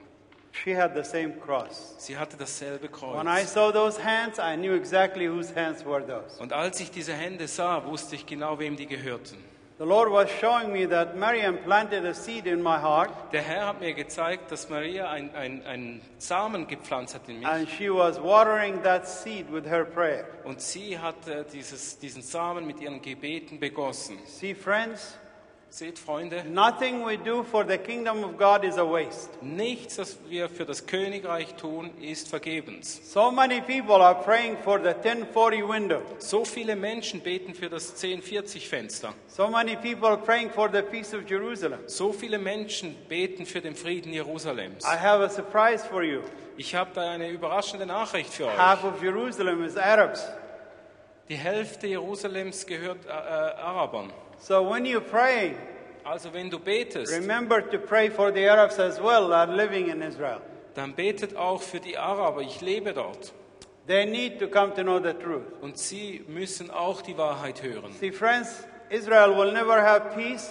She 0.52 0.76
had 0.76 0.94
the 0.96 1.04
same 1.04 1.34
cross. 1.40 1.96
Sie 2.00 2.18
hatte 2.18 2.36
dasselbe 2.38 2.90
Kreuz. 2.90 3.16
When 3.16 3.28
I 3.28 3.46
saw 3.46 3.72
those 3.72 3.98
hands, 3.98 4.40
I 4.40 4.56
knew 4.56 4.76
exactly 4.76 5.28
whose 5.28 5.54
hands 5.54 5.86
were 5.86 6.02
those. 6.02 6.42
Und 6.42 6.54
als 6.54 6.80
ich 6.80 6.92
diese 6.92 7.14
Hände 7.14 7.48
sah, 7.48 7.86
wusste 7.86 8.16
ich 8.16 8.26
genau, 8.26 8.58
wem 8.60 8.76
die 8.76 8.88
gehörten. 8.88 9.38
The 9.80 9.86
Lord 9.86 10.12
was 10.12 10.30
showing 10.42 10.74
me 10.74 10.84
that 10.88 11.16
Maryam 11.16 11.58
planted 11.64 12.06
a 12.06 12.14
seed 12.14 12.48
in 12.48 12.62
my 12.62 12.78
heart, 12.78 13.12
Der 13.32 13.42
Herr 13.42 13.68
hat 13.68 13.80
mir 13.80 13.94
gezeigt, 13.94 14.52
dass 14.52 14.70
Maria 14.70 15.10
ein, 15.10 15.34
ein, 15.34 15.66
ein 15.66 16.02
Samen 16.18 16.68
gepflanzt 16.68 17.16
hat 17.16 17.22
in 17.30 17.40
mich. 17.40 17.48
and 17.48 17.66
she 17.70 17.90
was 17.90 18.20
watering 18.20 18.84
that 18.84 19.08
seed 19.08 19.50
with 19.50 19.66
her 19.66 19.86
prayer. 19.86 20.26
Und 20.44 20.60
sie 20.60 21.00
hat 21.00 21.26
äh, 21.30 21.46
dieses, 21.54 21.98
diesen 21.98 22.22
Samen 22.22 22.68
mit 22.68 22.82
ihren 22.82 23.02
Gebeten 23.02 23.58
begossen. 23.58 24.18
See, 24.26 24.54
friends, 24.54 25.18
Seht, 25.72 26.00
Freunde, 26.00 26.44
nothing 26.50 27.06
we 27.06 27.16
do 27.18 27.44
for 27.44 27.64
the 27.64 27.78
kingdom 27.78 28.24
of 28.24 28.38
God 28.40 28.64
is 28.64 28.78
a 28.78 28.84
waste. 28.84 29.30
nichts, 29.42 30.00
was 30.00 30.18
wir 30.28 30.50
für 30.50 30.66
das 30.66 30.88
Königreich 30.88 31.54
tun, 31.56 31.92
ist 32.02 32.28
vergebens. 32.28 33.00
So 33.04 33.32
many 33.32 33.62
people 33.62 34.02
are 34.02 34.16
praying 34.16 34.58
for 34.64 34.80
the 34.80 34.90
1040 34.90 35.62
window. 35.62 36.02
So 36.18 36.44
viele 36.44 36.76
Menschen 36.76 37.22
beten 37.22 37.54
für 37.54 37.70
das 37.70 37.96
1040-Fenster. 38.02 39.14
So 39.28 39.48
many 39.48 39.76
people 39.76 40.08
are 40.08 40.18
praying 40.18 40.50
for 40.50 40.70
the 40.72 40.82
peace 40.82 41.14
of 41.14 41.30
Jerusalem. 41.30 41.80
So 41.86 42.12
viele 42.14 42.40
Menschen 42.40 42.96
beten 43.08 43.46
für 43.46 43.62
den 43.62 43.76
Frieden 43.76 44.12
Jerusalems. 44.12 44.84
I 44.84 44.98
have 44.98 45.24
a 45.24 45.30
surprise 45.30 45.86
for 45.86 46.02
you. 46.02 46.22
Ich 46.58 46.74
habe 46.74 46.90
da 46.96 47.12
eine 47.12 47.30
überraschende 47.30 47.86
Nachricht 47.86 48.34
für 48.34 48.48
euch. 48.48 48.58
Half 48.58 48.84
of 48.84 49.04
Jerusalem 49.04 49.64
is 49.64 49.78
Arabs. 49.78 50.28
Die 51.30 51.38
Hälfte 51.38 51.86
Jerusalems 51.86 52.66
gehört 52.66 53.06
äh, 53.06 53.10
äh, 53.10 53.12
Arabern. 53.12 54.12
So 54.40 54.64
when 54.64 54.86
you're 54.86 55.02
praying, 55.02 55.56
Also 56.06 56.34
wenn 56.34 56.50
du 56.50 56.58
betest, 56.60 57.12
remember 57.12 57.62
to 57.62 57.78
pray 57.78 58.10
for 58.10 58.32
the 58.32 58.48
Arabs 58.48 58.80
as 58.80 59.00
well 59.00 59.32
are 59.34 59.46
living 59.48 59.90
in 59.90 60.02
Israel. 60.02 60.42
dann 60.74 60.94
betet 60.96 61.36
auch 61.36 61.62
für 61.62 61.80
die 61.80 61.98
Araber. 61.98 62.42
Ich 62.42 62.62
lebe 62.62 62.94
dort. 62.94 63.34
They 63.88 64.06
need 64.06 64.40
to 64.40 64.48
come 64.48 64.74
to 64.76 64.84
know 64.84 65.00
the 65.00 65.14
truth. 65.14 65.44
Und 65.62 65.78
sie 65.78 66.24
müssen 66.28 66.72
auch 66.72 67.02
die 67.02 67.18
Wahrheit 67.18 67.62
hören. 67.62 67.92
See, 68.00 68.12
friends, 68.12 68.66
Israel 68.90 69.36
will 69.36 69.52
never 69.52 69.82
have 69.82 70.16
peace 70.16 70.50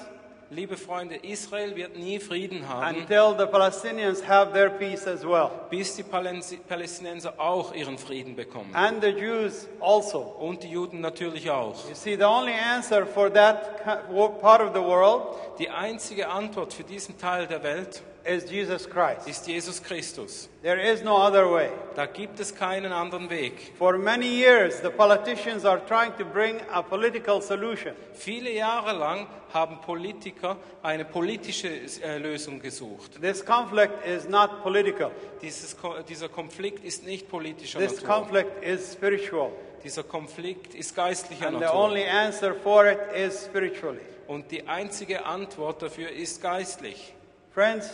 Liebe 0.50 0.78
Freunde, 0.78 1.16
Israel 1.16 1.76
wird 1.76 1.96
nie 1.98 2.18
Frieden 2.18 2.66
haben, 2.66 2.96
until 3.00 3.34
the 3.38 3.44
Palestinians 3.44 4.26
have 4.26 4.52
their 4.54 4.70
peace 4.70 5.06
as 5.06 5.22
well. 5.22 5.50
bis 5.68 5.94
die 5.96 6.02
Paläs- 6.02 6.56
Palästinenser 6.66 7.34
auch 7.38 7.74
ihren 7.74 7.98
Frieden 7.98 8.34
bekommen. 8.34 8.74
And 8.74 9.02
the 9.02 9.10
Jews 9.10 9.68
also. 9.78 10.20
Und 10.20 10.62
die 10.62 10.70
Juden 10.70 11.02
natürlich 11.02 11.50
auch. 11.50 11.86
You 11.88 11.94
see, 11.94 12.16
the 12.16 12.24
only 12.24 12.54
answer 12.54 13.04
for 13.06 13.30
that 13.34 13.84
ki- 13.84 14.10
wo- 14.14 14.28
part 14.30 14.62
of 14.62 14.70
the 14.74 14.80
world 14.80 15.22
Die 15.58 15.68
einzige 15.68 16.28
Antwort 16.28 16.72
für 16.72 16.84
diesen 16.84 17.18
Teil 17.18 17.46
der 17.46 17.62
Welt 17.62 18.02
is 18.28 18.50
Jesus 18.50 18.88
Christ. 18.88 19.26
ist 19.26 19.46
Jesus 19.46 19.82
Christus. 19.82 20.48
There 20.62 20.80
is 20.80 21.02
no 21.02 21.16
other 21.16 21.50
way. 21.50 21.70
Da 21.96 22.06
gibt 22.06 22.38
es 22.40 22.54
keinen 22.54 22.92
anderen 22.92 23.30
Weg. 23.30 23.72
For 23.78 23.96
many 23.96 24.26
years, 24.26 24.80
the 24.82 24.90
politicians 24.90 25.64
are 25.64 25.80
trying 25.86 26.12
to 26.18 26.24
bring 26.24 26.60
a 26.72 26.82
political 26.82 27.40
solution. 27.40 27.94
Viele 28.14 28.50
Jahre 28.52 28.92
lang 28.92 29.26
haben 29.52 29.80
Politiker 29.80 30.56
eine 30.82 31.04
politische 31.04 31.68
äh, 32.02 32.18
Lösung 32.18 32.60
gesucht. 32.60 33.20
This 33.20 33.44
conflict 33.44 34.06
is 34.06 34.28
not 34.28 34.62
political. 34.62 35.10
Dieses, 35.40 35.76
Ko- 35.76 36.02
dieser 36.08 36.28
Konflikt 36.28 36.84
ist 36.84 37.04
nicht 37.04 37.28
politischer 37.28 37.78
This 37.78 38.02
Natur. 38.02 38.08
conflict 38.08 38.62
is 38.64 38.92
spiritual. 38.92 39.50
Dieser 39.84 40.02
Konflikt 40.02 40.74
ist 40.74 40.94
geistlicher 40.94 41.46
And 41.46 41.58
the 41.58 41.64
Natur. 41.64 41.80
only 41.84 42.04
answer 42.04 42.54
for 42.54 42.86
it 42.86 42.98
is 43.16 43.44
spiritually. 43.44 44.00
Und 44.26 44.50
die 44.50 44.66
einzige 44.68 45.24
Antwort 45.24 45.80
dafür 45.80 46.10
ist 46.10 46.42
geistlich. 46.42 47.14
Friends, 47.54 47.88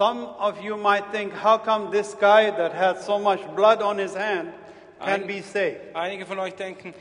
some 0.00 0.24
of 0.38 0.64
you 0.64 0.78
might 0.78 1.04
think, 1.12 1.30
how 1.34 1.58
come 1.58 1.90
this 1.90 2.14
guy 2.14 2.50
that 2.50 2.72
had 2.72 2.98
so 3.02 3.18
much 3.18 3.40
blood 3.54 3.82
on 3.82 3.98
his 3.98 4.14
hand 4.14 4.50
can 4.98 5.20
Ein- 5.20 5.26
be 5.26 5.42
saved? 5.42 5.94
Einige 5.94 6.24
von 6.24 6.38
euch 6.38 6.54
denken, 6.54 6.94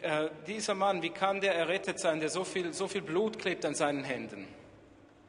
äh, 0.00 0.30
dieser 0.46 0.74
Mann, 0.74 1.02
wie 1.02 1.10
kann 1.10 1.42
der 1.42 1.54
errettet 1.54 1.98
sein, 1.98 2.18
der 2.18 2.30
so 2.30 2.44
viel, 2.44 2.72
so 2.72 2.88
viel 2.88 3.02
Blut 3.02 3.38
klebt 3.38 3.66
an 3.66 3.74
seinen 3.74 4.04
Händen? 4.04 4.48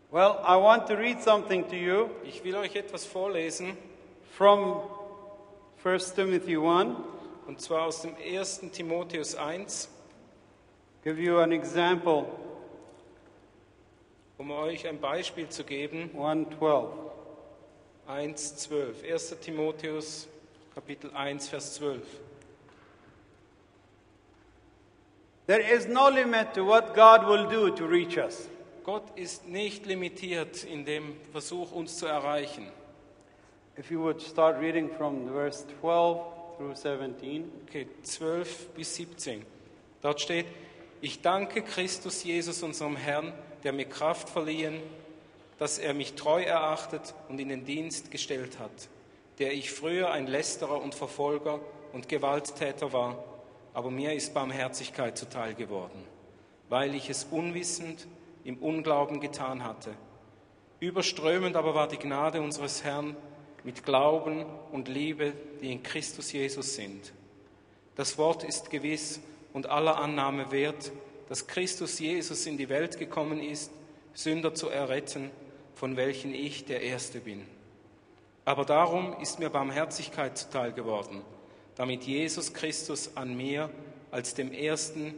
Well, 0.09 0.37
I 0.41 0.55
want 0.55 0.87
to 0.87 0.93
read 0.93 1.21
something 1.21 1.67
to 1.67 1.75
you 1.75 2.09
Ich 2.23 2.45
will 2.45 2.55
euch 2.55 2.77
etwas 2.77 3.03
vorlesen, 3.05 3.77
from 4.37 4.83
1 5.83 6.13
Timothy 6.15 6.55
1, 6.55 6.95
und 7.45 7.59
zwar 7.59 7.87
aus 7.87 8.03
dem 8.03 8.15
1. 8.15 8.71
Timotheus 8.71 9.35
1, 9.35 9.89
give 11.03 11.21
you 11.21 11.39
an 11.39 11.51
example, 11.51 12.25
um 14.37 14.49
euch 14.51 14.87
ein 14.87 15.01
Beispiel 15.01 15.49
zu 15.49 15.65
geben. 15.65 16.09
112. 16.13 17.06
1, 18.07 18.57
12. 18.57 19.03
1. 19.03 19.35
Timotheus, 19.41 20.27
Kapitel 20.73 21.11
1, 21.13 21.49
Vers 21.49 21.75
12. 21.75 22.01
There 25.45 25.59
is 25.59 25.87
no 25.87 26.09
limit 26.09 26.53
to 26.53 26.63
what 26.63 26.93
God 26.93 27.25
will 27.27 27.49
do 27.49 27.71
to 27.75 27.85
reach 27.85 28.17
us. 28.17 28.47
Gott 28.83 29.17
ist 29.17 29.47
nicht 29.47 29.85
limitiert 29.85 30.63
in 30.63 30.85
dem 30.85 31.15
Versuch, 31.33 31.73
uns 31.73 31.97
zu 31.97 32.05
erreichen. 32.05 32.67
If 33.77 33.91
you 33.91 34.01
would 34.01 34.21
start 34.21 34.59
reading 34.61 34.89
from 34.89 35.27
verse 35.29 35.65
12 35.81 36.19
through 36.57 36.75
17. 36.75 37.51
Okay, 37.67 37.87
12 38.03 38.73
bis 38.73 38.95
17. 38.95 39.45
Dort 40.01 40.21
steht, 40.21 40.45
ich 41.01 41.21
danke 41.21 41.61
Christus 41.61 42.23
Jesus, 42.23 42.63
unserem 42.63 42.95
Herrn, 42.95 43.33
der 43.63 43.73
mir 43.73 43.85
Kraft 43.85 44.29
verliehen, 44.29 44.81
dass 45.57 45.79
er 45.79 45.93
mich 45.93 46.13
treu 46.13 46.43
erachtet 46.43 47.15
und 47.29 47.39
in 47.39 47.49
den 47.49 47.65
Dienst 47.65 48.11
gestellt 48.11 48.59
hat, 48.59 48.89
der 49.39 49.53
ich 49.53 49.71
früher 49.71 50.11
ein 50.11 50.27
Lästerer 50.27 50.81
und 50.81 50.95
Verfolger 50.95 51.59
und 51.93 52.09
Gewalttäter 52.09 52.93
war, 52.93 53.23
aber 53.73 53.91
mir 53.91 54.13
ist 54.13 54.33
Barmherzigkeit 54.33 55.17
zuteil 55.17 55.53
geworden, 55.53 56.03
weil 56.69 56.95
ich 56.95 57.09
es 57.09 57.25
unwissend 57.25 58.07
im 58.43 58.57
Unglauben 58.57 59.19
getan 59.19 59.63
hatte. 59.63 59.91
Überströmend 60.79 61.55
aber 61.55 61.73
war 61.75 61.87
die 61.87 61.97
Gnade 61.97 62.41
unseres 62.41 62.83
Herrn 62.83 63.15
mit 63.63 63.83
Glauben 63.83 64.45
und 64.71 64.87
Liebe, 64.87 65.33
die 65.61 65.71
in 65.71 65.83
Christus 65.83 66.31
Jesus 66.31 66.75
sind. 66.75 67.13
Das 67.95 68.17
Wort 68.17 68.43
ist 68.43 68.69
gewiss 68.69 69.19
und 69.53 69.67
aller 69.67 69.97
Annahme 69.97 70.51
wert, 70.51 70.91
dass 71.29 71.47
Christus 71.47 71.99
Jesus 71.99 72.45
in 72.45 72.57
die 72.57 72.69
Welt 72.69 72.99
gekommen 72.99 73.41
ist, 73.41 73.71
Sünder 74.13 74.53
zu 74.53 74.69
erretten, 74.69 75.31
von 75.77 75.95
welchen 75.95 76.33
ich 76.33 76.65
der 76.65 76.81
Erste 76.81 77.19
bin. 77.19 77.45
Aber 78.45 78.65
darum 78.65 79.15
ist 79.21 79.37
mir 79.37 79.51
Barmherzigkeit 79.51 80.35
zuteil 80.35 80.73
geworden, 80.73 81.21
damit 81.75 82.03
Jesus 82.03 82.53
Christus 82.53 83.15
an 83.15 83.37
mir 83.37 83.69
als 84.09 84.33
dem 84.33 84.51
Ersten 84.51 85.13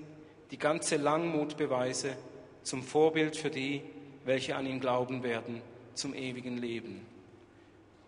die 0.51 0.59
ganze 0.59 0.97
Langmut 0.97 1.55
beweise, 1.55 2.17
zum 2.63 2.83
Vorbild 2.83 3.37
für 3.37 3.49
die, 3.49 3.81
welche 4.25 4.57
an 4.57 4.65
ihn 4.65 4.81
glauben 4.81 5.23
werden, 5.23 5.61
zum 5.93 6.13
ewigen 6.13 6.57
Leben. 6.57 7.05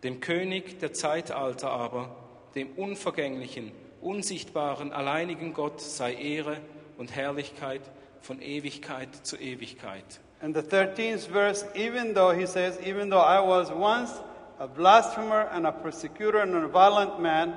Dem 0.04 0.20
König 0.20 0.80
der 0.80 0.92
Zeitalter 0.92 1.70
aber, 1.70 2.14
dem 2.56 2.72
unvergänglichen, 2.74 3.72
unsichtbaren, 4.02 4.92
alleinigen 4.92 5.54
Gott 5.54 5.80
sei 5.80 6.16
Ehre 6.16 6.60
und 6.98 7.16
Herrlichkeit 7.16 7.82
von 8.20 8.42
Ewigkeit 8.42 9.26
zu 9.26 9.38
Ewigkeit. 9.38 10.20
And 10.42 10.56
the 10.56 10.64
13th 10.64 11.28
verse, 11.28 11.66
even 11.76 12.14
though 12.14 12.32
he 12.32 12.48
says, 12.48 12.80
even 12.84 13.10
though 13.10 13.20
I 13.20 13.40
was 13.40 13.72
once 13.72 14.12
a 14.60 14.68
blasphemer 14.68 15.50
and 15.52 15.68
a 15.68 15.72
persecutor 15.72 16.40
and 16.40 16.56
a 16.56 16.68
violent 16.68 17.22
man, 17.22 17.56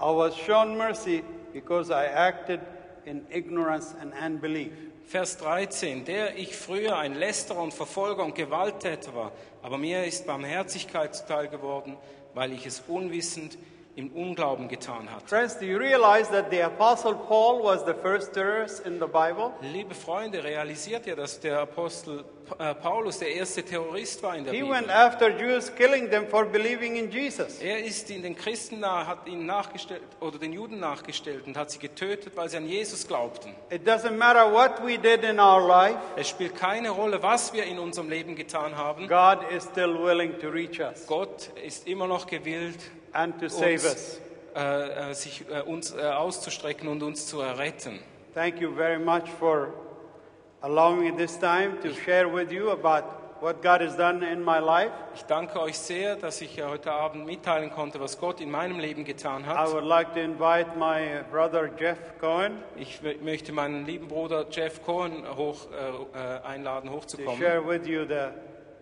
I 0.00 0.10
was 0.10 0.34
shown 0.34 0.76
mercy 0.76 1.22
because 1.52 1.90
I 1.90 2.06
acted 2.06 2.60
in 3.06 3.24
ignorance 3.30 3.94
and 4.00 4.12
unbelief. 4.14 4.72
Vers 5.04 5.36
13, 5.36 6.04
der 6.06 6.36
ich 6.36 6.56
früher 6.56 6.96
ein 6.96 7.14
Lästerer 7.14 7.62
und 7.62 7.74
Verfolger 7.74 8.24
und 8.24 8.34
Gewalttäter 8.34 9.14
war, 9.14 9.32
aber 9.62 9.78
mir 9.78 10.04
ist 10.04 10.26
Barmherzigkeit 10.26 11.14
zuteil 11.14 11.48
geworden, 11.48 11.96
weil 12.32 12.52
ich 12.52 12.66
es 12.66 12.82
unwissend 12.88 13.58
im 13.96 14.10
Unglauben 14.10 14.66
getan 14.68 15.08
hatte. 15.08 15.26
Friends, 15.28 15.58
do 15.58 15.64
you 15.64 15.78
realize 15.78 16.28
that 16.30 16.50
the 16.50 16.62
Apostle 16.62 17.14
Paul 17.14 17.62
was 17.62 17.84
the 17.86 17.94
first 18.02 18.32
terrorist 18.32 18.84
in 18.84 18.94
the 18.98 19.06
Bible? 19.06 19.52
Liebe 19.60 19.94
Freunde, 19.94 20.42
realisiert 20.42 21.06
ihr, 21.06 21.14
dass 21.14 21.38
der 21.38 21.60
Apostel 21.60 22.24
äh, 22.58 22.74
Paulus 22.74 23.20
der 23.20 23.32
erste 23.32 23.62
Terrorist 23.62 24.20
war 24.24 24.36
in 24.36 24.44
der 24.44 24.52
He 24.52 24.62
Bibel? 24.62 24.74
went 24.76 24.90
after 24.90 25.28
Jews, 25.30 25.72
killing 25.76 26.10
them 26.10 26.26
for 26.26 26.44
believing 26.44 26.96
in 26.96 27.08
Jesus. 27.10 27.60
Er 27.60 27.84
ist 27.84 28.10
in 28.10 28.22
den 28.22 28.34
Christen 28.34 28.80
nahe, 28.80 29.06
hat 29.06 29.28
ihnen 29.28 29.46
nachgestellt 29.46 30.02
oder 30.18 30.38
den 30.38 30.52
Juden 30.52 30.80
nachgestellt 30.80 31.46
und 31.46 31.56
hat 31.56 31.70
sie 31.70 31.78
getötet, 31.78 32.36
weil 32.36 32.48
sie 32.48 32.56
an 32.56 32.66
Jesus 32.66 33.06
glaubten. 33.06 33.54
It 33.70 33.86
doesn't 33.86 34.16
matter 34.16 34.52
what 34.52 34.84
we 34.84 34.98
did 34.98 35.22
in 35.22 35.38
our 35.38 35.64
life, 35.64 35.98
Es 36.16 36.28
spielt 36.28 36.56
keine 36.56 36.90
Rolle, 36.90 37.22
was 37.22 37.52
wir 37.52 37.62
in 37.64 37.78
unserem 37.78 38.10
Leben 38.10 38.34
getan 38.34 38.76
haben. 38.76 39.06
God 39.06 39.38
is 39.56 39.62
still 39.64 39.96
willing 40.02 40.36
to 40.40 40.48
reach 40.48 40.80
us 40.80 41.06
Gott 41.06 41.50
ist 41.64 41.86
immer 41.86 42.08
noch 42.08 42.26
gewillt, 42.26 42.78
and 43.14 43.38
to 43.40 43.48
save 43.48 43.74
uns, 43.74 43.84
us. 43.84 44.20
äh, 44.54 45.10
äh, 45.10 45.14
sich 45.14 45.44
äh, 45.50 45.62
uns 45.62 45.94
äh, 45.94 46.02
auszustrecken 46.02 46.88
und 46.88 47.02
uns 47.02 47.26
zu 47.26 47.40
erretten. 47.40 48.00
Thank 48.34 48.60
you 48.60 48.74
very 48.74 48.98
much 48.98 49.28
for 49.38 49.72
allowing 50.62 51.00
me 51.00 51.16
this 51.16 51.38
time 51.38 51.78
to 51.82 51.92
share 51.92 52.26
with 52.32 52.50
you 52.52 52.70
about 52.70 53.04
what 53.40 53.62
God 53.62 53.80
has 53.82 53.96
done 53.96 54.22
in 54.22 54.42
my 54.42 54.58
life. 54.58 54.90
Ich 55.14 55.22
danke 55.24 55.60
euch 55.60 55.78
sehr, 55.78 56.16
dass 56.16 56.40
ich 56.40 56.58
äh, 56.58 56.62
heute 56.64 56.90
Abend 56.92 57.26
mitteilen 57.26 57.70
konnte, 57.70 58.00
was 58.00 58.18
Gott 58.18 58.40
in 58.40 58.50
meinem 58.50 58.78
Leben 58.78 59.04
getan 59.04 59.42
I 59.42 59.46
hat. 59.46 59.72
would 59.72 59.84
like 59.84 60.14
to 60.14 60.20
invite 60.20 60.76
my 60.78 61.22
brother 61.30 61.68
Jeff 61.78 61.98
Cohen 62.20 62.62
Ich 62.76 63.02
w- 63.02 63.16
möchte 63.22 63.52
meinen 63.52 63.84
lieben 63.86 64.08
Bruder 64.08 64.46
Jeff 64.50 64.82
Cohen 64.82 65.24
hoch, 65.36 65.66
äh, 65.72 66.18
äh, 66.18 66.40
einladen, 66.42 66.88
to 66.90 66.96
hochzukommen. 66.96 67.38
share 67.40 67.60
with 67.66 67.86
you 67.86 68.04
the, 68.06 68.30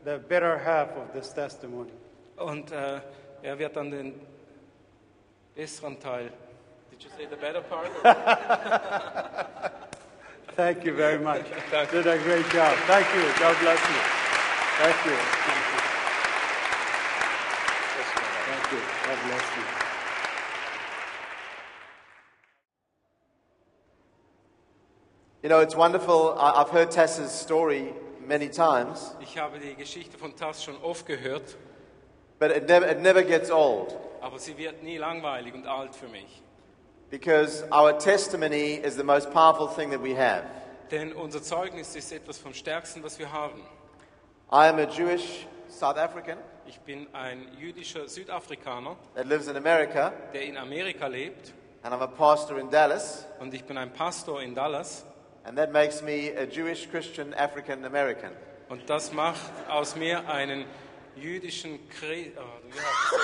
the 0.05 0.19
better 0.29 0.59
half 0.65 0.91
of 0.97 1.13
this 1.13 1.35
testimony. 1.35 1.91
Und 2.37 2.71
äh, 2.73 3.01
er 3.43 3.59
wird 3.59 3.77
dann 3.77 3.91
den 3.91 4.21
besseren 5.55 5.99
Teil. 6.01 6.33
Did 6.91 7.03
you 7.03 7.11
say 7.17 7.27
the 7.29 7.37
better 7.37 7.61
part? 7.63 7.89
Thank 10.57 10.85
you 10.85 10.95
very 10.95 11.19
much. 11.19 11.45
You. 11.73 11.87
Did 11.91 12.07
a 12.07 12.19
great 12.19 12.49
job. 12.51 12.77
Thank 12.87 13.07
you. 13.15 13.23
God 13.39 13.57
bless 13.61 13.81
you. 13.81 14.01
Thank 14.79 15.07
you. 15.07 15.17
Thank 15.17 15.65
you. 15.73 15.81
Thank 18.47 18.73
you. 18.73 18.81
God 19.07 19.19
bless 19.27 19.57
you. 19.57 19.63
You 25.43 25.49
know, 25.49 25.61
it's 25.61 25.75
wonderful. 25.75 26.37
I've 26.39 26.71
heard 26.71 26.91
Tessa's 26.91 27.33
story 27.33 27.95
many 28.27 28.49
times, 28.49 29.15
Ich 29.21 29.37
habe 29.39 29.59
die 29.59 29.75
Geschichte 29.75 30.17
von 30.17 30.37
Tass 30.37 30.63
schon 30.63 30.77
oft 30.83 31.07
gehört, 31.07 31.57
but 32.43 32.51
it 32.51 32.67
never, 32.67 32.85
it 32.87 33.01
never 33.01 33.23
gets 33.23 33.53
old 33.53 33.97
aber 34.21 34.41
sie 34.41 34.57
wird 34.59 34.83
nie 34.83 34.99
langweilig 34.99 35.55
und 35.55 35.65
alt 35.65 35.95
für 35.95 36.09
mich. 36.09 36.43
because 37.09 37.63
our 37.71 37.93
testimony 37.93 38.75
is 38.75 38.97
the 38.97 39.05
most 39.05 39.31
powerful 39.31 39.69
thing 39.69 39.91
that 39.91 40.03
we 40.03 40.15
have. 40.17 40.43
Denn 40.91 41.13
unser 41.13 41.41
Zeugnis 41.41 41.95
ist 41.95 42.11
etwas 42.13 42.39
vom 42.39 42.53
Stärksten, 42.53 43.03
was 43.05 43.19
wir 43.21 43.31
haben. 43.33 43.61
I 44.51 44.67
am 44.67 44.79
a 44.81 44.87
Jewish 44.87 45.47
South 45.69 45.97
African 45.97 46.37
Ich 46.67 46.81
bin 46.81 47.07
ein 47.13 47.47
jüdischer 47.61 48.09
Südafrikaner, 48.09 48.97
that 49.15 49.27
lives 49.27 49.47
in 49.47 49.57
America, 49.57 50.13
der 50.35 50.43
in 50.43 50.57
Amerika 50.57 51.07
lebt 51.07 51.53
and 51.85 51.95
I'm 51.95 52.03
a 52.03 52.09
pastor 52.09 52.59
in 52.59 52.71
Dallas. 52.71 53.25
und 53.39 53.55
ich 53.55 53.65
bin 53.65 53.79
ein 53.79 53.93
Pastor 53.93 54.43
in 54.43 54.57
Dallas. 54.57 55.05
And 55.45 55.57
that 55.59 55.71
makes 55.73 56.03
me 56.03 56.33
a 56.37 56.45
Jewish 56.45 56.89
Christian 56.91 57.35
African 57.35 57.85
American. 57.85 58.33
Und 58.69 58.89
das 58.91 59.13
macht 59.13 59.53
aus 59.69 59.95
mir 59.95 60.29
einen 60.29 60.65
jüdischen 61.17 61.79
Christ. 61.91 62.31
Oh, 62.37 62.43
du 62.71 62.79
hast- 62.79 63.23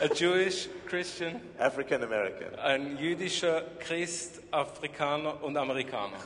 A 0.00 0.06
Jewish 0.14 0.68
Christian, 0.86 1.40
African 1.58 2.02
American. 2.04 2.54
ein 2.60 2.96
jüdischer 2.98 3.62
Christ, 3.80 4.40
Afrikaner 4.52 5.42
und 5.42 5.56
Amerikaner. 5.56 6.18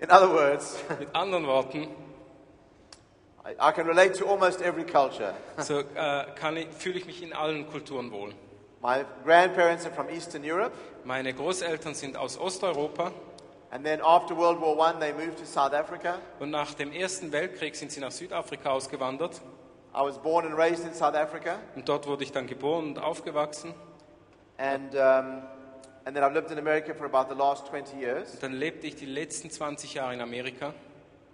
In 0.00 0.10
other 0.10 0.30
words, 0.32 0.76
Mit 0.98 1.08
anderen 1.14 1.46
Worten, 1.46 1.88
I, 3.44 3.52
I 3.58 3.72
can 3.72 3.86
relate 3.86 4.12
to 4.18 4.26
almost 4.26 4.60
every 4.60 4.84
culture. 4.84 5.34
so 5.58 5.82
kann 6.36 6.56
ich, 6.56 6.68
fühle 6.68 6.98
ich 6.98 7.06
mich 7.06 7.22
in 7.22 7.32
allen 7.32 7.66
Kulturen 7.70 8.10
wohl. 8.12 8.34
My 8.82 9.04
grandparents 9.24 9.86
are 9.86 9.94
from 9.94 10.08
Eastern 10.10 10.44
Europe, 10.44 10.72
Meine 11.04 11.32
Großeltern 11.32 11.94
sind 11.94 12.16
aus 12.16 12.38
Osteuropa 12.38 13.10
and 13.70 13.84
then 13.84 14.00
after 14.02 14.36
World 14.36 14.60
War 14.60 14.76
I, 14.78 14.98
they 14.98 15.12
moved 15.12 15.38
to 15.38 15.44
South 15.44 15.72
Africa. 15.72 16.18
und 16.40 16.50
nach 16.50 16.74
dem 16.74 16.92
Ersten 16.92 17.32
Weltkrieg 17.32 17.76
sind 17.76 17.92
sie 17.92 18.00
nach 18.00 18.10
Südafrika 18.12 18.70
ausgewandert. 18.70 19.40
I 19.94 20.00
was 20.02 20.18
born 20.18 20.46
and 20.46 20.56
raised 20.56 20.84
in 20.86 20.92
South 20.94 21.14
Africa, 21.14 21.58
Und 21.74 21.88
dort 21.88 22.06
wurde 22.06 22.22
ich 22.24 22.32
dann 22.32 22.46
geboren 22.46 22.86
und 22.88 22.98
aufgewachsen. 22.98 23.74
and, 24.58 24.94
um, 24.94 25.42
and 26.04 26.14
then 26.14 26.22
I've 26.22 26.32
lived 26.34 26.50
in 26.50 26.58
America 26.58 26.94
for 26.94 27.06
about 27.06 27.28
the 27.32 27.38
last 27.38 27.66
20 27.66 27.96
years. 27.98 28.34
Und 28.34 28.42
dann 28.42 28.52
lebte 28.52 28.86
ich 28.86 28.96
die 28.96 29.06
letzten 29.06 29.50
20 29.50 29.94
Jahre 29.94 30.14
in 30.14 30.20
Amerika. 30.20 30.72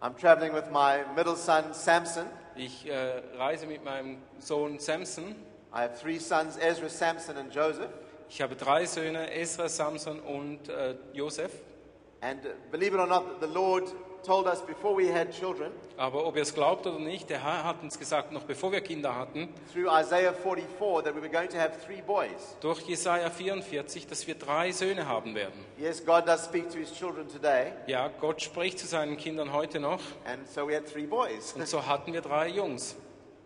I'm 0.00 0.14
traveling 0.16 0.52
with 0.52 0.64
my 0.70 1.04
middle 1.16 1.36
son, 1.36 1.72
Samson. 1.72 2.26
Ich 2.56 2.86
äh, 2.88 3.22
reise 3.38 3.66
mit 3.66 3.82
meinem 3.84 4.18
Sohn 4.38 4.78
Samson. 4.78 5.34
I 5.72 5.78
have 5.78 5.98
three 6.00 6.18
sons, 6.18 6.56
Ezra, 6.58 6.88
Samson, 6.88 7.36
and 7.36 7.52
Joseph. 7.54 7.88
Ich 8.28 8.40
habe 8.42 8.54
drei 8.54 8.84
Söhne, 8.86 9.30
Esra, 9.32 9.68
Samson 9.68 10.20
und 10.20 10.68
äh, 10.68 10.94
Josef. 11.12 11.50
Aber 15.96 16.26
ob 16.26 16.36
ihr 16.36 16.42
es 16.42 16.54
glaubt 16.54 16.86
oder 16.86 16.98
nicht, 16.98 17.28
der 17.30 17.42
Herr 17.44 17.64
hat 17.64 17.82
uns 17.82 17.98
gesagt, 17.98 18.32
noch 18.32 18.44
bevor 18.44 18.72
wir 18.72 18.80
Kinder 18.80 19.14
hatten, 19.14 19.52
through 19.72 19.86
Isaiah 19.88 20.32
44, 20.32 21.02
that 21.04 21.14
we 21.14 21.20
were 21.20 21.28
going 21.28 21.48
to 21.48 21.58
have 21.58 21.72
three 21.86 22.00
boys. 22.00 22.56
durch 22.60 22.80
Jesaja 22.82 23.28
44, 23.30 24.06
dass 24.06 24.26
wir 24.26 24.34
drei 24.36 24.72
Söhne 24.72 25.06
haben 25.06 25.34
werden. 25.34 25.64
Yes, 25.78 26.04
God 26.04 26.26
does 26.26 26.44
speak 26.44 26.70
to 26.70 26.78
his 26.78 26.92
children 26.92 27.28
today, 27.28 27.72
Ja, 27.86 28.08
Gott 28.20 28.40
spricht 28.42 28.78
zu 28.78 28.86
seinen 28.86 29.16
Kindern 29.16 29.52
heute 29.52 29.78
noch. 29.78 30.00
and 30.24 30.48
so 30.48 30.66
we 30.66 30.74
had 30.74 30.86
three 30.90 31.06
boys. 31.06 31.52
Und 31.52 31.68
so 31.68 31.84
hatten 31.86 32.12
wir 32.12 32.22
drei 32.22 32.48
Jungs. 32.48 32.96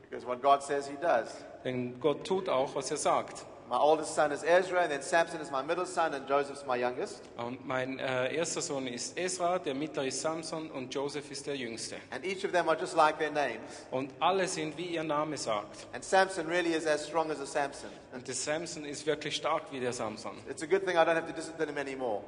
because 0.09 0.26
what 0.26 0.41
God 0.41 0.62
says 0.62 0.89
he 0.89 0.97
does. 1.01 1.45
Denn 1.64 1.99
Gott 2.01 2.24
tut 2.24 2.49
auch, 2.49 2.74
was 2.76 2.91
er 2.91 2.97
sagt. 2.97 3.45
My 3.70 3.76
oldest 3.76 4.14
son 4.14 4.32
is 4.32 4.42
Ezra, 4.42 4.80
and 4.80 4.90
then 4.90 5.02
Samson 5.02 5.42
is 5.42 5.50
my 5.50 5.62
middle 5.62 5.84
son, 5.84 6.14
and 6.14 6.26
Joseph's 6.26 6.64
my 6.66 6.82
youngest. 6.82 7.20
Und 7.36 7.66
mein 7.66 7.98
äh, 7.98 8.34
erster 8.34 8.62
Sohn 8.62 8.86
ist 8.86 9.18
Esra, 9.18 9.58
der 9.58 9.74
mittlere 9.74 10.06
ist 10.06 10.22
Samson 10.22 10.70
und 10.70 10.94
Joseph 10.94 11.30
ist 11.30 11.46
der 11.46 11.54
jüngste. 11.54 11.96
And 12.10 12.24
each 12.24 12.46
of 12.46 12.52
them 12.52 12.66
are 12.70 12.78
just 12.80 12.96
like 12.96 13.18
their 13.18 13.30
names. 13.30 13.86
Und 13.90 14.10
alle 14.20 14.48
sind, 14.48 14.78
wie 14.78 14.86
ihr 14.86 15.04
Name 15.04 15.36
sagt. 15.36 15.86
And 15.92 16.02
Samson 16.02 16.46
really 16.46 16.72
is 16.72 16.86
as 16.86 17.06
strong 17.06 17.30
as 17.30 17.40
a 17.40 17.46
Samson. 17.46 17.90
Und 18.14 18.26
der 18.26 18.34
Samson 18.34 18.86
ist 18.86 19.04
wirklich 19.04 19.36
stark 19.36 19.64
wie 19.70 19.80
der 19.80 19.92
Samson. 19.92 20.32
It's 20.48 20.62
a 20.62 20.66
good 20.66 20.86
thing 20.86 20.96
I 20.96 21.00
don't 21.00 21.16
have 21.16 21.26
to 21.26 21.34
discipline 21.34 21.68
him 21.68 21.76
anymore. 21.76 22.22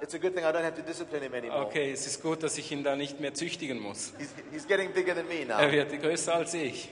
It's 0.00 0.14
a 0.14 0.18
good 0.18 0.34
thing 0.34 0.44
I 0.44 0.52
don't 0.52 0.64
have 0.64 0.76
to 0.76 0.82
discipline 0.82 1.24
him 1.24 1.34
anymore. 1.34 1.66
Okay, 1.66 1.92
es 1.92 2.06
ist 2.06 2.22
gut, 2.22 2.42
dass 2.42 2.56
ich 2.56 2.72
ihn 2.72 2.84
da 2.84 2.96
nicht 2.96 3.20
mehr 3.20 3.34
züchtigen 3.34 3.80
muss. 3.80 4.14
He's, 4.18 4.32
he's 4.50 4.66
getting 4.66 4.92
bigger 4.92 5.14
than 5.14 5.28
me 5.28 5.44
now. 5.44 5.58
Er 5.58 5.70
wird 5.70 6.00
größer 6.00 6.34
als 6.34 6.54
ich. 6.54 6.88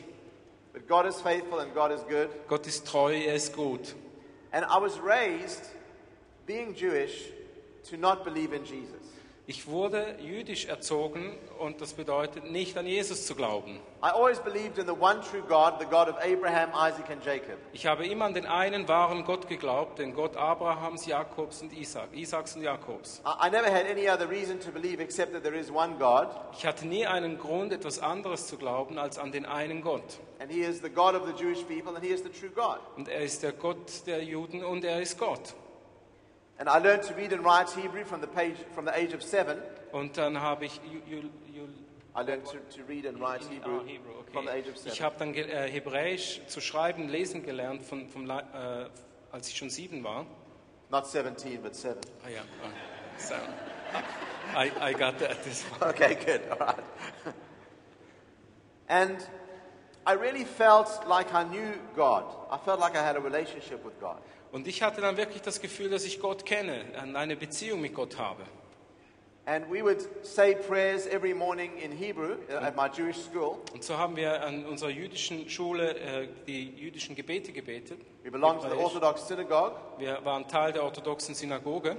But 0.77 0.87
God 0.87 1.07
is 1.07 1.19
faithful 1.23 1.61
and 1.61 1.73
God 1.75 1.91
is 1.91 2.03
good. 2.03 2.29
Gott 2.49 2.67
ist 2.67 2.87
treu, 2.87 3.09
er 3.09 3.33
ist 3.33 3.57
gut. 3.57 3.95
And 4.53 4.63
I 4.67 4.77
was 4.77 4.99
raised, 4.99 5.63
being 6.45 6.75
Jewish, 6.75 7.31
to 7.85 7.97
not 7.97 8.25
believe 8.25 8.53
in 8.53 8.63
Jesus. 8.67 9.06
Ich 9.49 9.69
wurde 9.69 10.17
jüdisch 10.21 10.65
erzogen 10.65 11.33
und 11.61 11.81
das 11.81 11.93
bedeutet 11.93 12.51
nicht 12.51 12.77
an 12.77 12.85
Jesus 12.85 13.27
zu 13.27 13.37
glauben. 13.37 13.77
I 14.03 14.09
always 14.09 14.41
believed 14.41 14.77
in 14.77 14.87
the 14.87 14.93
one 14.93 15.21
true 15.21 15.41
God, 15.47 15.75
the 15.79 15.87
God 15.87 16.09
of 16.09 16.17
Abraham, 16.17 16.71
Isaac, 16.71 17.09
and 17.11 17.25
Jacob. 17.25 17.57
Ich 17.73 17.87
habe 17.87 18.05
immer 18.09 18.25
an 18.25 18.35
den 18.35 18.45
einen 18.47 18.89
wahren 18.89 19.25
Gott 19.25 19.47
geglaubt, 19.49 20.01
den 20.01 20.15
Gott 20.15 20.37
Abrahams, 20.37 21.07
Jakobs 21.07 21.63
und 21.63 21.73
Isaac, 21.73 22.09
Isaaks 22.13 22.57
und 22.57 22.63
Jakobs. 22.63 23.23
I, 23.25 23.47
I 23.47 23.51
never 23.51 23.71
had 23.73 23.87
any 23.89 24.09
other 24.11 24.29
reason 24.29 24.59
to 24.59 24.73
believe 24.73 25.01
except 25.01 25.33
that 25.33 25.45
there 25.45 25.57
is 25.57 25.71
one 25.71 25.95
God, 25.97 26.27
Ich 26.59 26.67
hatte 26.67 26.85
nie 26.89 27.07
einen 27.07 27.39
Grund, 27.39 27.73
etwas 27.73 28.01
anderes 28.01 28.49
zu 28.49 28.57
glauben 28.57 28.99
als 28.99 29.17
an 29.17 29.31
den 29.31 29.47
einen 29.47 29.81
Gott. 29.81 30.19
and 30.41 30.51
He 30.51 30.63
is 30.63 30.81
the 30.83 30.91
God 30.91 31.15
of 31.15 31.23
the 31.25 31.33
Jewish 31.41 31.63
people, 31.63 31.95
and 31.95 32.05
He 32.05 32.11
is 32.13 32.25
the 32.25 32.31
true 32.31 32.51
God. 32.51 32.81
Und 32.97 33.09
er 33.09 33.21
ist 33.21 33.45
der 33.45 33.53
Gott 33.53 34.07
der 34.07 34.25
Juden 34.25 34.65
und 34.65 34.85
er 34.85 35.01
ist 35.01 35.21
Gott. 35.21 35.55
And 36.59 36.69
I 36.69 36.79
learned 36.79 37.03
to 37.05 37.15
read 37.15 37.33
and 37.33 37.45
write 37.45 37.71
Hebrew 37.71 38.05
from 38.05 38.21
the 38.23 38.27
page 38.27 38.57
from 38.75 38.87
the 38.87 38.97
age 38.97 39.13
of 39.15 39.23
seven. 39.23 39.59
Und 39.93 40.17
dann 40.17 40.41
habe 40.41 40.65
ich 40.65 40.81
Ju- 40.85 41.03
Ju- 41.07 41.31
Ju- 41.53 41.69
I 42.15 42.23
learned 42.23 42.45
to, 42.47 42.59
to 42.77 42.83
read 42.89 43.05
and 43.05 43.21
write 43.21 43.45
Hebrew, 43.45 43.81
Ah, 43.81 43.85
Hebrew, 43.87 44.13
from 44.33 44.47
the 44.47 44.53
age 44.53 44.69
of 44.69 44.77
seven. 44.79 44.93
Ich 44.93 45.03
habe 45.03 45.17
dann 45.19 45.35
äh, 45.35 45.71
Hebräisch 45.71 46.41
zu 46.47 46.61
schreiben, 46.63 47.09
lesen 47.11 47.43
gelernt, 47.43 47.83
von, 47.83 48.09
vom, 48.09 48.29
äh, 48.31 48.43
als 49.33 49.49
ich 49.49 49.57
schon 49.57 49.69
sieben 49.69 50.03
war. 50.03 50.25
Not 50.89 51.07
17, 51.07 51.61
but 51.63 51.75
seven. 51.75 52.01
Ah 52.25 52.31
ja, 52.31 52.41
ah, 52.65 53.19
so. 53.19 53.35
I, 54.57 54.71
I 54.81 54.93
got 54.95 55.19
that. 55.19 55.43
This 55.43 55.65
one. 55.79 55.91
Okay, 55.91 56.15
good. 56.15 56.41
All 56.51 56.59
right. 56.59 56.85
and 58.89 59.19
I 60.07 60.13
really 60.13 60.45
felt 60.45 61.07
like 61.07 61.35
I 61.35 61.43
knew 61.45 61.75
God. 61.97 62.25
I 62.51 62.57
felt 62.59 62.79
like 62.81 62.97
I 62.97 63.03
had 63.05 63.17
a 63.17 63.21
relationship 63.21 63.85
with 63.85 64.01
God. 64.01 64.19
Und 64.57 64.67
ich 64.67 64.83
hatte 64.83 65.03
dann 65.03 65.19
wirklich 65.19 65.43
das 65.43 65.61
Gefühl, 65.61 65.91
dass 65.91 66.07
ich 66.07 66.19
Gott 66.19 66.47
kenne, 66.47 66.81
eine 67.13 67.37
Beziehung 67.37 67.83
mit 67.83 67.93
Gott 67.93 68.17
habe. 68.17 68.43
And 69.45 69.71
we 69.71 69.83
would 69.83 70.09
say 70.23 70.55
prayers 70.55 71.07
every 71.07 71.35
morning 71.35 71.73
in 71.77 71.93
Hebrew 71.93 72.37
uh, 72.49 72.65
at 72.65 72.75
my 72.75 72.89
Jewish 72.89 73.19
school. 73.19 73.59
Und 73.75 73.85
so 73.85 73.99
haben 73.99 74.17
wir 74.17 74.43
an 74.43 74.65
unserer 74.65 74.89
jüdischen 74.89 75.51
Schule 75.51 75.95
äh, 75.99 76.29
die 76.47 76.71
jüdischen 76.71 77.15
Gebete 77.15 77.53
gebetet. 77.53 78.01
We 78.25 78.31
belonged 78.31 78.63
to 78.63 78.71
the. 78.71 78.77
Orthodox 78.77 79.29
synagogue. 79.29 79.75
Wir 79.99 80.25
waren 80.25 80.49
Teil 80.49 80.73
der 80.73 80.85
orthodoxen 80.85 81.35
Synagoge. 81.35 81.95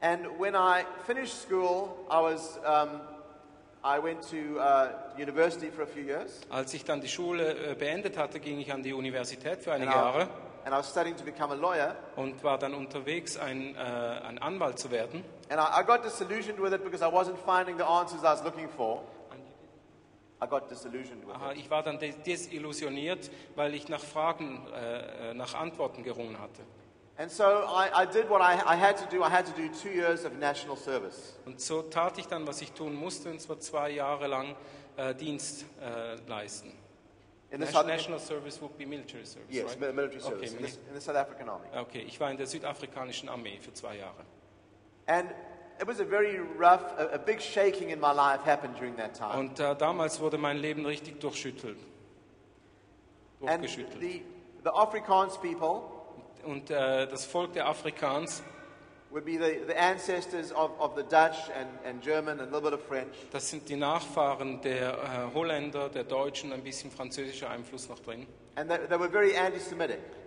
And 0.00 0.40
when 0.40 0.54
I 0.54 0.84
finished 1.06 1.34
school, 1.34 1.90
I 2.10 2.32
was 2.32 2.58
um, 2.64 3.02
I 3.84 4.02
went 4.02 4.22
to 4.30 4.58
uh, 4.58 4.88
university 5.18 5.70
for 5.70 5.82
a 5.82 5.86
few 5.86 6.02
years, 6.02 6.40
Als 6.48 6.72
ich 6.72 6.86
dann 6.86 7.02
die 7.02 7.08
Schule 7.08 7.72
äh, 7.72 7.74
beendet 7.74 8.16
hatte, 8.16 8.40
ging 8.40 8.58
ich 8.58 8.72
an 8.72 8.82
die 8.82 8.94
Universität 8.94 9.62
für 9.62 9.72
einige 9.72 9.92
Jahre 9.92 10.28
and 10.64 10.74
I 10.74 10.78
was 10.78 10.88
studying 10.90 11.16
to 11.16 11.24
become 11.24 11.52
a 11.52 11.56
lawyer. 11.56 11.96
und 12.16 12.42
war 12.44 12.58
dann 12.58 12.74
unterwegs, 12.74 13.36
ein, 13.36 13.74
äh, 13.74 13.78
ein 13.78 14.38
Anwalt 14.38 14.78
zu 14.78 14.90
werden. 14.90 15.24
And 15.48 15.60
I, 15.60 15.80
I 15.80 15.84
got 15.84 16.04
disillusioned 16.04 16.60
with 16.62 16.72
it 16.72 16.82
because 16.84 17.02
I 17.04 17.08
wasn't 17.12 17.36
finding 17.44 17.76
the 17.78 17.84
answers 17.84 18.20
I 18.22 18.32
was 18.32 18.42
looking 18.44 18.68
for. 18.68 19.02
I 20.40 20.46
got 20.46 20.68
disillusioned 20.68 21.24
with 21.24 21.36
Aha, 21.36 21.52
it. 21.52 21.58
ich 21.58 21.70
war 21.70 21.84
dann 21.84 22.00
des- 22.00 22.20
desillusioniert, 22.24 23.30
weil 23.54 23.74
ich 23.74 23.88
nach 23.88 24.00
Fragen, 24.00 24.66
äh, 24.74 25.30
äh, 25.30 25.34
nach 25.34 25.54
Antworten 25.54 26.02
gerungen 26.02 26.36
hatte. 26.40 26.62
And 27.16 27.30
so 27.30 27.44
I, 27.44 27.90
I 27.94 28.06
did 28.06 28.28
what 28.28 28.40
I, 28.40 28.54
I 28.66 28.76
had 28.76 28.96
to 28.96 29.04
do. 29.16 29.22
I 29.22 29.28
had 29.30 29.44
to 29.46 29.52
do 29.52 29.68
two 29.68 29.90
years 29.90 30.24
of 30.24 30.32
national 30.38 30.76
service. 30.76 31.38
Und 31.46 31.60
so 31.60 31.82
tat 31.82 32.18
ich 32.18 32.26
dann, 32.26 32.44
was 32.46 32.60
ich 32.60 32.72
tun 32.72 32.94
musste, 32.96 33.30
und 33.30 33.40
zwar 33.40 33.60
zwei 33.60 33.90
Jahre 33.90 34.26
lang 34.26 34.56
äh, 34.96 35.14
Dienst 35.14 35.64
äh, 35.80 36.16
leisten. 36.28 36.72
In 37.52 37.60
the 37.60 37.66
South, 37.66 37.86
National 37.86 38.18
Service 38.18 38.60
would 38.62 38.76
be 38.78 38.86
military 38.86 39.26
service, 39.26 39.46
yes, 39.50 39.66
right? 39.66 39.80
mi- 39.80 39.92
military 39.92 40.20
service 40.22 40.50
Okay, 40.54 40.56
in, 40.56 40.62
the, 40.62 40.78
in 40.88 40.94
the 40.94 41.00
South 41.00 41.16
African 41.16 41.48
Army. 41.50 41.66
Okay, 41.76 42.00
ich 42.06 42.18
war 42.18 42.30
in 42.30 42.38
der 42.38 42.46
südafrikanischen 42.46 43.28
Armee 43.28 43.58
für 43.60 43.74
zwei 43.74 43.96
Jahre. 43.98 44.24
And 45.06 45.30
it 45.78 45.86
was 45.86 46.00
a 46.00 46.04
very 46.04 46.38
rough, 46.58 46.82
a, 46.98 47.10
a 47.14 47.18
big 47.18 47.40
shaking 47.42 47.90
in 47.90 48.00
my 48.00 48.12
life 48.12 48.42
happened 48.46 48.76
during 48.78 48.96
that 48.96 49.14
time. 49.14 49.38
Und 49.38 49.60
äh, 49.60 49.76
damals 49.76 50.18
wurde 50.20 50.38
mein 50.38 50.56
Leben 50.58 50.86
richtig 50.86 51.20
durchschüttelt. 51.20 51.78
And 53.44 53.62
Durchgeschüttelt. 53.62 54.00
the, 54.00 54.22
the 54.64 54.70
Afrikaans 54.70 55.36
people 55.38 55.82
Und 56.44 56.70
äh, 56.70 57.06
das 57.06 57.24
Volk 57.26 57.52
der 57.52 57.66
Afrikaans, 57.68 58.42
das 63.30 63.50
sind 63.50 63.68
die 63.68 63.76
Nachfahren 63.76 64.60
der 64.62 64.92
äh, 64.92 65.34
Holländer, 65.34 65.88
der 65.88 66.04
Deutschen, 66.04 66.52
ein 66.52 66.62
bisschen 66.62 66.90
französischer 66.90 67.50
Einfluss 67.50 67.88
noch 67.88 67.98
drin. 67.98 68.26
And 68.54 68.68
they, 68.70 68.78
they 68.88 68.98
were 68.98 69.08
very. 69.08 69.32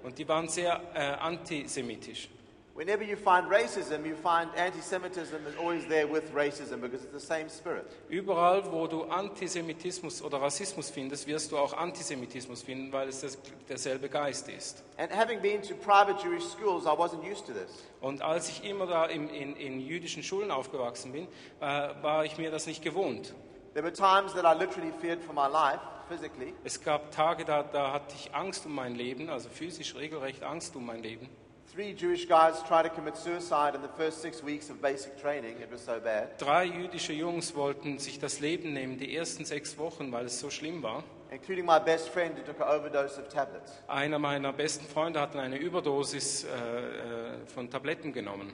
Und 0.03 0.17
die 0.17 0.27
waren 0.27 0.47
sehr 0.47 0.81
äh, 0.93 0.99
antisemitisch. 0.99 2.29
Whenever 2.75 3.05
you 3.05 3.15
find 3.15 3.49
racism, 3.49 4.05
you 4.05 4.15
find 4.15 4.49
anti 4.57 4.81
Semitism 4.81 5.47
is 5.47 5.55
always 5.55 5.85
there 5.85 6.07
with 6.07 6.33
racism 6.33 6.81
because 6.81 7.05
it's 7.05 7.13
the 7.13 7.25
same 7.25 7.47
spirit. 7.47 7.89
Überall, 8.09 8.69
wo 8.69 8.85
du 8.85 9.05
Antisemitismus 9.05 10.21
oder 10.21 10.41
Rassismus 10.41 10.89
findest, 10.89 11.25
wirst 11.25 11.53
du 11.53 11.57
auch 11.57 11.71
Antisemitismus 11.71 12.63
finden, 12.63 12.91
weil 12.91 13.07
es 13.07 13.21
das, 13.21 13.37
derselbe 13.69 14.09
Geist 14.09 14.49
ist. 14.49 14.83
And 14.97 15.09
having 15.09 15.39
been 15.41 15.61
to 15.61 15.73
private 15.75 16.21
Jewish 16.21 16.43
schools, 16.43 16.83
I 16.83 16.89
wasn't 16.89 17.23
used 17.23 17.45
to 17.45 17.53
this. 17.53 17.85
Und 18.01 18.21
als 18.21 18.49
ich 18.49 18.69
immer 18.69 18.87
da 18.87 19.05
im, 19.05 19.29
in, 19.29 19.55
in 19.55 19.79
jüdischen 19.79 20.21
Schulen 20.21 20.51
aufgewachsen 20.51 21.13
bin, 21.13 21.29
äh, 21.61 21.63
war 22.01 22.25
ich 22.25 22.37
mir 22.37 22.51
das 22.51 22.67
nicht 22.67 22.83
gewohnt. 22.83 23.33
There 23.73 23.85
were 23.85 23.93
times 23.93 24.33
that 24.33 24.43
I 24.43 24.53
literally 24.53 24.91
feared 24.99 25.23
for 25.23 25.33
my 25.33 25.47
life, 25.47 25.79
physically. 26.09 26.53
Es 26.65 26.83
gab 26.83 27.11
Tage, 27.11 27.45
da, 27.45 27.63
da 27.63 27.93
hatte 27.93 28.15
ich 28.19 28.35
Angst 28.35 28.65
um 28.65 28.75
mein 28.75 28.95
Leben, 28.95 29.29
also 29.29 29.47
physisch 29.47 29.95
regelrecht 29.95 30.43
Angst 30.43 30.75
um 30.75 30.85
mein 30.85 31.01
Leben. 31.01 31.29
Three 31.75 31.93
Jewish 31.93 32.25
guys 32.25 32.63
tried 32.63 32.83
to 32.83 32.89
commit 32.89 33.17
suicide 33.17 33.75
in 33.75 33.81
the 33.81 33.89
first 33.97 34.21
six 34.21 34.41
weeks 34.41 34.69
of 34.69 34.81
basic 34.81 35.21
training. 35.21 35.57
It 35.61 35.69
was 35.69 35.81
so 35.81 35.99
bad, 35.99 36.37
Drei 36.39 36.63
jüdische 36.63 37.11
Jungs 37.11 37.53
wollten 37.53 37.99
sich 37.99 38.17
das 38.17 38.39
Leben 38.39 38.71
nehmen, 38.71 38.97
die 38.97 39.13
ersten 39.13 39.43
sechs 39.43 39.77
Wochen, 39.77 40.09
weil 40.13 40.27
es 40.27 40.39
so 40.39 40.49
schlimm 40.49 40.81
war. 40.83 41.03
including 41.31 41.65
my 41.65 41.77
best 41.77 42.07
friend 42.07 42.37
who 42.37 42.43
took 42.43 42.61
an 42.61 42.69
overdose 42.69 43.19
of 43.19 43.27
tablets. 43.27 43.73
Einer 43.89 44.19
meiner 44.19 44.53
besten 44.53 44.85
Freunde 44.85 45.19
hat 45.19 45.35
eine 45.35 45.57
Überdosis 45.57 46.45
äh, 46.45 46.47
äh, 46.47 47.45
von 47.53 47.69
Tabletten 47.69 48.13
genommen. 48.13 48.53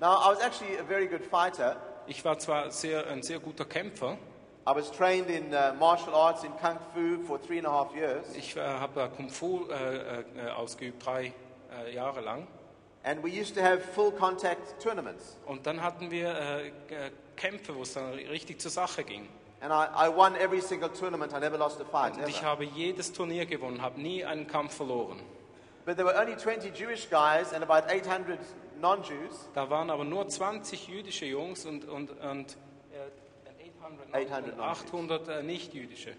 Now, 0.00 0.16
I 0.24 0.30
was 0.34 0.40
actually 0.40 0.78
a 0.78 0.84
very 0.84 1.06
good 1.06 1.22
fighter. 1.22 1.76
Ich 2.06 2.24
war 2.24 2.38
zwar 2.38 2.70
sehr, 2.70 3.06
ein 3.08 3.22
sehr 3.22 3.40
guter 3.40 3.66
Kämpfer, 3.66 4.16
I 4.66 4.74
was 4.74 4.90
trained 4.90 5.28
in 5.28 5.52
uh, 5.52 5.74
martial 5.78 6.14
arts 6.14 6.42
in 6.44 6.52
Kung 6.52 6.78
Fu 6.94 7.22
for 7.26 7.38
three 7.38 7.58
and 7.58 7.66
a 7.66 7.70
half 7.70 7.94
years. 7.94 8.24
ich 8.34 8.56
äh, 8.56 8.60
habe 8.60 9.10
Kung 9.14 9.28
Fu 9.28 9.66
äh, 9.68 10.20
äh, 10.20 10.50
ausgeübt, 10.56 11.04
drei 11.04 11.34
äh, 11.86 11.94
Jahre 11.94 12.20
lang. 12.20 12.46
And 13.02 13.22
we 13.22 13.28
used 13.28 13.54
to 13.56 13.62
have 13.62 13.80
full 13.80 14.12
contact 14.12 14.80
tournaments. 14.82 15.36
Und 15.46 15.66
dann 15.66 15.82
hatten 15.82 16.10
wir 16.10 16.28
äh, 16.30 16.70
G- 16.88 16.96
Kämpfe, 17.36 17.74
wo 17.74 17.82
es 17.82 17.92
dann 17.94 18.12
richtig 18.14 18.60
zur 18.60 18.70
Sache 18.70 19.04
ging. 19.04 19.28
And 19.60 19.72
I, 19.72 20.08
I 20.08 20.14
won 20.14 20.34
every 20.36 20.60
single 20.60 20.90
tournament. 20.90 21.32
I 21.32 21.40
never 21.40 21.58
lost 21.58 21.80
a 21.80 21.84
fight. 21.84 22.16
Und 22.16 22.28
ich 22.28 22.38
Ever. 22.38 22.46
habe 22.46 22.64
jedes 22.64 23.12
Turnier 23.12 23.46
gewonnen, 23.46 23.82
habe 23.82 24.00
nie 24.00 24.24
einen 24.24 24.46
Kampf 24.46 24.74
verloren. 24.76 25.20
But 25.86 25.96
there 25.96 26.06
were 26.06 26.18
only 26.18 26.34
20 26.36 26.74
Jewish 26.78 27.08
guys 27.10 27.52
and 27.52 27.62
about 27.62 27.86
800 27.90 28.38
non 28.80 29.02
Jews. 29.02 29.48
Da 29.54 29.68
waren 29.68 29.90
aber 29.90 30.04
nur 30.04 30.26
20 30.28 30.88
jüdische 30.88 31.26
Jungs 31.26 31.66
und, 31.66 31.86
und, 31.86 32.10
und 32.10 32.56
äh, 34.12 34.24
800 34.26 34.58
800 34.58 35.28
äh, 35.28 35.42
nicht-jüdische. 35.42 36.14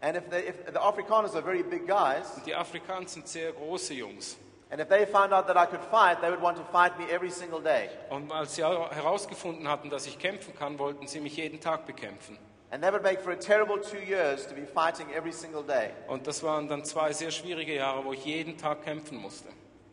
And 0.00 0.16
if, 0.16 0.28
they, 0.30 0.48
if 0.48 0.54
the 0.72 0.78
Afrikaners 0.78 1.34
are 1.34 1.42
very 1.42 1.62
big 1.64 1.86
guys, 1.88 2.36
Und 2.36 2.46
die 2.46 2.54
Afrikaner 2.54 3.08
sind 3.08 3.26
sehr 3.26 3.52
große 3.52 3.94
Jungs. 3.94 4.36
And 4.70 4.80
if 4.80 4.88
they 4.88 5.04
found 5.04 5.32
out 5.32 5.46
that 5.48 5.56
I 5.56 5.66
could 5.66 5.84
fight, 5.90 6.20
they 6.20 6.30
would 6.30 6.40
want 6.40 6.56
to 6.56 6.64
fight 6.64 6.96
me 6.98 7.06
every 7.10 7.30
single 7.30 7.60
day. 7.60 7.88
Und 8.08 8.30
als 8.30 8.54
sie 8.54 8.62
herausgefunden 8.62 9.68
hatten, 9.68 9.90
dass 9.90 10.06
ich 10.06 10.18
kämpfen 10.18 10.54
kann, 10.56 10.78
wollten 10.78 11.06
sie 11.06 11.20
mich 11.20 11.36
jeden 11.36 11.60
Tag 11.60 11.86
bekämpfen. 11.86 12.38
And 12.70 12.82
that 12.84 12.92
would 12.92 13.02
make 13.02 13.20
for 13.20 13.32
a 13.32 13.36
terrible 13.36 13.78
two 13.78 13.98
years 13.98 14.46
to 14.46 14.54
be 14.54 14.64
fighting 14.64 15.10
every 15.12 15.32
single 15.32 15.64
day. 15.64 15.90
Und 16.06 16.26
das 16.26 16.42
waren 16.44 16.68
dann 16.68 16.84
zwei 16.84 17.12
sehr 17.12 17.32
schwierige 17.32 17.74
Jahre, 17.74 18.04
wo 18.04 18.12
ich 18.12 18.24
jeden 18.24 18.56
Tag 18.56 18.84
kämpfen 18.84 19.18
musste. 19.18 19.48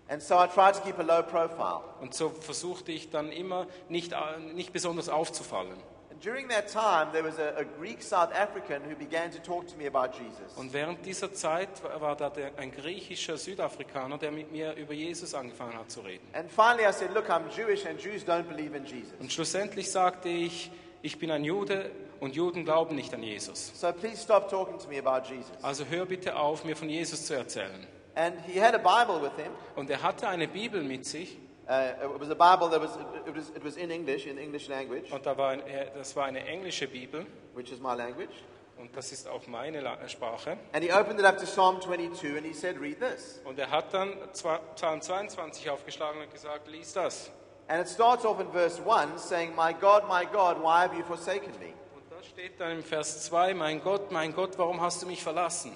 And 0.09 0.21
so 0.21 0.35
I 0.35 0.47
tried 0.47 0.75
to 0.75 0.81
keep 0.81 0.99
a 0.99 1.03
low 1.03 1.23
profile. 1.23 1.81
Und 1.99 2.13
so 2.13 2.29
versuchte 2.29 2.91
ich 2.91 3.09
dann 3.09 3.31
immer 3.31 3.65
nicht, 3.89 4.13
äh, 4.13 4.17
nicht 4.53 4.73
besonders 4.73 5.09
aufzufallen. 5.09 5.75
And 6.17 6.25
during 6.25 6.47
that 6.47 6.67
time, 6.67 7.11
there 7.11 7.23
was 7.23 7.37
a, 7.37 7.53
a 7.57 7.63
Greek 7.63 8.01
South 8.01 8.33
African 8.33 8.81
who 8.81 8.95
began 8.95 9.29
to 9.29 9.39
talk 9.39 9.67
to 9.67 9.77
me 9.77 9.85
about 9.85 10.13
Jesus. 10.13 10.51
Und 10.55 10.73
während 10.73 11.05
dieser 11.05 11.31
Zeit 11.31 11.69
war 11.99 12.15
da 12.15 12.31
der, 12.31 12.57
ein 12.57 12.71
griechischer 12.71 13.37
Südafrikaner, 13.37 14.17
der 14.17 14.31
mit 14.31 14.51
mir 14.51 14.73
über 14.73 14.95
Jesus 14.95 15.35
angefangen 15.35 15.77
hat 15.77 15.91
zu 15.91 16.01
reden. 16.01 16.25
And 16.33 16.49
finally, 16.49 16.87
I 16.89 16.91
said, 16.91 17.13
Look, 17.13 17.29
I'm 17.29 17.43
Jewish, 17.55 17.85
and 17.85 18.01
Jews 18.01 18.23
don't 18.23 18.43
believe 18.43 18.75
in 18.75 18.85
Jesus. 18.85 19.13
Und 19.19 19.31
schlussendlich 19.31 19.91
sagte 19.91 20.29
ich, 20.29 20.71
ich 21.03 21.19
bin 21.19 21.29
ein 21.29 21.43
Jude 21.43 21.91
und 22.19 22.35
Juden 22.35 22.65
glauben 22.65 22.95
nicht 22.95 23.13
an 23.13 23.21
Jesus. 23.21 23.71
So 23.79 23.93
please 23.93 24.19
stop 24.19 24.49
talking 24.49 24.79
to 24.79 24.87
me 24.87 24.97
about 24.97 25.27
Jesus. 25.31 25.51
Also 25.61 25.85
hör 25.85 26.07
bitte 26.07 26.35
auf, 26.35 26.63
mir 26.63 26.75
von 26.75 26.89
Jesus 26.89 27.27
zu 27.27 27.35
erzählen. 27.35 27.85
And 28.15 28.33
he 28.47 28.59
had 28.59 28.73
a 28.73 28.79
Bible 28.79 29.21
with 29.21 29.35
him. 29.35 29.51
Und 29.75 29.91
er 29.91 30.01
hatte 30.01 30.27
eine 30.27 30.47
Bibel 30.47 30.81
mit 30.81 31.05
sich 31.05 31.37
It 31.69 32.19
was 32.21 32.29
a 32.29 32.33
Bible 32.35 32.69
that 32.69 32.81
was 32.81 32.95
it, 32.95 33.35
was 33.35 33.49
it 33.49 33.63
was 33.63 33.75
in 33.75 33.91
English, 33.91 34.25
in 34.25 34.37
English 34.37 34.69
language, 34.69 35.11
und 35.11 35.25
da 35.25 35.37
war 35.37 35.49
ein, 35.49 35.59
er- 35.67 35.87
das 35.97 36.15
war 36.15 36.23
eine 36.25 36.45
englische 36.45 36.87
Bibel 36.87 37.25
which 37.55 37.71
is 37.71 37.79
my 37.81 37.93
language. 37.93 38.31
und 38.77 38.95
das 38.95 39.11
ist 39.11 39.27
auch 39.27 39.45
meine 39.47 39.81
La- 39.81 40.07
Sprache. 40.07 40.57
And 40.71 40.83
he 40.83 40.91
opened 40.93 41.19
it 41.19 41.25
up 41.25 41.37
to 41.37 41.45
Psalm 41.45 41.81
22, 41.81 42.37
and 42.37 42.45
he 42.45 42.53
said, 42.53 42.79
"Read 42.79 42.99
this." 43.01 43.41
Und 43.43 43.59
er 43.59 43.69
hat 43.69 43.93
dann 43.93 44.13
Psalm 44.31 45.01
22 45.01 45.69
aufgeschlagen 45.69 46.21
und 46.21 46.31
gesagt, 46.31 46.67
lies 46.69 46.93
das. 46.93 47.29
And 47.67 47.81
it 47.81 47.89
starts 47.89 48.23
off 48.25 48.39
in 48.39 48.49
verse 48.51 48.81
1 48.81 49.19
saying, 49.27 49.53
My 49.53 49.73
God, 49.73 50.03
my 50.07 50.25
God, 50.25 50.61
why 50.61 50.83
have 50.83 50.95
you 50.95 51.03
forsaken 51.03 51.51
me? 51.59 51.73
Und 51.95 52.03
da 52.09 52.23
steht 52.23 52.61
dann 52.61 52.71
im 52.71 52.83
Vers 52.83 53.25
2, 53.25 53.53
mein 53.55 53.81
Gott, 53.83 54.09
mein 54.11 54.33
Gott, 54.33 54.57
warum 54.57 54.79
hast 54.79 55.01
du 55.01 55.05
mich 55.05 55.21
verlassen? 55.21 55.75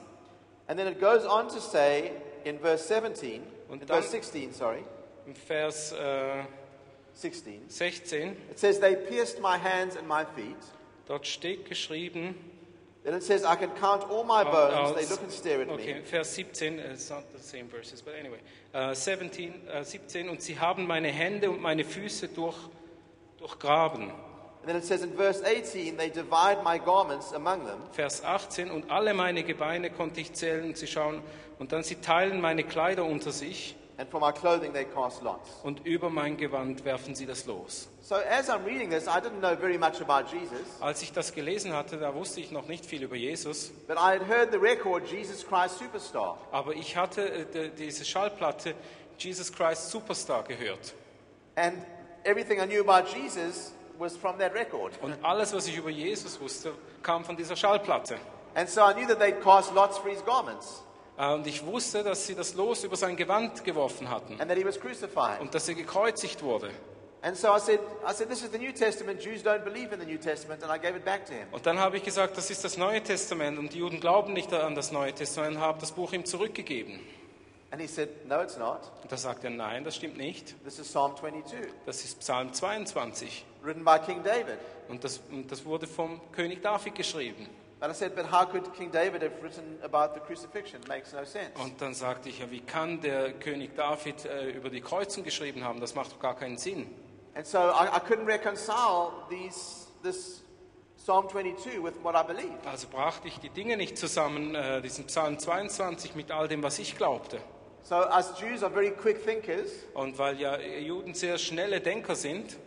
And 0.67 0.79
then 0.79 0.87
it 0.87 1.01
goes 1.01 1.25
on 1.25 1.49
to 1.49 1.59
say 1.59 2.11
in 2.45 2.59
verse 2.59 2.85
17, 2.87 3.43
Und 3.67 3.81
in 3.81 3.87
dann- 3.87 3.97
verse 3.97 4.09
16, 4.09 4.53
sorry, 4.53 4.85
Im 5.25 5.35
Vers 5.35 5.91
äh, 5.91 6.43
16, 7.13 7.69
16, 7.69 8.35
it 8.49 8.59
says, 8.59 8.79
They 8.79 8.95
pierced 8.95 9.39
my 9.39 9.57
hands 9.57 9.95
and 9.95 10.07
my 10.07 10.25
feet. 10.35 10.57
dort 11.07 11.27
steht 11.27 11.65
geschrieben, 11.65 12.35
Then 13.03 13.15
it 13.15 13.23
says, 13.23 13.43
I 13.43 13.55
can 13.55 13.71
count 13.79 14.03
all 14.11 14.23
my 14.23 14.43
bones. 14.43 14.93
They 14.93 15.01
Als- 15.01 15.09
look 15.09 15.23
and 15.23 15.31
stare 15.31 15.61
at 15.61 15.69
okay, 15.69 15.95
me. 15.95 16.01
Vers 16.03 16.35
17, 16.35 16.77
uh, 16.77 16.81
it's 16.93 17.09
not 17.09 17.23
the 17.35 17.41
same 17.41 17.67
verses, 17.67 18.01
but 18.01 18.13
anyway. 18.13 18.39
Uh, 18.75 18.93
17, 18.93 19.53
uh, 19.67 19.83
17, 19.83 20.29
und 20.29 20.41
sie 20.41 20.59
haben 20.59 20.85
meine 20.85 21.07
Hände 21.07 21.49
und 21.49 21.61
meine 21.61 21.83
Füße 21.83 22.27
durch, 22.27 22.57
durchgraben. 23.39 24.11
And 24.11 24.67
then 24.67 24.75
it 24.75 24.85
says 24.85 25.01
in 25.01 25.15
verse 25.15 25.43
18, 25.43 25.97
They 25.97 26.11
divide 26.11 26.63
my 26.63 26.77
garments 26.77 27.33
among 27.33 27.65
them. 27.65 27.79
Vers 27.91 28.23
18, 28.23 28.69
und 28.69 28.91
alle 28.91 29.15
meine 29.15 29.43
Gebeine 29.43 29.89
konnte 29.89 30.21
ich 30.21 30.33
zählen 30.33 30.65
und 30.65 30.77
sie 30.77 30.85
schauen, 30.85 31.23
und 31.57 31.71
dann 31.71 31.83
sie 31.83 31.95
teilen 31.95 32.39
meine 32.39 32.63
Kleider 32.63 33.03
unter 33.05 33.31
sich, 33.31 33.75
And 34.01 34.09
for 34.09 34.19
my 34.19 34.31
clothing 34.31 34.73
they 34.73 34.85
cast 34.85 35.21
lots. 35.21 35.47
und 35.61 35.85
über 35.85 36.09
mein 36.09 36.35
Gewand 36.35 36.83
werfen 36.85 37.13
sie 37.13 37.27
das 37.27 37.45
los. 37.45 37.87
So 38.01 38.15
as 38.15 38.49
I'm 38.49 38.65
reading 38.65 38.89
this, 38.89 39.05
I 39.05 39.19
didn't 39.21 39.41
know 39.41 39.55
very 39.55 39.77
much 39.77 40.01
about 40.01 40.27
Jesus, 40.35 40.57
Als 40.79 41.03
ich 41.03 41.13
das 41.13 41.33
gelesen 41.35 41.71
hatte, 41.73 41.97
da 41.97 42.15
wusste 42.15 42.39
ich 42.41 42.49
noch 42.49 42.67
nicht 42.67 42.83
viel 42.83 43.03
über 43.03 43.15
Jesus, 43.15 43.69
but 43.87 43.97
I 43.97 44.17
had 44.17 44.27
heard 44.27 44.51
the 44.51 44.57
record 44.57 45.05
Jesus 45.05 45.45
Christ 45.47 45.77
Superstar. 45.77 46.39
aber 46.51 46.73
ich 46.73 46.97
hatte 46.97 47.21
äh, 47.31 47.45
die- 47.45 47.69
diese 47.75 48.03
Schallplatte 48.03 48.73
Jesus 49.19 49.53
Christ 49.53 49.91
Superstar 49.91 50.43
gehört. 50.45 50.95
And 51.55 51.77
everything 52.23 52.59
I 52.59 52.65
knew 52.65 52.81
about 52.81 53.07
Jesus 53.15 53.71
was 53.99 54.17
from 54.17 54.39
that 54.39 54.55
record. 54.55 54.93
Und 55.03 55.13
alles, 55.23 55.53
was 55.53 55.67
ich 55.67 55.77
über 55.77 55.91
Jesus 55.91 56.41
wusste, 56.41 56.73
kam 57.03 57.23
von 57.23 57.37
dieser 57.37 57.55
Schallplatte. 57.55 58.15
And 58.55 58.67
so 58.67 58.81
I 58.81 58.93
knew 58.95 59.05
that 59.07 59.19
they'd 59.19 59.39
cast 59.43 59.75
lots 59.75 59.99
for 59.99 60.09
his 60.09 60.25
garments 60.25 60.81
Und 61.21 61.45
ich 61.45 61.63
wusste, 61.65 62.03
dass 62.03 62.25
sie 62.25 62.33
das 62.33 62.55
Los 62.55 62.83
über 62.83 62.95
sein 62.95 63.15
Gewand 63.15 63.63
geworfen 63.63 64.09
hatten 64.09 64.39
and 64.39 64.49
that 64.49 64.57
he 64.57 64.65
was 64.65 64.79
crucified. 64.79 65.39
und 65.39 65.53
dass 65.53 65.67
er 65.69 65.75
gekreuzigt 65.75 66.41
wurde. 66.41 66.71
And 67.23 67.37
so 67.37 67.49
I 67.55 67.59
said, 67.59 67.79
I 68.03 68.11
said, 68.13 68.29
this 68.29 68.41
is 68.41 68.49
the 68.51 68.57
New 68.57 68.71
Testament. 68.71 69.21
Jews 69.21 69.43
don't 69.45 69.63
believe 69.63 69.93
in 69.93 69.99
the 69.99 70.05
New 70.07 70.17
Testament. 70.17 70.63
And 70.63 70.71
I 70.75 70.79
gave 70.79 70.97
it 70.97 71.05
back 71.05 71.23
to 71.27 71.33
him. 71.33 71.47
Und 71.51 71.63
dann 71.67 71.77
habe 71.77 71.97
ich 71.97 72.03
gesagt, 72.03 72.35
das 72.35 72.49
ist 72.49 72.63
das 72.63 72.77
Neue 72.77 73.03
Testament 73.03 73.59
und 73.59 73.71
die 73.73 73.77
Juden 73.77 73.99
glauben 73.99 74.33
nicht 74.33 74.51
an 74.51 74.73
das 74.73 74.91
Neue 74.91 75.13
Testament 75.13 75.57
und 75.57 75.61
habe 75.61 75.79
das 75.79 75.91
Buch 75.91 76.11
ihm 76.13 76.25
zurückgegeben. 76.25 76.99
And 77.69 77.79
he 77.79 77.87
said, 77.87 78.27
no, 78.27 78.41
it's 78.41 78.57
not. 78.57 78.79
Und 79.03 79.11
da 79.11 79.15
sagt 79.17 79.43
er, 79.43 79.51
nein, 79.51 79.83
das 79.83 79.95
stimmt 79.97 80.17
nicht. 80.17 80.55
This 80.63 80.79
is 80.79 80.87
Psalm 80.87 81.15
22, 81.15 81.69
Das 81.85 82.03
ist 82.03 82.19
Psalm 82.19 82.51
22 82.51 83.45
written 83.63 83.85
by 83.85 83.99
King 84.03 84.23
David. 84.23 84.57
und 84.89 85.03
das, 85.03 85.21
und 85.31 85.51
das 85.51 85.63
wurde 85.63 85.85
vom 85.85 86.19
König 86.31 86.63
David 86.63 86.95
geschrieben. 86.95 87.47
But 87.81 87.89
I 87.89 87.93
said, 87.93 88.15
but 88.15 88.27
how 88.27 88.45
could 88.45 88.71
King 88.75 88.91
David 88.91 89.23
have 89.23 89.41
written 89.41 89.79
about 89.81 90.13
the 90.13 90.19
crucifixion? 90.19 90.81
Makes 90.87 91.13
no 91.13 91.25
sense. 91.25 91.59
Und 91.59 91.81
dann 91.81 91.95
sagte 91.95 92.29
ich, 92.29 92.37
ja, 92.37 92.51
wie 92.51 92.61
kann 92.61 93.01
der 93.01 93.33
König 93.33 93.75
David 93.75 94.23
äh, 94.23 94.51
über 94.51 94.69
die 94.69 94.81
Kreuzung 94.81 95.23
geschrieben 95.23 95.63
haben? 95.63 95.81
Das 95.81 95.95
macht 95.95 96.11
doch 96.11 96.19
gar 96.19 96.35
keinen 96.35 96.59
Sinn. 96.59 96.87
And 97.33 97.47
so 97.47 97.57
I, 97.57 97.87
I 97.87 97.99
couldn't 97.99 98.27
reconcile 98.27 99.13
these, 99.31 99.87
this 100.03 100.43
Psalm 100.95 101.27
22 101.27 101.81
with 101.83 101.93
what 102.03 102.13
I 102.13 102.21
believed. 102.21 102.67
Also 102.67 102.87
brachte 102.87 103.27
ich 103.27 103.39
die 103.39 103.49
Dinge 103.49 103.77
nicht 103.77 103.97
zusammen, 103.97 104.53
äh, 104.53 104.79
diesen 104.83 105.07
Psalm 105.07 105.39
22 105.39 106.13
mit 106.13 106.29
all 106.29 106.47
dem, 106.47 106.61
was 106.61 106.77
ich 106.77 106.95
glaubte. 106.95 107.39
So 107.81 107.95
us 107.95 108.39
Jews 108.39 108.61
are 108.61 108.71
very 108.71 108.91
quick 108.91 109.25
thinkers, 109.25 109.71
Und 109.95 110.19
weil 110.19 110.39
ja 110.39 110.59
Juden 110.59 111.15
sehr 111.15 111.39
schnelle 111.39 111.81
Denker 111.81 112.13
sind 112.13 112.57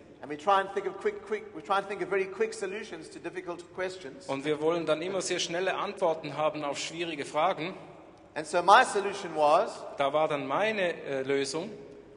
und 4.27 4.45
wir 4.45 4.61
wollen 4.61 4.87
dann 4.87 5.03
immer 5.03 5.21
sehr 5.21 5.39
schnelle 5.39 5.75
Antworten 5.75 6.37
haben 6.37 6.65
auf 6.65 6.79
schwierige 6.79 7.25
Fragen, 7.25 7.75
And 8.37 8.45
so 8.45 8.63
my 8.63 8.85
solution 8.85 9.31
was, 9.37 9.71
da 9.97 10.13
war 10.13 10.27
dann 10.27 10.47
meine 10.49 10.95
äh, 11.05 11.23
Lösung, 11.23 11.71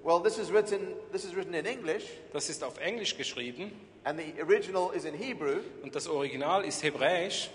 well, 0.04 0.20
this 0.20 0.40
is 0.40 0.52
written, 0.52 0.96
this 1.12 1.24
is 1.26 1.36
written 1.36 1.54
in 1.54 1.66
English, 1.68 2.06
das 2.34 2.50
ist 2.50 2.64
auf 2.64 2.80
Englisch 2.80 3.16
geschrieben. 3.16 3.72
And 4.04 4.20
the 4.20 4.42
original 4.42 4.92
is 4.96 5.06
in 5.06 5.14
Hebrew, 5.14 5.60
und 5.84 5.94
das 5.94 6.08
Original 6.08 6.66
ist 6.66 6.82
Hebräisch. 6.82 7.52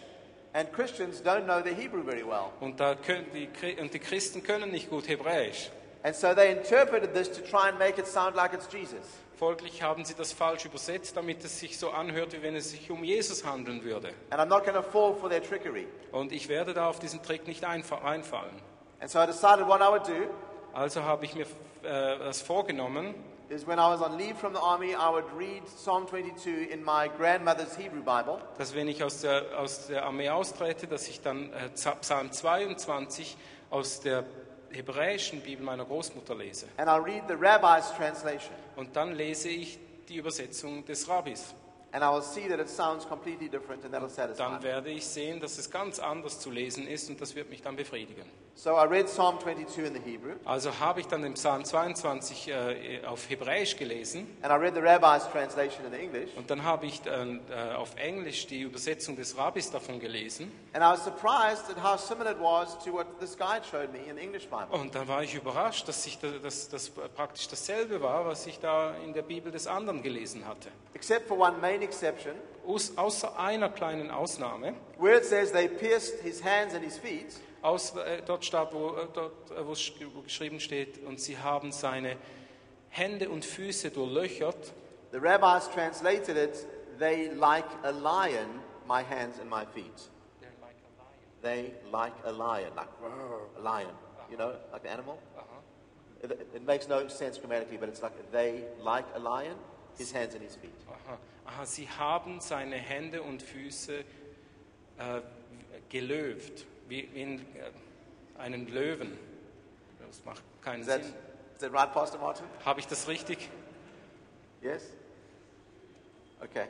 And 0.52 0.72
Christians 0.72 1.20
don't 1.24 1.44
know 1.44 1.60
the 1.60 1.74
Hebrew 1.74 2.04
very 2.04 2.24
well. 2.24 2.50
und, 2.60 2.78
da 2.78 2.94
können 2.94 3.26
die, 3.34 3.48
und 3.80 3.92
die 3.92 3.98
Christen 3.98 4.44
können 4.44 4.70
nicht 4.70 4.90
gut 4.90 5.08
Hebräisch. 5.08 5.70
And 6.04 6.14
so 6.14 6.32
they 6.32 6.52
interpreted 6.52 7.14
this 7.14 7.28
to 7.32 7.40
try 7.40 7.68
and 7.68 7.78
make 7.80 7.98
it 7.98 8.06
sound 8.06 8.36
like 8.36 8.52
it's 8.52 8.68
Jesus. 8.70 9.21
Folglich 9.38 9.82
haben 9.82 10.04
sie 10.04 10.14
das 10.14 10.32
falsch 10.32 10.64
übersetzt, 10.64 11.16
damit 11.16 11.42
es 11.44 11.58
sich 11.58 11.78
so 11.78 11.90
anhört, 11.90 12.32
wie 12.32 12.42
wenn 12.42 12.54
es 12.54 12.70
sich 12.70 12.90
um 12.90 13.02
Jesus 13.02 13.44
handeln 13.44 13.82
würde. 13.82 14.10
And 14.30 14.40
I'm 14.40 14.46
not 14.46 14.64
going 14.64 14.74
to 14.76 14.82
fall 14.82 15.14
for 15.14 15.28
their 15.28 15.42
trickery. 15.42 15.88
Und 16.12 16.32
ich 16.32 16.48
werde 16.48 16.74
da 16.74 16.88
auf 16.88 16.98
diesen 17.00 17.22
Trick 17.22 17.46
nicht 17.46 17.64
einfa- 17.64 18.02
einfallen. 18.02 18.54
And 19.00 19.10
so 19.10 19.20
I 19.20 19.26
decided 19.26 19.66
what 19.66 19.80
I 19.80 19.90
would 19.90 20.06
do 20.06 20.28
Also 20.72 21.02
habe 21.02 21.24
ich 21.24 21.34
mir 21.34 21.44
äh, 21.82 22.18
das 22.18 22.40
vorgenommen, 22.40 23.14
is 23.48 23.66
when 23.66 23.78
I 23.78 23.82
was 23.90 24.00
on 24.00 24.16
leave 24.16 24.36
from 24.36 24.54
the 24.54 24.60
army, 24.60 24.92
I 24.92 25.10
would 25.12 25.24
read 25.36 25.64
Psalm 25.66 26.06
22 26.06 26.70
in 26.70 26.82
my 26.84 27.10
grandmother's 27.18 27.76
Hebrew 27.76 28.02
Bible. 28.02 28.38
dass 28.58 28.74
wenn 28.74 28.86
ich 28.88 29.02
aus 29.02 29.20
der, 29.22 29.58
aus 29.58 29.88
der 29.88 30.04
Armee 30.04 30.30
austrete, 30.30 30.86
dass 30.86 31.08
ich 31.08 31.20
dann 31.20 31.52
äh, 31.52 31.68
Psalm 31.74 32.30
22 32.30 33.36
aus 33.70 34.00
der 34.00 34.24
hebräischen 34.72 35.40
Bibel 35.40 35.64
meiner 35.64 35.84
Großmutter 35.84 36.34
lese. 36.34 36.66
and 36.76 36.88
I 36.88 36.96
read 36.96 37.22
the 37.28 37.34
rabbi's 37.34 37.90
translation, 37.96 38.54
Und 38.76 38.94
dann 38.96 39.14
lese 39.14 39.48
ich 39.48 39.78
die 40.08 40.16
Übersetzung 40.16 40.84
des 40.84 41.08
Rabbis. 41.08 41.54
And 41.92 42.02
I 42.02 42.10
will 42.10 42.22
see 42.22 42.48
that 42.48 42.58
it 42.58 42.68
sounds 42.68 43.06
completely 43.06 43.48
different, 43.48 43.84
and 43.84 43.94
that'll 43.94 44.08
satisfy 44.08 44.44
Dann 44.44 44.62
werde 44.62 44.90
ich 44.90 45.06
sehen, 45.06 45.40
dass 45.40 45.58
es 45.58 45.70
ganz 45.70 45.98
anders 45.98 46.40
zu 46.40 46.50
lesen 46.50 46.86
ist 46.86 47.10
und 47.10 47.20
das 47.20 47.34
wird 47.34 47.50
mich 47.50 47.62
dann 47.62 47.76
befriedigen. 47.76 48.24
So 48.54 48.76
I 48.76 48.84
read 48.84 49.06
Psalm 49.06 49.38
22 49.40 49.84
in 49.86 49.94
the 49.94 50.00
Hebrew, 50.00 50.34
Also 50.44 50.78
habe 50.78 51.00
ich 51.00 51.06
dann 51.06 51.22
den 51.22 51.34
Psalm 51.34 51.64
22 51.64 52.48
äh, 52.48 53.04
auf 53.06 53.28
Hebräisch 53.28 53.76
gelesen. 53.76 54.26
And 54.42 54.52
I 54.52 54.56
read 54.56 54.74
the 54.74 54.80
rabbi's 54.80 55.26
translation 55.30 55.86
in 55.86 55.94
English, 55.94 56.30
und 56.36 56.50
dann 56.50 56.62
habe 56.62 56.86
ich 56.86 57.00
dann, 57.02 57.40
äh, 57.50 57.74
auf 57.74 57.96
Englisch 57.96 58.46
die 58.46 58.62
Übersetzung 58.62 59.16
des 59.16 59.36
Rabbis 59.36 59.70
davon 59.70 60.00
gelesen. 60.00 60.52
Und 64.70 64.94
dann 64.94 65.08
war 65.08 65.22
ich 65.22 65.34
überrascht, 65.34 65.88
dass 65.88 66.06
ich 66.06 66.18
da, 66.18 66.28
dass 66.42 66.68
das 66.68 66.90
praktisch 66.90 67.48
dasselbe 67.48 68.00
war, 68.00 68.26
was 68.26 68.46
ich 68.46 68.58
da 68.60 68.94
in 69.04 69.12
der 69.12 69.22
Bibel 69.22 69.50
des 69.52 69.66
anderen 69.66 70.02
gelesen 70.02 70.46
hatte. 70.46 70.70
Except 70.94 71.26
for 71.26 71.38
one 71.38 71.56
main 71.58 71.81
exception, 71.82 72.34
Aus, 72.66 72.96
außer 72.96 73.38
einer 73.38 73.68
kleinen 73.70 74.10
Ausnahme, 74.10 74.74
where 74.98 75.16
it 75.16 75.24
says 75.24 75.50
they 75.52 75.68
pierced 75.68 76.20
his 76.22 76.42
hands 76.44 76.74
and 76.74 76.84
his 76.84 76.96
feet. 76.96 77.34
aus, 77.62 77.94
äh, 77.96 78.22
dort, 78.24 78.44
steht, 78.44 78.68
wo, 78.72 78.96
äh, 78.96 79.06
dort 79.12 79.50
äh, 79.50 79.66
wo 79.66 79.74
wo 80.14 80.22
geschrieben 80.22 80.60
steht, 80.60 81.04
und 81.04 81.20
sie 81.20 81.38
haben 81.38 81.72
seine 81.72 82.16
Hände 82.90 83.30
und 83.30 83.44
Füße 83.44 83.90
durchlöchert. 83.90 84.72
The 85.12 85.18
rabbis 85.18 85.68
translated 85.68 86.36
it, 86.36 86.66
they 86.98 87.30
like 87.34 87.66
a 87.84 87.90
lion, 87.90 88.60
my 88.86 89.02
hands 89.02 89.38
and 89.40 89.50
my 89.50 89.64
feet. 89.74 90.10
They 91.42 91.74
like 91.90 92.12
a 92.24 92.30
lion, 92.30 92.72
like 92.76 92.88
a 93.58 93.60
lion, 93.60 93.90
you 94.30 94.36
know, 94.36 94.52
like 94.72 94.84
an 94.84 94.90
animal. 94.90 95.18
Uh-huh. 95.36 95.42
It, 96.22 96.48
it 96.54 96.64
makes 96.64 96.86
no 96.88 97.08
sense 97.08 97.36
grammatically, 97.36 97.78
but 97.78 97.88
it's 97.88 98.00
like 98.00 98.30
they 98.30 98.64
like 98.80 99.06
a 99.14 99.18
lion, 99.18 99.56
his 99.98 100.12
hands 100.14 100.34
and 100.34 100.42
his 100.44 100.56
feet. 100.56 100.70
Aha. 100.88 101.18
Aha, 101.46 101.66
sie 101.66 101.88
haben 101.88 102.40
seine 102.40 102.76
Hände 102.76 103.22
und 103.22 103.42
Füße 103.42 103.98
äh, 104.00 105.20
gelöft, 105.88 106.64
wie 106.88 107.00
in 107.00 107.40
äh, 107.40 107.70
einen 108.38 108.68
Löwen. 108.68 109.16
Das 110.06 110.24
macht 110.24 110.42
keinen 110.62 110.80
Is 110.82 110.86
that, 110.88 111.02
Sinn. 111.02 111.12
is 111.54 111.60
that 111.60 111.72
right, 111.72 111.92
Pastor 111.92 112.20
Martin? 112.20 112.44
Habe 112.64 112.80
ich 112.80 112.86
das 112.86 113.08
richtig? 113.08 113.48
Yes? 114.62 114.82
Okay. 116.42 116.66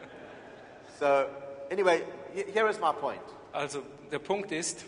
so, 0.98 1.26
anyway, 1.70 2.02
he- 2.34 2.50
here 2.52 2.68
is 2.68 2.78
my 2.80 2.92
point. 2.92 3.20
Also 3.52 3.82
der 4.10 4.18
Punkt 4.18 4.52
ist, 4.52 4.84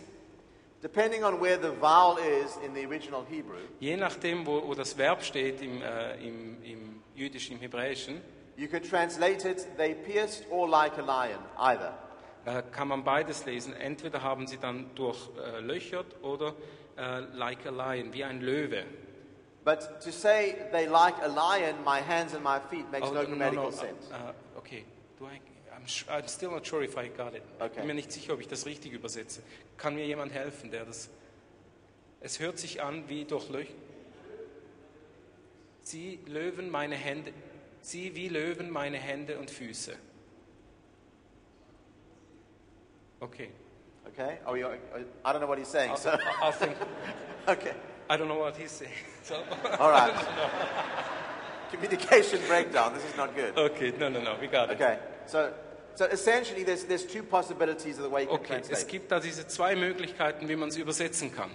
Depending 0.81 1.24
on 1.24 1.41
where 1.41 1.57
the 1.59 1.72
vowel 1.72 2.18
is 2.18 2.57
in 2.64 2.72
the 2.72 2.85
original 2.87 3.24
Hebrew, 3.29 3.59
je 3.81 3.97
nachdem, 3.97 4.47
wo, 4.47 4.62
wo 4.66 4.74
das 4.74 4.97
Verb 4.97 5.22
steht 5.24 5.61
im, 5.61 5.83
äh, 5.83 6.14
im, 6.24 6.62
im 6.62 7.03
Jüdischen, 7.16 7.57
im 7.57 7.61
Hebräischen, 7.61 8.20
you 8.57 8.68
can 8.68 8.83
translate 8.83 9.45
it, 9.49 9.66
they 9.76 9.95
pierced 9.95 10.45
or 10.51 10.68
like 10.68 10.97
a 10.99 11.03
lion, 11.03 11.41
either. 11.59 11.99
äh, 12.45 12.62
kann 12.70 12.87
man 12.89 13.03
beides 13.03 13.45
lesen. 13.45 13.74
Entweder 13.74 14.22
haben 14.22 14.47
sie 14.47 14.59
dann 14.59 14.95
durchlöchert 14.95 16.22
oder 16.22 16.55
äh, 16.97 17.20
like 17.35 17.66
a 17.66 17.70
lion, 17.70 18.12
wie 18.12 18.22
ein 18.22 18.41
Löwe. 18.41 18.85
But 19.64 20.01
to 20.05 20.11
say 20.12 20.55
they 20.70 20.87
like 20.87 21.14
a 21.22 21.26
lion, 21.26 21.74
my 21.85 22.01
hands 22.01 22.35
and 22.35 22.45
my 22.45 22.61
feet, 22.70 22.89
makes 22.93 23.09
Oh, 23.09 23.12
no 23.12 23.24
grammatical 23.26 23.72
sense. 23.72 24.09
uh, 24.12 24.33
okay. 24.57 24.85
Do 25.18 25.26
I, 25.26 25.41
I'm, 26.11 26.28
still 26.28 26.51
not 26.51 26.66
sure 26.66 26.82
if 26.82 26.97
I 26.99 27.09
got 27.09 27.34
it. 27.34 27.43
Okay. 27.61 27.76
Bin 27.78 27.86
mir 27.86 27.95
nicht 27.95 28.12
sicher, 28.12 28.34
ob 28.34 28.41
ich 28.41 28.49
das 28.49 28.66
richtig 28.66 28.93
übersetze. 28.93 29.43
Kann 29.76 29.95
mir 29.95 30.05
jemand 30.05 30.32
helfen, 30.32 30.70
der 30.70 30.84
das... 30.84 31.09
Es 32.20 32.41
hört 32.41 32.59
sich 32.59 32.82
an 32.82 33.09
wie 33.09 33.24
durchlöchert. 33.24 33.74
Sie 35.82 36.18
löwen 36.26 36.70
meine 36.70 36.97
Hände... 36.97 37.32
Sie 37.80 38.14
wie 38.14 38.28
Löwen 38.28 38.70
meine 38.70 38.99
Hände 38.99 39.39
und 39.39 39.51
Füße. 39.51 39.95
Okay. 43.20 43.51
Okay? 44.07 44.39
Oh, 44.47 44.55
you 44.55 44.66
I 45.24 45.32
don't 45.32 45.39
know 45.41 45.49
what 45.49 45.59
he's 45.59 45.68
saying. 45.68 45.93
I'll, 45.93 45.97
So, 45.97 46.11
I'll 46.43 46.53
think... 46.53 46.76
okay. 47.49 47.72
I 48.11 48.16
don't 48.16 48.28
know 48.28 48.39
what 48.39 48.57
he's 48.57 48.72
saying. 48.72 48.93
So, 49.22 49.36
All 49.78 49.91
right. 49.91 50.12
Communication 51.70 52.41
breakdown. 52.47 52.95
This 52.95 53.05
is 53.05 53.16
not 53.16 53.34
good. 53.34 53.57
okay, 53.57 53.93
no, 53.99 54.09
no, 54.09 54.20
no, 54.20 54.36
we 54.41 54.47
got 54.47 54.70
it. 54.70 54.80
Okay. 54.80 54.99
So, 55.26 55.53
so 55.99 56.05
essentially, 56.05 56.63
there's, 56.63 56.85
there's 56.85 57.05
two 57.05 57.25
possibilities 57.25 57.99
of 57.99 58.05
the 58.05 58.09
way 58.09 58.23
you 58.23 58.29
can 58.29 58.37
Okay, 58.39 58.61
es 58.61 58.69
translate. 58.69 58.87
gibt 58.89 59.11
da 59.11 59.19
diese 59.19 59.49
zwei 59.49 59.75
Möglichkeiten, 59.75 60.49
wie 60.49 60.55
man 60.55 60.69
es 60.69 60.77
übersetzen 60.77 61.35
kann. 61.35 61.51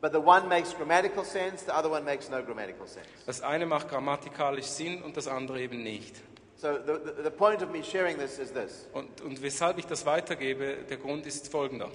But 0.00 0.12
the 0.12 0.20
one 0.20 0.46
makes 0.48 0.72
grammatical 0.72 1.24
sense, 1.24 1.64
the 1.64 1.76
other 1.76 1.90
one 1.90 2.04
makes 2.04 2.30
no 2.30 2.40
grammatical 2.40 2.86
sense. 2.86 3.08
Das 3.26 3.40
eine 3.40 3.66
macht 3.66 3.88
grammatikalisch 3.88 4.66
Sinn 4.66 5.02
und 5.02 5.16
das 5.16 5.26
andere 5.26 5.60
eben 5.60 5.82
nicht. 5.82 6.14
So 6.56 6.74
the, 6.86 6.92
the, 7.16 7.22
the 7.24 7.30
point 7.30 7.62
of 7.62 7.70
me 7.72 7.82
sharing 7.82 8.16
this 8.16 8.38
is 8.38 8.52
this, 8.52 8.86
Und, 8.92 9.20
und 9.22 9.42
weshalb 9.42 9.76
ich 9.78 9.86
das 9.86 10.06
weitergebe, 10.06 10.76
der 10.88 10.96
Grund 10.98 11.26
ist 11.26 11.50
folgender. 11.50 11.90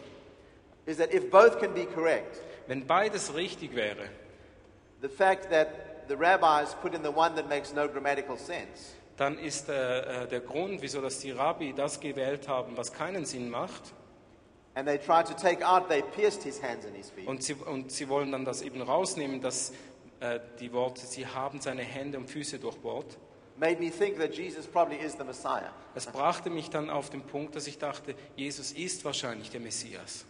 is 0.86 0.98
that 0.98 1.14
if 1.14 1.30
both 1.30 1.60
can 1.60 1.74
be 1.74 1.86
correct, 1.86 2.42
Wenn 2.68 2.86
beides 2.86 3.34
richtig 3.34 3.74
wäre, 3.74 4.10
the 5.02 5.08
fact 5.08 5.50
that 5.50 5.70
the 6.10 6.16
rabbis 6.16 6.76
put 6.82 6.94
in 6.94 7.04
the 7.04 7.10
one 7.16 7.36
that 7.36 7.48
makes 7.48 7.74
no 7.74 7.88
grammatical 7.88 8.38
sense 8.38 8.96
dann 9.20 9.38
ist 9.38 9.68
äh, 9.70 10.24
äh, 10.24 10.28
der 10.28 10.40
Grund, 10.40 10.82
wieso 10.82 11.02
dass 11.02 11.20
die 11.20 11.32
Rabbi 11.32 11.74
das 11.74 12.00
gewählt 12.00 12.48
haben, 12.48 12.78
was 12.78 12.94
keinen 12.94 13.26
Sinn 13.26 13.50
macht, 13.50 13.94
and 14.76 14.88
they 14.88 14.98
tried 14.98 15.28
to 15.28 15.34
take 15.34 15.66
out, 15.66 15.90
they 15.90 16.02
pierced 16.16 16.44
his 16.44 16.62
hands 16.62 16.86
and 16.86 16.96
his 16.96 17.10
feet. 17.10 17.28
und 17.28 17.44
sie, 17.44 17.54
und 17.54 17.92
sie 17.92 18.08
wollen 18.08 18.32
dann 18.32 18.46
das 18.46 18.62
eben 18.62 18.82
rausnehmen, 18.82 19.42
dass 19.42 19.74
äh, 20.22 20.40
die 20.60 20.72
Worte, 20.72 21.06
sie 21.06 21.28
haben 21.28 21.60
seine 21.60 21.82
Hände 21.82 22.18
und 22.18 22.30
Füße 22.30 22.60
durchbohrt. 22.60 23.18
made 23.58 23.80
me 23.80 23.90
think 23.90 24.18
that 24.18 24.34
Jesus 24.34 24.66
probably 24.66 24.98
is 24.98 25.16
the 25.18 25.26
Messiah. 25.26 25.74
Es 25.96 26.06
brachte 26.06 26.50
mich 26.50 26.70
dann 26.70 26.90
auf 26.90 27.10
den 27.10 27.22
Punkt, 27.22 27.56
dass 27.56 27.68
ich 27.68 27.78
dachte, 27.78 28.16
Jesus 28.38 28.72
ist 28.72 29.04
wahrscheinlich 29.04 29.52
der 29.52 29.60
Messias. 29.60 30.26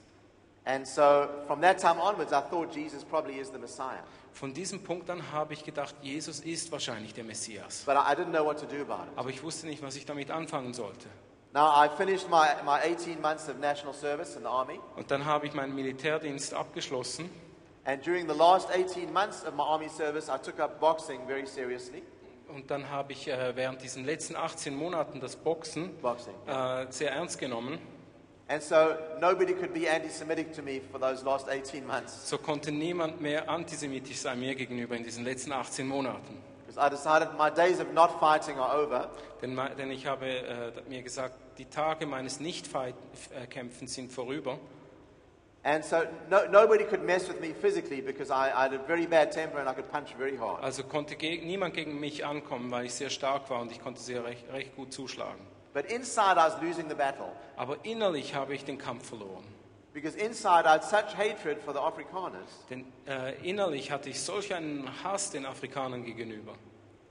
Von 4.33 4.53
diesem 4.53 4.83
Punkt 4.83 5.09
an 5.09 5.31
habe 5.31 5.53
ich 5.53 5.63
gedacht, 5.63 5.95
Jesus 6.01 6.39
ist 6.39 6.71
wahrscheinlich 6.71 7.13
der 7.13 7.23
Messias. 7.23 7.83
But 7.85 7.95
I 7.95 8.15
didn't 8.15 8.31
know 8.31 8.45
what 8.45 8.59
to 8.59 8.65
do 8.65 8.81
about 8.81 9.03
it. 9.03 9.17
Aber 9.17 9.29
ich 9.29 9.41
wusste 9.43 9.67
nicht, 9.67 9.81
was 9.81 9.95
ich 9.95 10.05
damit 10.05 10.31
anfangen 10.31 10.73
sollte. 10.73 11.07
Now, 11.51 11.83
I 11.83 11.89
finished 11.97 12.29
my, 12.29 12.45
my 12.63 12.79
18 12.79 13.19
months 13.19 13.49
of 13.49 13.57
national 13.57 13.93
service 13.93 14.35
in 14.35 14.43
the 14.43 14.47
army. 14.47 14.79
Und 14.95 15.09
dann 15.09 15.25
habe 15.25 15.47
ich 15.47 15.53
meinen 15.53 15.73
Militärdienst 15.73 16.53
abgeschlossen. 16.53 17.29
And 17.85 18.05
during 18.05 18.29
the 18.29 18.37
last 18.37 18.69
18 18.69 19.11
months 19.11 19.43
of 19.43 19.55
my 19.55 19.63
army 19.63 19.89
service, 19.89 20.29
I 20.29 20.37
took 20.37 20.59
up 20.59 20.79
boxing 20.79 21.25
very 21.25 21.47
seriously. 21.47 22.03
Und 22.49 22.69
dann 22.69 22.89
habe 22.91 23.13
ich 23.13 23.27
äh, 23.27 23.55
während 23.55 23.81
diesen 23.81 24.05
letzten 24.05 24.35
18 24.35 24.75
Monaten 24.75 25.19
das 25.19 25.35
Boxen 25.35 25.97
Boxing. 25.97 26.33
äh, 26.45 26.85
sehr 26.91 27.11
ernst 27.11 27.39
genommen. 27.39 27.79
And 28.49 28.63
so 28.63 28.97
nobody 29.21 29.53
could 29.53 29.75
be 29.75 29.87
anti 29.87 30.09
Semitic 30.09 30.53
to 30.55 30.63
me 30.63 30.81
for 30.91 30.97
those 30.97 31.23
last 31.23 31.47
18 31.47 31.85
months. 31.85 32.27
So 32.27 32.39
konnte 32.39 32.71
niemand 32.71 33.21
mehr 33.21 33.47
antisemitisch 33.47 34.17
sein 34.17 34.39
mir 34.39 34.55
gegenüber 34.55 34.95
in 34.95 35.03
diesen 35.03 35.23
letzten 35.23 35.51
18 35.51 35.87
Monaten. 35.87 36.41
Because 36.65 36.79
I 36.79 36.89
decided 36.89 37.37
my 37.37 37.51
days 37.51 37.79
of 37.79 37.93
not 37.93 38.19
fighting 38.19 38.57
are 38.57 38.75
over. 38.75 39.11
Denn, 39.43 39.55
denn 39.77 39.91
ich 39.91 40.07
habe 40.07 40.25
äh, 40.25 40.71
mir 40.89 41.03
gesagt, 41.03 41.35
die 41.59 41.65
Tage 41.65 42.07
meines 42.07 42.39
Nicht-Kämpfens 42.39 43.93
sind 43.93 44.11
vorüber. 44.11 44.57
And 45.61 45.85
so 45.85 45.97
no, 46.31 46.47
nobody 46.49 46.85
could 46.85 47.03
mess 47.03 47.27
with 47.27 47.39
me 47.41 47.53
physically 47.53 48.01
because 48.01 48.31
I, 48.31 48.49
I 48.49 48.63
had 48.63 48.73
a 48.73 48.79
very 48.79 49.05
bad 49.05 49.31
temper 49.31 49.59
and 49.59 49.69
I 49.69 49.73
could 49.73 49.91
punch 49.91 50.15
very 50.17 50.37
hard. 50.37 50.63
Also 50.63 50.83
konnte 50.83 51.15
ge 51.15 51.39
niemand 51.45 51.75
gegen 51.75 51.99
mich 51.99 52.25
ankommen, 52.25 52.71
weil 52.71 52.85
ich 52.85 52.95
sehr 52.95 53.11
stark 53.11 53.47
war 53.51 53.61
und 53.61 53.71
ich 53.71 53.79
konnte 53.79 53.99
sehr 53.99 54.23
recht, 54.23 54.51
recht 54.51 54.75
gut 54.75 54.91
zuschlagen. 54.91 55.45
But 55.73 55.85
inside, 55.91 56.37
I 56.37 56.49
was 56.49 56.61
losing 56.61 56.89
the 56.89 56.95
battle. 56.95 57.31
Aber 57.55 57.77
innerlich 57.83 58.33
habe 58.35 58.55
ich 58.55 58.65
den 58.65 58.77
Kampf 58.77 59.09
verloren. 59.09 59.43
Because 59.93 60.17
inside, 60.17 60.65
I 60.65 60.73
had 60.73 60.83
such 60.83 61.15
hatred 61.17 61.61
for 61.61 61.73
the 61.73 61.79
Afrikaners. 61.79 62.65
Denn 62.69 62.85
äh, 63.07 63.35
innerlich 63.47 63.91
hatte 63.91 64.09
ich 64.09 64.21
solch 64.21 64.53
einen 64.53 64.87
Hass 65.03 65.31
den 65.31 65.45
Afrikanern 65.45 66.03
gegenüber. 66.03 66.53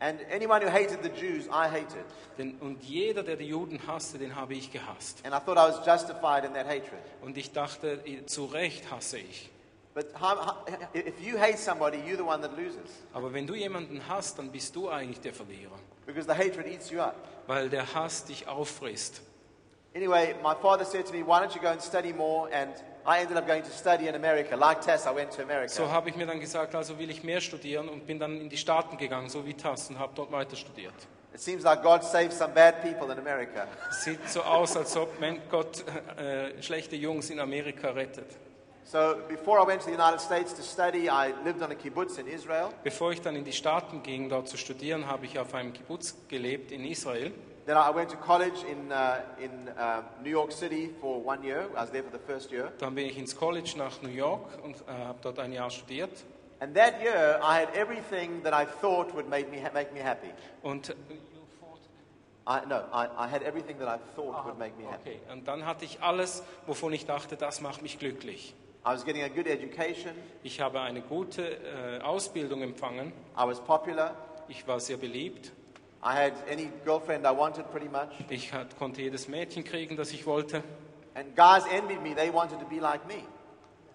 And 0.00 0.20
anyone 0.32 0.61
who 0.61 0.70
hated 0.70 1.02
the 1.02 1.11
Jews, 1.11 1.46
I 1.48 1.68
hated. 1.68 2.04
Denn, 2.38 2.56
und 2.61 2.84
jeder, 2.84 3.24
der 3.24 3.34
die 3.34 3.48
Juden 3.48 3.80
hasste, 3.86 4.18
den 4.18 4.36
habe 4.36 4.54
ich 4.54 4.70
gehasst. 4.70 5.24
And 5.24 5.34
I 5.34 5.38
thought 5.44 5.59
I 5.59 5.68
was 5.72 5.84
justified 5.84 6.44
in 6.44 6.54
that 6.54 6.66
hatred. 6.66 7.02
Und 7.20 7.36
ich 7.36 7.52
dachte, 7.52 8.00
zu 8.26 8.44
Recht 8.44 8.90
hasse 8.92 9.18
ich. 9.18 9.50
But 9.94 10.06
how, 10.20 10.54
if 10.94 11.20
you 11.20 11.36
hate 11.36 11.59
somebody, 11.59 11.98
you're 11.98 12.16
the 12.16 12.22
one 12.22 12.40
that 12.42 12.56
loses. 12.56 12.88
Aber 13.12 13.32
wenn 13.32 13.48
du 13.48 13.56
jemanden 13.56 14.00
hasst, 14.09 14.38
dann 14.38 14.52
bist 14.52 14.76
du 14.76 14.88
eigentlich 14.88 15.20
der 15.20 15.34
Verlierer. 15.34 15.76
Because 16.09 16.26
the 16.26 16.34
hatred 16.34 16.66
eats 16.66 16.90
you 16.90 17.02
up. 17.02 17.16
Weil 17.46 17.68
der 17.68 17.94
Hass 17.94 18.24
dich 18.24 18.48
auffrisst. 18.48 19.20
Anyway, 19.94 20.34
my 20.42 20.54
father 20.54 20.86
said 20.86 21.04
to 21.04 21.12
me, 21.12 21.22
Why 21.22 21.40
don't 21.40 21.54
you 21.54 21.61
go 21.61 21.68
and 21.68 21.82
study 21.82 22.14
more? 22.14 22.48
And 22.50 22.72
I 23.06 23.20
ended 23.20 23.36
up 23.36 23.46
going 23.46 23.62
to 23.62 23.70
study 23.70 24.09
in 24.09 24.14
America. 24.14 24.56
Like 24.56 24.80
Tess, 24.80 25.06
I 25.06 25.14
went 25.14 25.32
to 25.32 25.42
America. 25.42 25.68
So 25.68 25.90
habe 25.90 26.09
ich 26.09 26.16
mir 26.16 26.24
dann 26.24 26.40
gesagt, 26.40 26.74
also 26.74 26.98
will 26.98 27.11
ich 27.11 27.22
mehr 27.22 27.42
studieren 27.42 27.90
und 27.90 28.06
bin 28.06 28.18
dann 28.18 28.40
in 28.40 28.48
die 28.48 28.56
Staaten 28.56 28.96
gegangen, 28.96 29.28
so 29.28 29.44
wie 29.44 29.52
Tass, 29.52 29.90
und 29.90 29.98
habe 29.98 30.12
dort 30.14 30.32
weiter 30.32 30.56
studiert. 30.56 30.94
It 31.34 31.40
seems 31.40 31.62
like 31.62 31.82
God 31.82 32.02
saved 32.02 32.32
some 32.32 32.54
bad 32.54 32.80
people 32.82 33.12
in 33.12 33.18
America. 33.18 33.66
Es 33.90 34.04
sieht 34.04 34.26
so 34.30 34.42
aus, 34.42 34.78
als 34.78 34.96
ob 34.96 35.11
Gott 35.50 35.84
äh, 36.16 36.62
schlechte 36.62 36.96
Jungs 36.96 37.28
in 37.28 37.38
Amerika 37.38 37.90
rettet. 37.90 38.26
So 38.91 39.16
before 39.28 39.61
I 39.61 39.66
went 39.66 39.82
to 39.82 39.86
the 39.86 39.93
United 39.93 40.18
States 40.18 40.55
to 40.55 40.62
study, 40.62 41.11
I 41.11 41.34
lived 41.45 41.62
on 41.62 41.70
a 41.70 41.74
kibbutz 41.74 42.16
in 42.16 42.26
Israel. 42.26 42.70
Bevor 42.84 43.12
ich 43.12 43.20
dann 43.20 43.36
in 43.36 43.45
die 43.45 43.53
Staaten 43.53 44.03
ging, 44.03 44.30
dort 44.30 44.49
zu 44.49 44.57
studieren, 44.57 45.07
habe 45.07 45.26
ich 45.26 45.39
auf 45.39 45.53
einem 45.53 45.74
Kibbutz 45.74 46.16
gelebt 46.28 46.72
in 46.72 46.86
Israel. 46.86 47.32
Then 47.66 47.76
I 47.76 47.95
went 47.95 48.11
to 48.12 48.16
college 48.16 48.64
in, 48.66 48.91
uh, 48.91 49.16
in 49.39 49.68
uh, 49.68 50.03
New 50.22 50.30
York 50.30 50.53
City 50.53 50.89
for 51.03 51.22
one 51.22 51.45
year. 51.45 51.66
I 51.74 51.82
was 51.82 51.91
there 51.91 52.03
for 52.03 52.11
the 52.11 52.24
first 52.26 52.51
year. 52.51 52.72
Dann 52.78 52.95
bin 52.95 53.05
ich 53.05 53.18
ins 53.18 53.36
College 53.36 53.74
nach 53.76 54.01
New 54.01 54.09
York 54.09 54.41
und 54.64 54.76
äh, 54.76 55.05
habe 55.05 55.18
dort 55.20 55.39
ein 55.39 55.53
Jahr 55.53 55.68
studiert. 55.68 56.24
And 56.61 56.74
that 56.74 56.95
year, 57.03 57.39
I 57.43 57.61
had 57.61 57.74
everything 57.76 58.43
that 58.43 58.55
I 58.55 58.64
thought 58.80 59.14
would 59.14 59.28
make 59.28 59.51
me, 59.51 59.62
ha- 59.62 59.70
make 59.74 59.93
me 59.93 60.03
happy. 60.03 60.30
Und, 60.62 60.97
I, 62.47 62.61
no, 62.66 62.76
I, 62.91 63.07
I 63.18 63.28
had 63.30 63.43
everything 63.43 63.78
that 63.80 63.89
I 63.89 63.99
thought 64.16 64.47
would 64.47 64.59
make 64.59 64.78
me 64.78 64.86
happy. 64.91 65.11
okay, 65.11 65.20
und 65.30 65.47
dann 65.47 65.66
hatte 65.66 65.84
ich 65.84 66.01
alles, 66.01 66.43
wovon 66.66 66.95
ich 66.95 67.05
dachte, 67.05 67.36
das 67.36 67.61
macht 67.61 67.82
mich 67.82 67.99
glücklich. 67.99 68.55
I 68.84 68.92
was 68.92 69.04
getting 69.04 69.22
a 69.22 69.28
good 69.28 69.46
education. 69.46 70.12
Ich 70.42 70.60
habe 70.60 70.80
eine 70.80 71.02
gute 71.02 71.42
äh, 71.42 72.00
Ausbildung 72.00 72.62
empfangen. 72.62 73.12
I 73.36 73.46
was 73.46 73.60
popular. 73.60 74.14
Ich 74.48 74.66
war 74.66 74.80
sehr 74.80 74.96
beliebt. 74.96 75.52
I 76.02 76.14
had 76.14 76.32
any 76.50 76.70
girlfriend 76.84 77.26
I 77.26 77.36
wanted 77.36 77.70
pretty 77.70 77.88
much. 77.88 78.08
Ich 78.30 78.52
hat, 78.52 78.78
konnte 78.78 79.02
jedes 79.02 79.28
Mädchen 79.28 79.64
kriegen, 79.64 79.96
das 79.96 80.12
ich 80.12 80.26
wollte. 80.26 80.62
And 81.14 81.34
guys 81.34 81.64
envied 81.66 82.02
me. 82.02 82.14
They 82.14 82.32
wanted 82.32 82.60
to 82.60 82.66
be 82.66 82.80
like 82.80 83.06
me. 83.08 83.24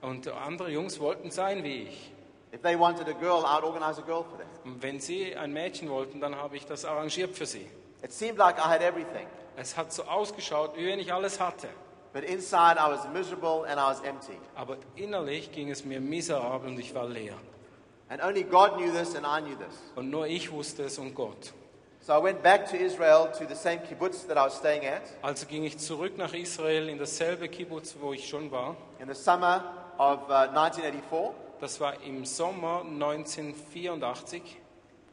Und 0.01 0.27
andere 0.27 0.69
Jungs 0.69 0.99
wollten 0.99 1.31
sein 1.31 1.63
wie 1.63 1.83
ich. 1.83 2.11
If 2.53 2.61
they 2.61 2.77
wanted 2.77 3.07
a 3.07 3.13
girl, 3.13 3.45
I'd 3.45 3.63
organize 3.63 3.99
a 3.99 4.05
girl 4.05 4.23
for 4.23 4.37
them. 4.37 4.47
Und 4.65 4.83
wenn 4.83 4.99
sie 4.99 5.35
ein 5.35 5.53
Mädchen 5.53 5.89
wollten, 5.89 6.19
dann 6.19 6.35
habe 6.35 6.57
ich 6.57 6.65
das 6.65 6.85
arrangiert 6.85 7.35
für 7.35 7.45
sie. 7.45 7.65
It 8.03 8.11
seemed 8.11 8.37
like 8.37 8.57
I 8.57 8.67
had 8.67 8.81
everything. 8.81 9.27
Es 9.55 9.77
hat 9.77 9.93
so 9.93 10.03
ausgeschaut, 10.03 10.75
wie 10.75 10.85
wenn 10.85 10.99
ich 10.99 11.13
alles 11.13 11.39
hatte. 11.39 11.69
But 12.13 12.23
inside, 12.25 12.77
I 12.77 12.87
was 12.89 13.07
miserable 13.11 13.63
and 13.67 13.79
I 13.79 13.89
was 13.89 14.01
empty. 14.03 14.37
Aber 14.55 14.77
innerlich 14.95 15.51
ging 15.51 15.71
es 15.71 15.83
mir 15.83 15.99
miserabel 15.99 16.69
und 16.69 16.79
ich 16.79 16.93
war 16.93 17.07
leer. 17.07 17.33
And 18.09 18.21
only 18.23 18.43
God 18.43 18.77
knew 18.77 18.91
this 18.91 19.15
and 19.15 19.25
I 19.25 19.41
knew 19.41 19.55
this. 19.55 19.75
Und 19.95 20.11
nur 20.11 20.27
ich 20.27 20.51
wusste 20.51 20.83
es 20.83 20.99
und 20.99 21.15
Gott. 21.15 21.53
So 22.01 22.13
I 22.13 22.21
went 22.21 22.43
back 22.43 22.69
to 22.69 22.75
Israel 22.77 23.31
to 23.39 23.45
the 23.47 23.55
same 23.55 23.79
kibbutz 23.79 24.27
that 24.27 24.37
I 24.37 24.41
was 24.45 24.57
staying 24.57 24.85
at 24.85 25.01
Also 25.21 25.47
ging 25.47 25.63
ich 25.63 25.77
zurück 25.79 26.17
nach 26.17 26.33
Israel 26.33 26.89
in 26.89 26.99
dasselbe 26.99 27.47
Kibbutz, 27.47 27.95
wo 27.99 28.13
ich 28.13 28.27
schon 28.27 28.51
war. 28.51 28.75
in 28.99 29.07
the 29.07 29.15
summer 29.15 29.63
of 29.97 30.29
uh, 30.29 30.49
1984. 30.53 31.31
Das 31.61 31.79
war 31.79 31.93
im 32.03 32.25
Sommer 32.25 32.81
1984. 32.81 34.41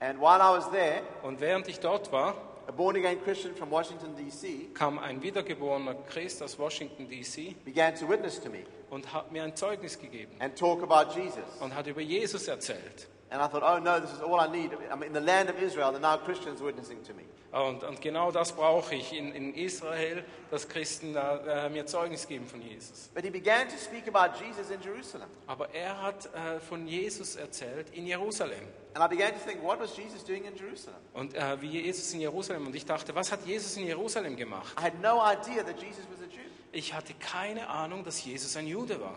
And 0.00 0.18
while 0.20 0.40
I 0.40 0.56
was 0.56 0.68
there, 0.70 1.02
Und 1.22 1.40
während 1.40 1.68
ich 1.68 1.80
dort 1.80 2.10
war, 2.12 2.34
a 2.68 2.72
born 2.72 2.96
again 2.96 3.18
Christian 3.24 3.54
from 3.54 3.70
Washington, 3.70 4.14
D.C., 4.16 4.70
kam 4.74 4.98
ein 4.98 5.22
wiedergeborener 5.22 5.94
Christ 6.08 6.42
aus 6.42 6.58
Washington, 6.58 7.08
D.C. 7.08 7.56
began 7.64 7.94
to 7.94 8.06
witness 8.06 8.38
to 8.40 8.48
me 8.50 8.64
und 8.90 9.12
hat 9.12 9.32
mir 9.32 9.44
ein 9.44 9.56
Zeugnis 9.56 9.98
gegeben 9.98 10.32
and 10.40 10.56
talk 10.58 10.82
about 10.82 11.14
Jesus. 11.18 11.38
und 11.60 11.74
hat 11.74 11.86
über 11.86 12.00
Jesus 12.00 12.48
erzählt. 12.48 13.08
And 13.32 13.40
I 13.40 13.46
thought, 13.46 13.62
oh 13.62 13.78
no, 13.78 14.00
this 14.00 14.10
is 14.10 14.20
all 14.20 14.40
I 14.40 14.48
need. 14.48 14.72
I'm 14.90 15.04
in 15.04 15.12
the 15.12 15.20
land 15.20 15.48
of 15.50 15.62
Israel, 15.62 15.90
and 15.90 16.02
now 16.02 16.16
Christians 16.16 16.60
witnessing 16.60 17.00
to 17.04 17.14
me. 17.14 17.22
Und, 17.52 17.84
und 17.84 18.00
genau 18.00 18.30
das 18.32 18.52
brauche 18.52 18.94
ich 18.94 19.12
in, 19.12 19.32
in 19.32 19.54
Israel, 19.54 20.24
dass 20.50 20.68
Christen 20.68 21.16
äh, 21.16 21.68
mir 21.68 21.86
Zeugnis 21.86 22.26
geben 22.26 22.46
von 22.46 22.60
Jesus. 22.60 23.08
But 23.14 23.24
he 23.24 23.30
began 23.30 23.68
to 23.68 23.76
speak 23.76 24.08
about 24.08 24.36
Jesus 24.44 24.70
in 24.70 24.80
Jerusalem. 24.80 25.28
Aber 25.46 25.72
er 25.72 26.00
hat 26.02 26.26
äh, 26.26 26.58
von 26.60 26.86
Jesus 26.86 27.36
erzählt 27.36 27.90
in 27.90 28.06
Jerusalem. 28.06 28.66
And 28.94 29.04
I 29.04 29.08
began 29.08 29.32
to 29.32 29.38
think, 29.38 29.62
what 29.62 29.78
was 29.78 29.96
Jesus 29.96 30.24
doing 30.24 30.44
in 30.44 30.56
Jerusalem? 30.56 30.98
Und 31.12 31.34
äh, 31.34 31.60
wie 31.60 31.68
Jesus 31.68 32.12
in 32.12 32.20
Jerusalem. 32.20 32.66
Und 32.66 32.74
ich 32.74 32.84
dachte, 32.84 33.14
was 33.14 33.30
hat 33.30 33.46
Jesus 33.46 33.76
in 33.76 33.86
Jerusalem 33.86 34.36
gemacht? 34.36 34.76
I 34.76 34.82
had 34.82 35.00
no 35.00 35.20
idea 35.20 35.62
that 35.62 35.80
Jesus 35.80 36.04
was 36.10 36.20
Jew. 36.29 36.29
Ich 36.72 36.94
hatte 36.94 37.14
keine 37.14 37.68
Ahnung, 37.68 38.04
dass 38.04 38.24
Jesus 38.24 38.56
ein 38.56 38.66
Jude 38.66 39.00
war. 39.00 39.16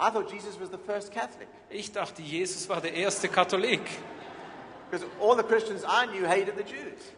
I 0.00 0.12
thought 0.12 0.32
Jesus 0.32 0.58
was 0.60 0.70
the 0.70 0.78
first 0.78 1.12
Catholic. 1.12 1.48
Ich 1.70 1.92
dachte, 1.92 2.22
Jesus 2.22 2.68
war 2.68 2.80
der 2.80 2.94
erste 2.94 3.28
Katholik. 3.28 3.80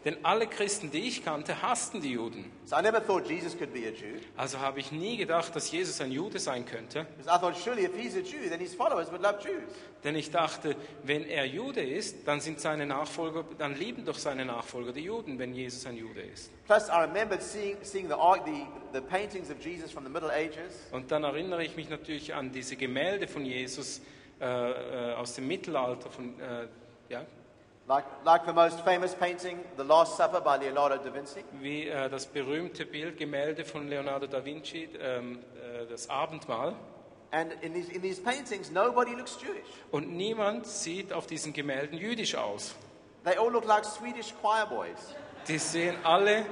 Denn 0.05 0.17
alle 0.23 0.47
Christen, 0.47 0.91
die 0.91 1.07
ich 1.07 1.23
kannte, 1.23 1.61
hassten 1.61 2.01
die 2.01 2.11
Juden. 2.11 2.51
So 2.65 2.77
I 2.77 2.81
never 2.81 3.05
thought 3.05 3.27
Jesus 3.29 3.57
could 3.57 3.73
be 3.73 3.87
a 3.87 3.91
Jew. 3.91 4.19
Also 4.37 4.59
habe 4.59 4.79
ich 4.79 4.91
nie 4.91 5.17
gedacht, 5.17 5.55
dass 5.55 5.71
Jesus 5.71 5.99
ein 6.01 6.11
Jude 6.11 6.39
sein 6.39 6.65
könnte. 6.65 7.05
Because 7.17 7.29
I 7.29 7.39
thought, 7.39 7.57
surely 7.57 7.85
if 7.85 7.95
he's 7.95 8.15
a 8.15 8.19
Jew, 8.19 8.49
then 8.49 8.59
his 8.59 8.73
followers 8.73 9.11
would 9.11 9.21
love 9.21 9.39
Jews. 9.43 9.71
Denn 10.03 10.15
ich 10.15 10.31
dachte, 10.31 10.75
wenn 11.03 11.25
er 11.25 11.45
Jude 11.45 11.81
ist, 11.81 12.27
dann 12.27 12.39
sind 12.41 12.59
seine 12.59 12.85
Nachfolger, 12.85 13.45
dann 13.57 13.75
lieben 13.75 14.03
doch 14.05 14.17
seine 14.17 14.45
Nachfolger 14.45 14.93
die 14.93 15.01
Juden, 15.03 15.37
wenn 15.37 15.53
Jesus 15.53 15.85
ein 15.85 15.97
Jude 15.97 16.21
ist. 16.21 16.49
Plus, 16.65 16.87
I 16.87 17.01
remembered 17.01 17.43
seeing, 17.43 17.77
seeing 17.83 18.07
the, 18.07 18.15
ar- 18.15 18.43
the, 18.45 18.65
the 18.93 19.01
paintings 19.01 19.51
of 19.51 19.59
Jesus 19.63 19.91
from 19.91 20.03
the 20.03 20.09
Middle 20.09 20.31
Ages. 20.31 20.87
Und 20.91 21.11
dann 21.11 21.23
erinnere 21.23 21.63
ich 21.63 21.75
mich 21.75 21.89
natürlich 21.89 22.33
an 22.33 22.51
diese 22.51 22.75
Gemälde 22.75 23.27
von 23.27 23.45
Jesus 23.45 24.01
äh, 24.39 24.45
äh, 24.45 25.13
aus 25.13 25.35
dem 25.35 25.47
Mittelalter, 25.47 26.09
von, 26.09 26.39
äh, 26.39 26.67
ja, 27.09 27.25
Like, 27.87 28.05
like 28.23 28.45
the 28.45 28.53
most 28.53 28.79
famous 28.81 29.13
painting, 29.15 29.59
The 29.75 29.83
Last 29.83 30.15
Supper 30.15 30.39
by 30.39 30.57
Leonardo 30.57 30.97
da 30.97 31.13
Vinci. 31.13 31.43
wie 31.59 31.87
äh, 31.87 32.09
das 32.09 32.25
berühmte 32.27 32.85
Bildgemälde 32.85 33.65
von 33.65 33.87
Leonardo 33.89 34.27
da 34.27 34.45
Vinci, 34.45 34.87
ähm, 34.99 35.39
äh, 35.55 35.85
das 35.87 36.09
Abendmahl. 36.09 36.75
And 37.31 37.53
in 37.61 37.73
these, 37.73 37.91
in 37.91 38.01
these 38.01 38.21
paintings, 38.21 38.69
nobody 38.71 39.13
looks 39.15 39.37
Jewish. 39.41 39.65
Und 39.91 40.11
niemand 40.15 40.67
sieht 40.67 41.11
auf 41.11 41.27
diesen 41.27 41.53
Gemälden 41.53 41.97
jüdisch 41.97 42.35
aus. 42.35 42.75
They 43.23 43.37
all 43.37 43.51
look 43.51 43.65
like 43.65 43.83
Swedish 43.85 44.33
choir 44.41 44.65
boys. 44.67 45.15
Die 45.47 45.57
sehen 45.57 45.95
alle 46.03 46.45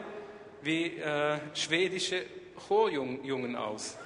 wie 0.61 0.97
äh, 0.97 1.38
schwedische 1.53 2.25
Chorjungen 2.67 3.55
aus. 3.55 3.97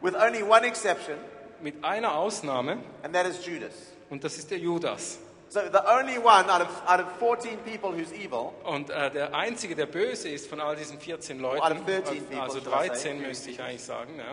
With 0.00 0.14
only 0.14 0.42
one 0.42 0.66
exception, 0.66 1.16
Mit 1.60 1.82
einer 1.82 2.14
Ausnahme, 2.14 2.78
and 3.02 3.14
that 3.14 3.26
is 3.26 3.44
Judas. 3.44 3.72
und 4.10 4.22
das 4.22 4.36
ist 4.38 4.50
der 4.50 4.58
Judas. 4.58 5.18
So 5.54 5.60
the 5.70 5.88
only 5.88 6.18
one 6.18 6.50
out 6.50 6.62
of, 6.62 6.82
out 6.84 6.98
of 6.98 7.06
14 7.20 7.58
people 7.58 7.92
who's 7.92 8.12
evil 8.12 8.52
Und 8.64 8.90
äh, 8.90 9.08
der 9.12 9.32
Einzige, 9.36 9.76
der 9.76 9.86
böse 9.86 10.28
ist 10.28 10.48
von 10.48 10.60
all 10.60 10.74
diesen 10.74 10.98
14 10.98 11.36
Out 11.36 11.60
Leuten, 11.60 11.78
of 11.78 11.86
13 11.86 12.24
people, 12.26 12.40
also 12.42 12.58
should 12.58 12.66
I 12.66 12.88
say. 12.88 13.10
13 13.12 13.22
müsste 13.22 13.50
ich 13.50 13.62
eigentlich 13.62 13.84
sagen, 13.84 14.18
ja. 14.18 14.32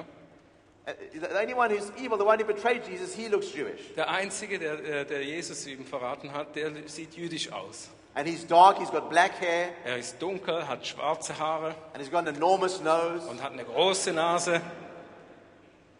uh, 0.88 0.95
the 1.13 1.39
only 1.39 1.53
one 1.53 1.69
who's 1.69 1.91
evil, 1.95 2.17
the 2.17 2.26
one 2.26 2.39
who 2.39 2.45
betrayed 2.45 2.82
Jesus, 2.88 3.13
he 3.13 3.28
looks 3.28 3.53
Jewish. 3.53 3.93
der 3.95 4.09
Einzige, 4.09 4.57
der, 4.57 4.84
äh, 4.84 5.05
der 5.05 5.24
Jesus 5.24 5.67
ihm 5.67 5.86
verraten 5.86 6.34
hat, 6.34 6.55
der 6.55 6.72
sieht 6.88 7.13
jüdisch 7.13 7.51
aus. 7.51 7.89
And 8.15 8.28
he's 8.28 8.47
dark, 8.47 8.80
he's 8.80 8.89
got 8.89 9.07
black 9.07 9.39
hair, 9.39 9.74
Er 9.86 9.97
ist 9.97 10.19
dunkel, 10.19 10.67
hat 10.67 10.88
schwarze 10.88 11.38
Haare 11.38 11.76
and 11.93 12.01
he's 12.01 12.09
got 12.09 12.28
an 12.28 12.36
enormous 12.36 12.82
nose. 12.82 13.28
und 13.30 13.43
hat 13.43 13.51
eine 13.51 13.63
große 13.63 14.11
Nase. 14.11 14.59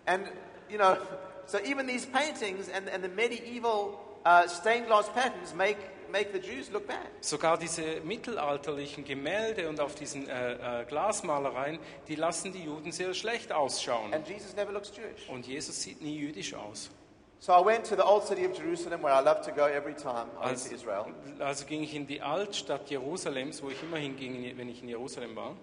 And, 0.07 0.26
you 0.67 0.80
know, 0.80 0.97
so 1.45 1.59
even 1.59 1.86
these 1.86 2.07
paintings 2.07 2.69
and, 2.69 2.89
and 2.89 3.03
the 3.03 3.09
medieval 3.09 3.99
uh, 4.26 4.47
stained 4.47 4.88
glass 4.88 5.09
patterns 5.09 5.53
make, 5.53 5.78
make 6.11 6.32
the 6.34 6.39
Jews 6.39 6.69
look 6.72 6.88
bad. 6.88 6.97
Sogar 7.22 7.57
diese 7.57 7.82
mittelalterlichen 8.03 9.03
Gemälde 9.03 9.67
und 9.69 9.80
auf 9.80 9.95
diesen 9.95 10.28
äh, 10.30 10.82
äh, 10.82 10.86
Glasmalereien, 10.86 11.80
die 12.07 12.15
lassen 12.15 12.51
die 12.51 12.63
Juden 12.63 12.91
sehr 12.91 13.13
schlecht 13.13 13.51
ausschauen. 13.51 14.13
And 14.13 14.28
Jesus 14.28 14.55
never 14.55 14.72
looks 14.72 14.91
Jewish. 14.95 15.28
Und 15.30 15.45
Jesus 15.47 15.82
sieht 15.82 16.01
nie 16.01 16.17
jüdisch 16.17 16.53
aus. 16.53 16.89
So 17.39 17.53
I 17.53 17.65
went 17.65 17.88
to 17.88 17.95
the 17.95 18.03
old 18.03 18.24
city 18.24 18.45
of 18.45 18.55
Jerusalem 18.55 19.01
where 19.01 19.13
I 19.15 19.24
love 19.24 19.41
to 19.41 19.51
go 19.51 19.65
every 19.65 19.95
time 19.95 20.28
I 20.39 20.45
went 20.45 20.51
Also, 20.51 20.69
to 20.69 20.76
Israel. 20.76 21.05
also 21.39 21.65
ging 21.65 21.82
ich 21.82 21.95
in 21.95 22.05
die 22.05 22.22
Altstadt 22.22 22.88
Jerusalems, 22.91 23.63
wo 23.63 23.69
ich 23.69 23.82
immer 23.82 23.97
hinging, 23.97 24.55
wenn 24.57 24.69
ich 24.69 24.84
in 24.84 24.89
Jerusalem 24.89 25.36
war. 25.36 25.55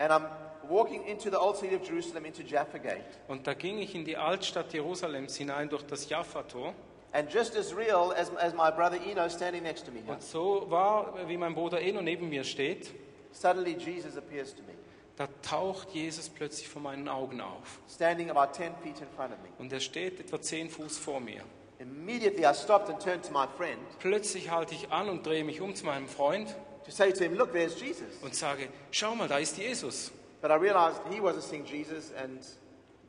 And 0.00 0.10
I'm 0.10 0.26
walking 0.68 1.04
into 1.04 1.30
the 1.30 1.36
old 1.36 1.56
city 1.56 1.76
of 1.76 1.86
Jerusalem 1.86 2.24
into 2.24 2.42
Jaffa 2.42 2.78
Gate. 2.78 3.04
Und 3.28 3.46
da 3.46 3.54
ging 3.54 3.78
ich 3.78 3.94
in 3.94 4.04
die 4.04 4.16
Altstadt 4.16 4.72
Jerusalems 4.72 5.36
hinein 5.36 5.68
durch 5.68 5.84
das 5.84 6.08
Jaffa-Tor. 6.08 6.74
And 7.14 7.30
just 7.30 7.56
as 7.56 7.74
real 7.74 8.12
as, 8.16 8.30
as 8.40 8.54
my 8.54 8.70
brother 8.70 8.96
Eno 8.96 9.28
standing 9.28 9.62
next 9.62 9.84
to 9.84 9.92
me 9.92 10.00
Und 10.06 10.22
so 10.22 10.66
war, 10.70 11.14
wie 11.28 11.36
mein 11.36 11.54
Bruder 11.54 11.80
Eno 11.80 12.00
neben 12.00 12.28
mir 12.30 12.42
steht, 12.44 12.90
suddenly 13.32 13.72
Jesus 13.76 14.16
appears 14.16 14.54
to 14.54 14.62
me, 14.62 14.72
da 15.16 15.28
taucht 15.42 15.90
Jesus 15.90 16.30
plötzlich 16.30 16.68
vor 16.68 16.80
meinen 16.80 17.08
Augen 17.08 17.40
auf. 17.42 17.80
standing 17.88 18.30
about 18.30 18.54
10 18.54 18.72
feet 18.82 18.98
in 19.00 19.08
front 19.14 19.32
of 19.32 19.38
me. 19.42 19.48
Und 19.58 19.72
er 19.72 19.80
steht 19.80 20.20
etwa 20.20 20.40
zehn 20.40 20.70
Fuß 20.70 20.98
vor 20.98 21.20
mir. 21.20 21.42
Immediately 21.78 22.46
I 22.46 22.54
stopped 22.54 22.88
and 22.88 22.98
turned 23.02 23.24
to 23.26 23.32
my 23.32 23.46
friend 23.56 23.78
Plötzlich 23.98 24.50
halte 24.50 24.74
ich 24.74 24.90
an 24.90 25.08
und 25.08 25.26
drehe 25.26 25.44
mich 25.44 25.60
um 25.60 25.74
zu 25.74 25.84
meinem 25.84 26.06
Freund 26.08 26.54
to 26.86 26.90
say 26.90 27.12
to 27.12 27.24
him, 27.24 27.34
Look, 27.34 27.52
there's 27.52 27.78
Jesus. 27.80 28.06
und 28.22 28.34
sage, 28.34 28.68
schau 28.90 29.14
mal, 29.14 29.28
da 29.28 29.38
ist 29.38 29.58
Jesus. 29.58 30.12
But 30.40 30.50
I 30.50 30.54
realized 30.54 31.00
he 31.10 31.20
wasn't 31.20 31.42
seeing 31.42 31.64
Jesus 31.64 32.12
and 32.14 32.40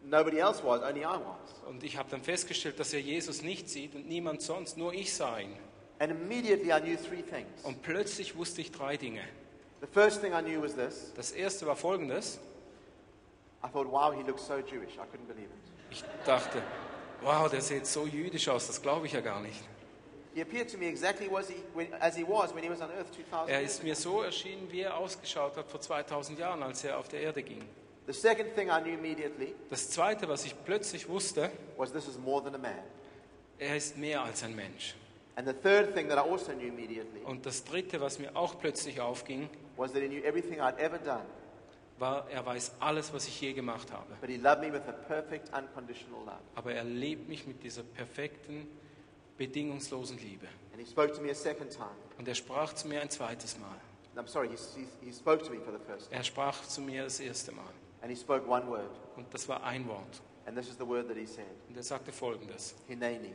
nobody 0.04 0.40
else 0.40 0.64
was, 0.64 0.82
only 0.82 1.02
I 1.02 1.06
was. 1.06 1.68
Und 1.68 1.84
ich 1.84 1.98
habe 1.98 2.10
dann 2.10 2.22
festgestellt, 2.22 2.80
dass 2.80 2.94
er 2.94 3.00
Jesus 3.00 3.42
nicht 3.42 3.70
sieht 3.70 3.96
und 3.96 4.08
niemand 4.08 4.42
sonst, 4.42 4.78
nur 4.78 4.94
ich 4.94 5.14
sah 5.14 5.40
ihn. 5.40 5.56
And 6.00 6.12
immediately 6.12 6.72
I 6.72 6.80
knew 6.82 6.98
three 6.98 7.22
things. 7.22 7.64
Und 7.64 7.82
plötzlich 7.82 8.36
wusste 8.36 8.62
ich 8.62 8.72
drei 8.72 8.98
Dinge. 8.98 9.22
The 9.82 9.88
first 9.88 10.22
thing 10.22 10.34
I 10.34 10.42
knew 10.42 10.62
was 10.62 10.76
this 10.76 11.12
Das 11.16 11.32
erste 11.32 11.66
war 11.68 11.76
folgendes. 11.76 12.40
I 13.64 13.68
thought, 13.70 13.90
wow, 13.90 14.14
he 14.14 14.24
looks 14.24 14.46
so 14.46 14.58
Jewish. 14.58 14.96
I 14.96 15.02
couldn't 15.02 15.28
believe 15.28 15.46
it. 15.48 15.72
Ich 15.92 16.04
dachte, 16.26 16.62
wow, 17.22 17.50
der 17.50 17.62
sieht 17.62 17.86
so 17.86 18.06
jüdisch 18.06 18.50
aus, 18.50 18.68
das 18.68 18.82
glaube 18.82 19.06
ich 19.06 19.14
ja 19.14 19.22
gar 19.22 19.40
nicht. 19.42 19.62
He 20.34 20.42
appeared 20.42 20.70
to 20.72 20.78
me 20.80 20.88
exactly 20.88 21.30
was 21.32 21.48
he, 21.48 21.56
when, 21.76 21.94
as 22.00 22.16
he 22.18 22.24
was 22.28 22.54
when 22.56 22.64
he 22.64 22.70
was 22.70 22.82
on 22.82 22.90
earth 22.92 23.12
2,000 23.16 23.50
Er 23.50 23.60
years 23.62 23.72
ist 23.74 23.80
ago. 23.80 23.88
mir 23.88 23.96
so 23.96 24.22
erschienen, 24.24 24.72
wie 24.72 24.82
er 24.82 24.98
ausgeschaut 24.98 25.56
hat 25.56 25.70
vor 25.70 25.80
2000 25.80 26.40
Jahren, 26.40 26.64
als 26.64 26.84
er 26.84 26.98
auf 26.98 27.08
der 27.08 27.22
Erde 27.22 27.44
ging. 27.44 27.64
The 28.06 28.14
second 28.14 28.54
thing 28.56 28.70
I 28.70 28.82
knew 28.82 28.94
immediately 28.94 29.56
Das 29.70 29.90
Zweite, 29.90 30.28
was 30.28 30.46
ich 30.46 30.56
plötzlich 30.66 31.08
wusste, 31.08 31.50
was 31.78 31.92
this 31.94 32.08
is 32.08 32.18
more 32.18 32.44
than 32.44 32.56
a 32.56 32.58
man. 32.58 32.84
er 33.60 33.78
ist 33.78 33.98
mehr 33.98 34.22
als 34.24 34.44
ein 34.44 34.56
Mensch. 34.56 34.96
And 35.36 35.48
the 35.48 35.54
third 35.54 35.94
thing 35.96 36.10
that 36.10 36.18
I 36.18 36.30
also 36.30 36.52
knew 36.52 36.68
immediately 36.68 37.22
Und 37.26 37.46
das 37.46 37.64
Dritte, 37.64 38.00
was 38.02 38.20
mir 38.20 38.36
auch 38.36 38.60
plötzlich 38.60 39.00
aufging, 39.02 39.50
was 39.78 39.92
that 39.94 40.02
he 40.02 40.08
knew 40.10 40.22
everything 40.24 40.60
I'd 40.60 40.78
ever 40.78 41.00
done, 41.00 41.26
war, 41.98 42.28
er 42.30 42.46
weiß 42.46 42.74
alles, 42.82 43.14
was 43.14 43.28
ich 43.28 43.40
je 43.40 43.54
gemacht 43.54 43.92
habe. 43.92 44.14
but 44.20 44.30
he 44.30 44.36
loved 44.38 44.62
me 44.62 44.72
with 44.72 44.82
a 44.88 44.92
perfect, 44.92 45.50
unconditional 45.58 46.20
love. 46.26 46.40
Aber 46.56 46.74
er 46.74 46.84
liebt 46.84 47.30
mich 47.30 47.48
mit 47.48 47.64
dieser 47.64 47.84
perfekten, 47.84 48.68
bedingungslosen 49.38 50.18
Liebe. 50.20 50.48
And 50.74 50.82
he 50.82 50.86
spoke 50.86 51.14
to 51.14 51.22
me 51.22 51.32
a 51.32 51.36
second 51.36 51.72
time. 51.72 51.96
Und 52.18 52.28
er 52.28 52.36
sprach 52.36 52.74
zu 52.74 52.88
mir 52.88 53.02
ein 53.02 53.10
zweites 53.10 53.58
Mal. 53.60 53.78
I'm 54.16 54.28
sorry, 54.28 54.50
he, 54.50 54.56
he, 54.76 54.86
he 55.08 55.12
spoke 55.14 55.44
to 55.44 55.50
me 55.52 55.60
for 55.62 55.72
the 55.72 55.84
first 55.88 56.10
time. 56.10 56.20
Er 56.20 56.24
sprach 56.24 56.62
zu 56.68 56.82
mir 56.82 57.06
das 57.06 57.20
erste 57.20 57.52
Mal. 57.52 57.64
And 58.04 58.12
he 58.12 58.18
spoke 58.18 58.46
one 58.46 58.68
word. 58.68 58.92
Und 59.16 59.34
das 59.34 59.48
war 59.48 59.64
ein 59.64 59.88
Wort. 59.88 60.22
And 60.46 60.58
this 60.58 60.68
is 60.68 60.76
the 60.76 60.86
word 60.86 61.08
that 61.08 61.16
he 61.16 61.26
said 61.26 61.46
Und 61.70 61.78
er 61.78 61.84
sagte 61.84 62.12
folgendes. 62.12 62.76
Hineni. 62.86 63.32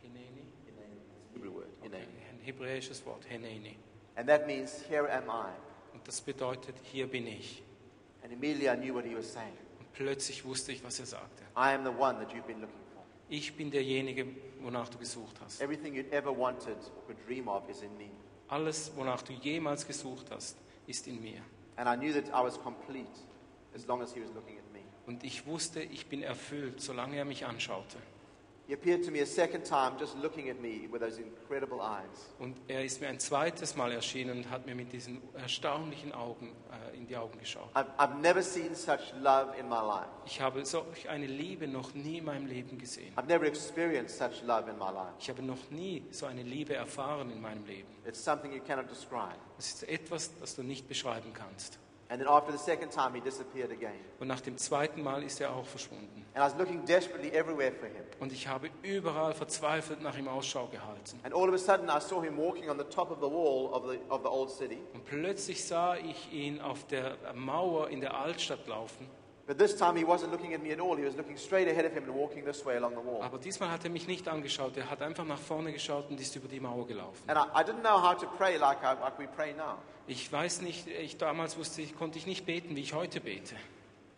Hineni? 0.00 0.46
Hineni. 0.64 1.00
Hebrew 1.34 1.52
word. 1.52 1.68
Hineni. 1.82 2.00
Ein 2.30 2.40
hebräisches 2.42 3.04
Wort, 3.04 3.24
Hineni. 3.26 3.76
And 4.16 4.26
that 4.26 4.46
means, 4.46 4.82
Here 4.88 5.06
am 5.12 5.28
I. 5.28 5.52
Und 5.92 6.08
das 6.08 6.22
bedeutet, 6.22 6.76
hier 6.82 7.06
bin 7.06 7.26
ich. 7.26 7.62
And 8.24 8.32
immediately 8.32 8.70
I 8.70 8.76
knew 8.76 8.94
what 8.94 9.04
he 9.04 9.14
was 9.14 9.30
saying. 9.30 9.52
Und 9.78 9.92
plötzlich 9.92 10.46
wusste 10.46 10.72
ich, 10.72 10.82
was 10.82 10.98
er 10.98 11.06
sagte. 11.06 11.42
I 11.54 11.74
am 11.74 11.84
the 11.84 11.90
one 11.90 12.18
that 12.20 12.32
you've 12.32 12.46
been 12.46 12.62
looking 12.62 12.80
for. 12.94 13.02
Ich 13.28 13.54
bin 13.54 13.70
derjenige, 13.70 14.26
wonach 14.62 14.88
du 14.88 14.96
gesucht 14.96 15.38
hast. 15.44 15.60
Everything 15.60 15.94
you'd 15.94 16.10
ever 16.10 16.34
wanted 16.34 16.78
or 16.96 17.06
could 17.06 17.18
dream 17.26 17.48
of 17.48 17.68
is 17.68 17.82
in 17.82 17.94
me. 17.98 18.08
Alles, 18.48 18.90
wonach 18.96 19.20
du 19.20 19.34
jemals 19.34 19.86
gesucht 19.86 20.30
hast, 20.30 20.56
ist 20.86 21.06
in 21.06 21.20
mir. 21.20 21.42
And 21.76 21.86
I 21.86 21.96
knew 21.96 22.14
that 22.14 22.28
I 22.28 22.42
was 22.42 22.58
complete 22.58 23.10
as 23.74 23.86
long 23.86 24.02
as 24.02 24.14
he 24.14 24.20
was 24.20 24.30
looking 24.34 24.58
at 24.58 24.72
me. 24.72 24.80
Und 25.06 25.24
ich 25.24 25.46
wusste, 25.46 25.82
ich 25.82 26.06
bin 26.06 26.22
erfüllt, 26.22 26.80
solange 26.80 27.16
er 27.16 27.24
mich 27.24 27.44
anschaute. 27.44 27.98
He 28.68 28.74
appeared 28.74 29.02
to 29.04 29.10
me 29.10 29.20
a 29.20 29.26
second 29.26 29.64
time, 29.64 29.98
just 29.98 30.16
looking 30.16 30.48
at 30.48 30.60
me 30.60 30.86
with 30.90 31.00
those 31.00 31.18
incredible 31.18 31.82
eyes. 31.82 32.32
Und 32.38 32.56
er 32.68 32.84
ist 32.84 33.00
mir 33.00 33.08
ein 33.08 33.18
zweites 33.18 33.74
Mal 33.74 33.90
erschienen 33.90 34.38
und 34.38 34.50
hat 34.50 34.66
mir 34.66 34.74
mit 34.76 34.92
diesen 34.92 35.20
erstaunlichen 35.34 36.12
Augen 36.12 36.52
äh, 36.92 36.96
in 36.96 37.06
die 37.06 37.16
Augen 37.16 37.38
geschaut. 37.38 37.68
I've, 37.74 37.88
I've 37.98 38.14
never 38.20 38.40
seen 38.40 38.74
such 38.74 39.12
love 39.20 39.54
in 39.58 39.68
my 39.68 39.80
life. 39.80 40.08
Ich 40.26 40.40
habe 40.40 40.64
solch 40.64 41.08
eine 41.08 41.26
Liebe 41.26 41.66
noch 41.66 41.92
nie 41.92 42.18
in 42.18 42.24
meinem 42.24 42.46
Leben 42.46 42.78
gesehen. 42.78 43.12
I've 43.16 43.26
never 43.26 43.46
experienced 43.46 44.16
such 44.16 44.42
love 44.46 44.70
in 44.70 44.78
my 44.78 44.92
life. 44.92 45.12
Ich 45.18 45.28
habe 45.28 45.42
noch 45.42 45.70
nie 45.70 46.06
so 46.12 46.26
eine 46.26 46.42
Liebe 46.42 46.74
erfahren 46.74 47.30
in 47.30 47.40
meinem 47.40 47.66
Leben. 47.66 47.88
It's 48.06 48.24
something 48.24 48.52
you 48.52 48.62
cannot 48.62 48.88
describe. 48.88 49.36
Es 49.58 49.74
ist 49.74 49.88
etwas, 49.88 50.30
das 50.38 50.54
du 50.54 50.62
nicht 50.62 50.88
beschreiben 50.88 51.32
kannst. 51.34 51.80
And 52.12 52.20
then 52.20 52.28
after 52.28 52.52
the 52.52 52.58
second 52.58 52.90
time, 52.90 53.14
he 53.14 53.22
disappeared 53.22 53.70
again. 53.70 53.98
Und 54.20 54.28
nach 54.28 54.42
dem 54.42 54.58
zweiten 54.58 55.02
Mal 55.02 55.22
ist 55.22 55.40
er 55.40 55.56
auch 55.56 55.64
verschwunden. 55.64 56.26
And 56.34 56.44
I 56.44 56.46
was 56.46 56.54
looking 56.58 56.84
desperately 56.84 57.30
everywhere 57.30 57.72
for 57.72 57.88
him. 57.88 58.04
Und 58.20 58.34
ich 58.34 58.46
habe 58.48 58.68
überall 58.82 59.32
verzweifelt 59.32 60.02
nach 60.02 60.18
ihm 60.18 60.28
Ausschau 60.28 60.66
gehalten. 60.66 61.18
And 61.22 61.34
all 61.34 61.48
of 61.48 61.54
a 61.54 61.58
sudden, 61.58 61.88
I 61.88 62.00
saw 62.02 62.20
him 62.22 62.36
walking 62.36 62.68
on 62.68 62.76
the 62.76 62.84
top 62.84 63.10
of 63.10 63.20
the 63.20 63.30
wall 63.30 63.72
of 63.72 63.90
the, 63.90 63.98
of 64.10 64.20
the 64.20 64.28
old 64.28 64.50
city. 64.50 64.78
Und 64.92 65.06
plötzlich 65.06 65.64
sah 65.64 65.96
ich 65.96 66.30
ihn 66.34 66.60
auf 66.60 66.86
der 66.86 67.16
Mauer 67.34 67.88
in 67.88 68.02
der 68.02 68.14
Altstadt 68.14 68.66
laufen. 68.66 69.08
But 69.52 69.58
this 69.58 69.76
time, 69.76 69.96
he 69.96 70.04
wasn't 70.04 70.32
looking 70.32 70.54
at 70.54 70.62
me 70.62 70.72
at 70.72 70.80
all. 70.80 70.96
He 70.96 71.04
was 71.04 71.14
looking 71.14 71.36
straight 71.36 71.68
ahead 71.68 71.84
of 71.84 71.92
him 71.92 72.04
and 72.04 72.14
walking 72.14 72.42
this 72.42 72.64
way 72.64 72.78
along 72.78 72.94
the 72.94 73.02
wall. 73.02 73.20
Aber 73.22 73.36
diesmal 73.36 73.70
hat 73.70 73.84
er 73.84 73.90
mich 73.90 74.06
nicht 74.06 74.26
angeschaut. 74.26 74.78
Er 74.78 74.88
hat 74.88 75.02
einfach 75.02 75.26
nach 75.26 75.38
vorne 75.38 75.74
geschaut 75.74 76.08
und 76.08 76.18
ist 76.18 76.34
über 76.36 76.48
die 76.48 76.58
Mauer 76.58 76.86
gelaufen. 76.86 77.28
And 77.28 77.38
I, 77.38 77.60
I 77.60 77.62
didn't 77.62 77.82
know 77.82 78.00
how 78.02 78.16
to 78.18 78.26
pray 78.38 78.56
like, 78.56 78.78
I, 78.82 78.98
like 78.98 79.18
we 79.18 79.26
pray 79.26 79.52
now. 79.52 79.76
Ich 80.06 80.32
weiß 80.32 80.62
nicht, 80.62 80.86
ich 80.88 81.18
damals 81.18 81.58
wusste 81.58 81.82
ich, 81.82 81.94
konnte 81.98 82.16
ich 82.16 82.26
nicht 82.26 82.46
beten, 82.46 82.74
wie 82.76 82.80
ich 82.80 82.94
heute 82.94 83.20
bete. 83.20 83.54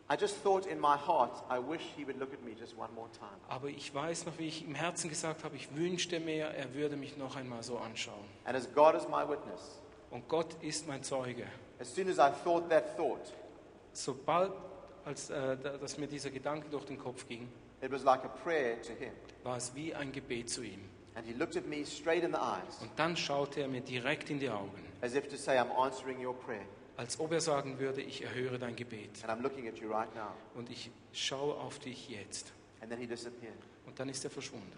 I 0.08 0.14
just 0.20 0.40
thought 0.44 0.66
in 0.66 0.78
my 0.78 0.96
heart, 0.96 1.42
I 1.50 1.58
wish 1.58 1.82
he 1.96 2.06
would 2.06 2.20
look 2.20 2.32
at 2.32 2.44
me 2.44 2.52
just 2.52 2.78
one 2.78 2.92
more 2.94 3.08
time. 3.18 3.40
Aber 3.48 3.66
ich 3.66 3.92
weiß 3.92 4.26
noch, 4.26 4.38
wie 4.38 4.46
ich 4.46 4.64
im 4.64 4.76
Herzen 4.76 5.08
gesagt 5.08 5.42
habe, 5.42 5.56
ich 5.56 5.74
wünschte 5.74 6.20
mir, 6.20 6.44
er 6.44 6.74
würde 6.74 6.94
mich 6.96 7.16
noch 7.16 7.34
einmal 7.34 7.64
so 7.64 7.78
anschauen. 7.78 8.22
And 8.44 8.56
as 8.56 8.72
God 8.72 8.94
is 8.94 9.08
my 9.08 9.28
witness, 9.28 9.80
Und 10.12 10.28
Gott 10.28 10.54
ist 10.60 10.86
mein 10.86 11.02
Zeuge. 11.02 11.46
as 11.80 11.92
soon 11.92 12.08
as 12.08 12.18
I 12.18 12.30
thought 12.44 12.70
that 12.70 12.96
thought, 12.96 13.32
Sobald, 13.92 14.52
als 15.04 15.30
äh, 15.30 15.56
da- 15.56 15.76
dass 15.78 15.98
mir 15.98 16.06
dieser 16.06 16.30
Gedanke 16.30 16.68
durch 16.70 16.84
den 16.84 16.98
Kopf 16.98 17.26
ging, 17.28 17.48
it 17.82 17.90
was 17.92 18.02
like 18.04 18.24
a 18.24 18.28
prayer 18.28 18.80
to 18.82 18.92
him. 18.92 19.12
war 19.42 19.56
es 19.56 19.74
wie 19.74 19.94
ein 19.94 20.12
Gebet 20.12 20.48
zu 20.50 20.62
ihm. 20.62 20.80
And 21.16 21.26
he 21.26 21.32
looked 21.32 21.56
at 21.56 21.66
me 21.66 21.84
straight 21.86 22.24
in 22.24 22.32
the 22.32 22.38
eyes, 22.38 22.80
Und 22.80 22.90
dann 22.96 23.16
schaute 23.16 23.60
er 23.60 23.68
mir 23.68 23.80
direkt 23.82 24.30
in 24.30 24.38
die 24.40 24.50
Augen, 24.50 24.82
as 25.00 25.14
if 25.14 25.28
to 25.28 25.36
say, 25.36 25.58
I'm 25.58 25.70
answering 25.76 26.24
your 26.24 26.34
prayer. 26.34 26.64
als 26.96 27.18
ob 27.20 27.32
er 27.32 27.40
sagen 27.40 27.78
würde, 27.78 28.00
ich 28.02 28.22
erhöre 28.22 28.58
dein 28.58 28.74
Gebet. 28.76 29.22
And 29.26 29.30
I'm 29.30 29.42
looking 29.42 29.68
at 29.68 29.78
you 29.78 29.90
right 29.90 30.12
now. 30.14 30.32
Und 30.54 30.70
ich 30.70 30.90
schaue 31.12 31.54
auf 31.54 31.78
dich 31.78 32.08
jetzt. 32.08 32.52
And 32.80 32.90
then 32.90 33.00
he 33.00 33.06
disappeared. 33.06 33.54
Und 33.86 33.98
dann 33.98 34.08
ist 34.08 34.24
er 34.24 34.30
verschwunden. 34.30 34.72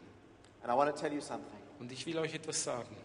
And 0.62 0.72
I 0.72 0.76
want 0.76 0.94
to 0.94 1.00
tell 1.00 1.12
you 1.12 1.20
something. 1.20 1.58
Und 1.78 1.90
ich 1.92 2.04
will 2.06 2.18
euch 2.18 2.34
etwas 2.34 2.62
sagen. 2.64 2.96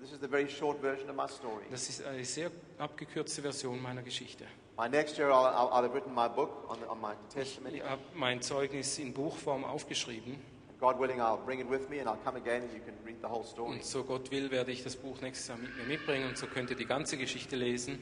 This 0.00 0.12
is 0.12 0.20
the 0.20 0.26
very 0.28 0.48
short 0.48 0.80
version 0.80 1.08
of 1.10 1.14
my 1.16 1.28
story. 1.28 1.64
Das 1.70 1.88
ist 1.88 2.02
eine 2.04 2.24
sehr 2.24 2.50
abgekürzte 2.78 3.42
Version 3.42 3.80
meiner 3.80 4.02
Geschichte. 4.02 4.44
By 4.76 4.88
next 4.88 5.18
year, 5.18 5.30
I'll, 5.30 5.44
I'll, 5.46 5.68
I'll 5.72 5.82
have 5.82 5.94
written 5.94 6.14
my 6.14 6.28
book 6.28 6.66
on, 6.68 6.80
the, 6.80 6.88
on 6.88 7.00
my 7.00 7.14
testimony. 7.32 7.76
Ich 7.76 7.82
habe 7.84 8.00
mein 8.14 8.40
Zeugnis 8.40 8.98
in 8.98 9.12
Buchform 9.12 9.64
aufgeschrieben. 9.64 10.32
And 10.70 10.80
God 10.80 10.98
willing, 10.98 11.20
I'll 11.20 11.36
bring 11.44 11.60
it 11.60 11.68
with 11.70 11.88
me 11.90 12.00
and 12.00 12.08
I'll 12.08 12.18
come 12.24 12.36
again 12.36 12.62
and 12.62 12.72
you 12.72 12.80
can 12.80 12.94
read 13.04 13.16
the 13.20 13.28
whole 13.28 13.44
story. 13.44 13.72
Und 13.72 13.84
so 13.84 14.02
Gott 14.02 14.30
will, 14.30 14.50
werde 14.50 14.72
ich 14.72 14.82
das 14.82 14.96
Buch 14.96 15.20
nächstes 15.20 15.48
Jahr 15.48 15.58
mit 15.58 15.76
mir 15.76 15.84
mitbringen 15.84 16.26
und 16.28 16.38
so 16.38 16.46
könnt 16.46 16.70
ihr 16.70 16.76
die 16.76 16.86
ganze 16.86 17.16
Geschichte 17.18 17.54
lesen. 17.56 17.98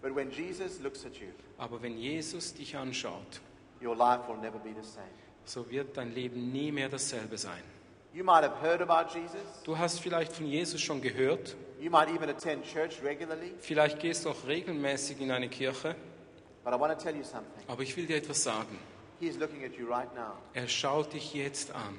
But 0.00 0.14
when 0.14 0.30
Jesus 0.30 0.78
looks 0.80 1.04
at 1.04 1.16
you, 1.16 1.26
Aber 1.58 1.82
wenn 1.82 1.98
Jesus 1.98 2.54
dich 2.54 2.76
anschaut, 2.76 3.40
your 3.82 3.96
life 3.96 4.28
will 4.28 4.36
never 4.38 4.58
be 4.60 4.70
the 4.80 4.88
same. 4.88 5.08
so 5.44 5.68
wird 5.68 5.96
dein 5.96 6.14
Leben 6.14 6.52
nie 6.52 6.70
mehr 6.70 6.88
dasselbe 6.88 7.36
sein. 7.36 7.62
You 8.18 8.24
might 8.24 8.42
have 8.42 8.56
heard 8.60 8.82
about 8.82 9.14
Jesus. 9.14 9.62
Du 9.62 9.78
hast 9.78 10.00
vielleicht 10.00 10.32
von 10.32 10.44
Jesus 10.44 10.80
schon 10.80 11.00
gehört, 11.00 11.54
You 11.80 11.88
might 11.88 12.08
even 12.08 12.28
attend 12.28 12.64
church 12.64 13.00
regularly. 13.00 13.52
vielleicht 13.60 14.00
gehst 14.00 14.24
du 14.24 14.30
auch 14.30 14.44
regelmäßig 14.44 15.20
in 15.20 15.30
eine 15.30 15.48
Kirche, 15.48 15.94
But 16.64 16.74
I 16.74 16.80
want 16.80 16.98
to 16.98 17.00
tell 17.00 17.14
you 17.14 17.22
something. 17.22 17.62
aber 17.68 17.84
ich 17.84 17.96
will 17.96 18.06
dir 18.06 18.16
etwas 18.16 18.42
sagen. 18.42 18.76
He 19.20 19.28
is 19.28 19.38
looking 19.38 19.64
at 19.64 19.76
you 19.78 19.86
right 19.86 20.12
now. 20.16 20.32
Er 20.52 20.66
schaut 20.66 21.12
dich 21.12 21.32
jetzt 21.32 21.70
an, 21.70 21.96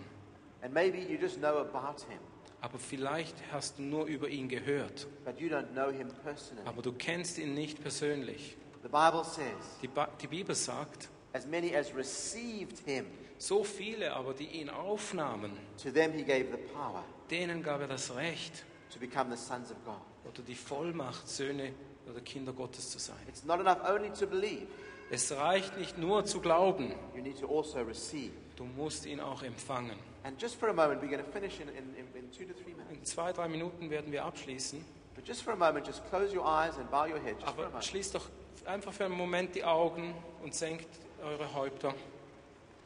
And 0.61 0.74
maybe 0.74 0.97
you 0.97 1.17
just 1.17 1.38
know 1.38 1.57
about 1.59 2.01
him, 2.09 2.20
aber 2.59 2.80
vielleicht 2.80 3.36
hast 3.53 3.80
du 3.80 3.84
nur 3.84 4.03
über 4.07 4.28
ihn 4.28 4.49
gehört, 4.49 5.07
but 5.24 5.39
you 5.39 5.47
don't 5.47 5.72
know 5.72 5.89
him 5.89 6.09
personally. 6.26 6.67
aber 6.67 6.82
du 6.82 6.91
kennst 6.91 7.38
ihn 7.38 7.53
nicht 7.53 7.82
persönlich. 7.82 8.57
The 8.84 8.89
Bible 8.89 9.24
says, 9.24 9.80
Die, 9.82 9.88
ba 9.88 10.09
die 10.22 10.28
Bibel 10.28 10.53
sagt, 10.53 11.07
as 11.32 11.47
many 11.47 11.74
as 11.74 11.95
received 11.95 12.80
him, 12.86 13.05
so 13.39 13.63
viele 13.63 14.13
aber, 14.13 14.33
die 14.33 14.45
ihn 14.47 14.69
aufnahmen, 14.69 15.51
to 15.81 15.89
them 15.89 16.11
he 16.13 16.23
gave 16.23 16.45
the 16.51 16.57
power 16.73 17.03
denen 17.31 17.63
gab 17.63 17.81
er 17.81 17.87
das 17.87 18.13
Recht 18.15 18.63
to 18.93 18.99
become 18.99 19.35
the 19.35 19.41
sons 19.41 19.71
of 19.71 19.77
God. 19.85 19.95
oder 20.25 20.43
die 20.43 20.55
Vollmacht, 20.55 21.27
Söhne 21.27 21.73
oder 22.09 22.21
Kinder 22.21 22.53
Gottes 22.53 22.89
zu 22.91 22.99
sein. 22.99 23.17
It's 23.27 23.43
not 23.43 23.59
enough 23.59 23.79
only 23.89 24.11
to 24.11 24.27
believe, 24.27 24.67
Es 25.11 25.31
reicht 25.31 25.75
nicht 25.77 25.97
nur 25.97 26.25
zu 26.25 26.39
glauben, 26.39 26.93
you 27.15 27.21
need 27.21 27.39
to 27.39 27.47
also 27.47 27.79
receive. 27.81 28.31
du 28.55 28.65
musst 28.65 29.05
ihn 29.05 29.19
auch 29.19 29.41
empfangen. 29.41 29.97
And 30.23 30.39
just 30.39 30.55
for 30.59 30.69
a 30.69 30.73
moment, 30.73 31.01
we're 31.01 31.07
going 31.07 31.23
to 31.23 31.31
finish 31.31 31.59
in, 31.61 31.69
in, 31.69 31.95
in, 32.13 32.31
two 32.31 32.43
to 32.45 32.53
three 32.53 32.73
minutes. 32.73 32.91
In 32.91 33.05
zwei, 33.05 33.31
drei 33.31 33.47
Minuten 33.47 33.89
werden 33.89 34.11
wir 34.11 34.25
abschließen, 34.25 34.83
But 35.15 35.27
just 35.27 35.41
for 35.41 35.53
a 35.53 35.55
moment, 35.55 35.87
just 35.87 36.07
close 36.09 36.35
your 36.35 36.45
eyes 36.45 36.77
and 36.77 36.89
bow 36.91 37.05
your 37.05 37.19
head. 37.19 37.35
Just 37.39 37.47
aber 37.47 37.81
schließt 37.81 38.15
doch 38.15 38.27
einfach 38.65 38.93
für 38.93 39.05
einen 39.05 39.15
Moment 39.15 39.55
die 39.55 39.63
Augen 39.63 40.13
und 40.43 40.53
senkt 40.53 40.87
eure 41.23 41.53
Häupter 41.53 41.93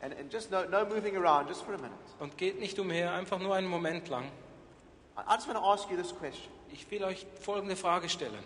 And, 0.04 0.14
and 0.20 0.30
just 0.34 0.52
no, 0.52 0.66
no 0.66 0.84
moving 0.86 1.16
around, 1.16 1.48
just 1.48 1.64
for 1.64 1.74
a 1.76 1.78
minute. 1.78 1.96
und 2.20 2.38
geht 2.38 2.60
nicht 2.60 2.78
umher, 2.78 3.14
einfach 3.14 3.40
nur 3.40 3.56
einen 3.56 3.70
Moment 3.70 4.10
lang. 4.10 4.26
I, 5.18 5.36
just 5.36 5.48
want 5.48 5.58
to 5.58 5.64
ask 5.64 5.90
you 5.90 5.96
this 5.96 6.12
question. 6.14 6.52
Ich 6.74 6.90
will 6.92 7.04
euch 7.06 7.26
folgende 7.40 7.76
Frage 7.78 8.10
stellen. 8.10 8.44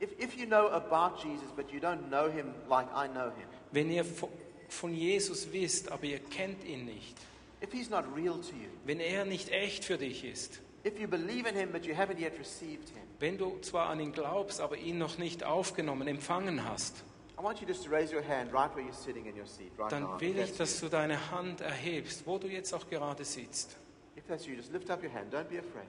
If, 0.00 0.10
if 0.18 0.36
you 0.36 0.44
know 0.46 0.68
about 0.68 1.22
Jesus, 1.24 1.48
but 1.56 1.70
you 1.72 1.80
don't 1.80 2.10
know 2.10 2.28
him 2.28 2.52
like 2.68 2.88
I 2.94 3.06
know 3.08 3.30
him, 3.30 3.48
Wenn 3.72 3.90
ihr 3.90 4.04
vo- 4.04 4.28
von 4.68 4.92
Jesus 4.92 5.50
wisst, 5.52 5.90
aber 5.90 6.04
ihr 6.04 6.18
kennt 6.18 6.62
ihn 6.64 6.84
nicht, 6.84 7.16
if 7.62 7.72
he's 7.72 7.88
not 7.88 8.04
real 8.14 8.34
to 8.34 8.54
you, 8.54 8.68
wenn 8.84 9.00
er 9.00 9.24
nicht 9.24 9.48
echt 9.50 9.84
für 9.84 9.96
dich 9.96 10.24
ist, 10.24 10.60
if 10.84 10.98
you 10.98 11.08
believe 11.08 11.48
in 11.48 11.54
him, 11.54 11.70
but 11.72 11.86
you 11.86 11.94
haven't 11.94 12.18
yet 12.18 12.38
received 12.38 12.90
him, 12.90 13.02
wenn 13.20 13.38
du 13.38 13.58
zwar 13.60 13.88
an 13.88 14.00
ihn 14.00 14.12
glaubst, 14.12 14.60
aber 14.60 14.76
ihn 14.76 14.98
noch 14.98 15.16
nicht 15.16 15.44
aufgenommen, 15.44 16.06
empfangen 16.08 16.68
hast, 16.68 17.02
I 17.36 17.42
want 17.42 17.60
you 17.60 17.66
just 17.66 17.82
to 17.84 17.90
raise 17.90 18.12
your 18.12 18.22
hand 18.22 18.52
right 18.52 18.72
where 18.74 18.84
you're 18.84 18.92
sitting 18.92 19.26
in 19.26 19.36
your 19.36 19.46
seat 19.46 19.72
right 19.76 19.90
now. 19.90 20.08
dann 20.08 20.20
will 20.20 20.38
ich, 20.38 20.56
dass 20.56 20.80
du 20.80 20.88
deine 20.88 21.30
Hand 21.30 21.60
erhebst, 21.60 22.26
wo 22.26 22.38
du 22.38 22.46
jetzt 22.46 22.72
auch 22.72 22.88
gerade 22.88 23.24
sitzt. 23.24 23.76
you, 24.14 24.22
if 24.22 24.28
that's 24.28 24.46
you, 24.46 24.54
just 24.54 24.72
lift 24.72 24.90
up 24.90 25.02
your 25.02 25.12
hand. 25.12 25.32
Don't 25.32 25.48
be 25.48 25.58
afraid. 25.58 25.88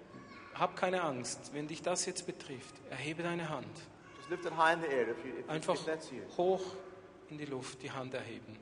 Hab 0.56 0.76
keine 0.76 1.04
Angst, 1.04 1.52
wenn 1.54 1.68
dich 1.68 1.82
das 1.82 2.06
jetzt 2.06 2.26
betrifft. 2.26 2.76
Erhebe 2.90 3.24
deine 3.24 3.50
Hand. 3.50 3.68
Just 4.18 4.30
lift 4.30 4.46
it 4.46 4.58
high 4.58 4.74
in 4.74 4.82
the 4.82 4.88
air 4.88 5.10
if, 5.10 5.24
you, 5.24 5.40
if, 5.40 5.50
Einfach 5.50 5.78
hoch 6.38 6.64
in 7.30 7.38
die 7.38 7.46
Luft 7.46 7.84
die 7.84 7.92
Hand 7.92 8.14
erheben. 8.14 8.58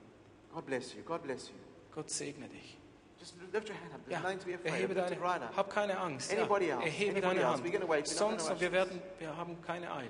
Gott 1.93 2.09
segne 2.09 2.49
dich. 2.49 2.77
Just 3.19 3.36
lift 3.53 3.69
your 3.69 3.77
hand 3.77 3.93
up. 3.93 4.01
There's 4.05 4.45
Ja, 4.45 4.69
erhebe 4.69 4.93
deine. 4.93 5.55
Hab 5.55 5.69
keine 5.69 5.97
Angst. 5.97 6.31
Ja, 6.31 6.39
erhebe 6.39 7.21
deine? 7.21 7.47
Hand. 7.47 8.07
Sonst, 8.07 8.59
wir 8.59 8.71
werden, 8.71 9.01
wir 9.19 9.38
haben 9.38 9.61
keine 9.61 9.89
Eile. 9.93 10.09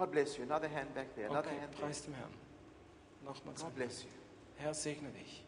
God 0.00 0.12
bless 0.12 0.38
you. 0.38 0.44
Another 0.44 0.68
hand 0.68 0.94
back 0.94 1.14
there. 1.14 1.26
Another 1.28 1.48
Okay, 1.50 1.60
hand 1.60 1.72
preis 1.78 2.02
dem 2.02 2.14
Herrn. 2.14 2.32
Nochmals. 3.24 3.62
God 3.62 3.74
bless 3.76 4.02
you. 4.04 4.08
Herr, 4.56 4.72
segne 4.72 5.10
dich. 5.10 5.44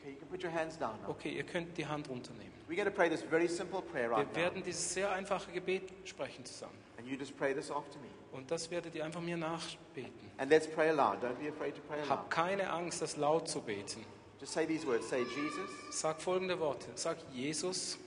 Okay, 0.00 0.12
you 0.12 0.16
can 0.16 0.28
put 0.28 0.42
your 0.42 0.50
hands 0.52 0.78
down 0.78 0.98
now. 1.02 1.10
Okay, 1.10 1.30
ihr 1.36 1.44
könnt 1.44 1.76
die 1.76 1.86
Hand 1.86 2.08
runternehmen. 2.08 2.52
We're 2.66 2.76
going 2.76 2.86
to 2.88 2.90
pray 2.94 3.10
this 3.10 3.20
very 3.22 3.46
simple 3.48 3.82
prayer 3.82 4.08
Wir 4.08 4.16
right 4.16 4.28
now. 4.32 4.36
werden 4.36 4.62
dieses 4.62 4.94
sehr 4.94 5.10
einfache 5.12 5.52
Gebet 5.52 5.92
sprechen 6.04 6.44
zusammen. 6.46 6.72
And 6.98 7.06
you 7.06 7.16
just 7.18 7.36
pray 7.36 7.52
this 7.52 7.70
after 7.70 7.98
me. 7.98 8.08
Und 8.32 8.50
das 8.50 8.70
werdet 8.70 8.94
ihr 8.94 9.04
einfach 9.04 9.20
mir 9.20 9.36
nachbeten. 9.36 10.30
And 10.38 10.50
let's 10.50 10.66
pray 10.66 10.88
aloud. 10.88 11.22
Don't 11.22 11.34
be 11.34 11.48
afraid 11.50 11.74
to 11.74 11.82
pray 11.82 11.98
aloud. 11.98 12.08
Hab 12.10 12.30
keine 12.30 12.70
Angst, 12.70 13.02
das 13.02 13.18
laut 13.18 13.48
zu 13.48 13.60
beten. 13.60 14.02
Just 14.40 14.54
say 14.54 14.64
these 14.66 14.86
words. 14.86 15.06
Say, 15.10 15.24
Jesus. 15.24 15.70
Sag 15.90 16.18
folgende 16.22 16.58
Worte. 16.58 16.86
Sag 16.94 17.18
Jesus, 17.32 17.98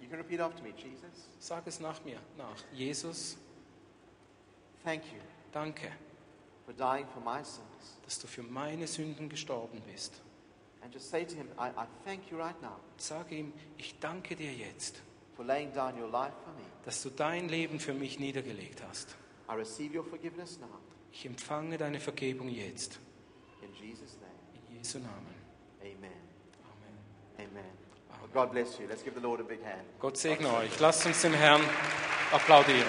You 0.00 0.08
can 0.10 0.18
repeat 0.18 0.38
after 0.38 0.62
me. 0.62 0.70
Jesus, 0.76 1.28
sag 1.40 1.66
es 1.66 1.80
nach 1.80 2.04
mir 2.04 2.18
nach. 2.36 2.62
Jesus, 2.74 3.36
thank 4.84 5.02
you 5.12 5.18
danke, 5.52 5.90
for 6.64 6.72
dying 6.74 7.06
for 7.12 7.20
my 7.22 7.42
sins. 7.42 7.98
dass 8.04 8.18
du 8.18 8.26
für 8.26 8.42
meine 8.42 8.86
Sünden 8.86 9.28
gestorben 9.28 9.80
bist. 9.90 10.20
And 10.82 10.92
just 10.92 11.08
say 11.10 11.24
to 11.24 11.34
him, 11.34 11.48
I, 11.58 11.68
I 11.70 11.86
thank 12.04 12.30
you 12.30 12.36
right 12.38 12.60
now 12.60 12.76
Sag 12.98 13.32
ihm, 13.32 13.52
ich 13.78 13.98
danke 14.00 14.36
dir 14.36 14.52
jetzt, 14.52 15.00
for 15.34 15.44
laying 15.44 15.72
down 15.72 15.98
your 15.98 16.10
life 16.10 16.34
for 16.44 16.52
me. 16.52 16.64
dass 16.84 17.02
du 17.02 17.10
dein 17.10 17.48
Leben 17.48 17.80
für 17.80 17.94
mich 17.94 18.18
niedergelegt 18.18 18.82
hast. 18.86 19.16
I 19.48 19.54
receive 19.54 19.96
your 19.96 20.04
forgiveness 20.04 20.58
now. 20.60 20.68
Ich 21.12 21.24
empfange 21.26 21.78
deine 21.78 22.00
Vergebung 22.00 22.48
jetzt. 22.48 22.98
In 23.62 23.72
Jesus' 23.74 24.16
name. 24.20 24.68
In 24.70 24.76
Jesu 24.76 24.98
Namen. 24.98 25.34
Amen. 25.80 26.10
Amen. 27.38 27.50
Amen. 27.50 27.64
Well, 28.20 28.44
God 28.46 28.52
bless 28.52 28.78
you. 28.78 28.86
Let's 28.88 29.02
give 29.04 29.14
the 29.14 29.20
Lord 29.22 29.40
a 29.40 29.44
big 29.44 29.62
hand. 29.64 29.82
Gott 30.00 30.16
segne 30.16 30.52
euch. 30.54 30.78
Lasst 30.80 31.06
uns 31.06 31.22
dem 31.22 31.34
Herrn 31.34 31.62
applaudieren. 32.32 32.82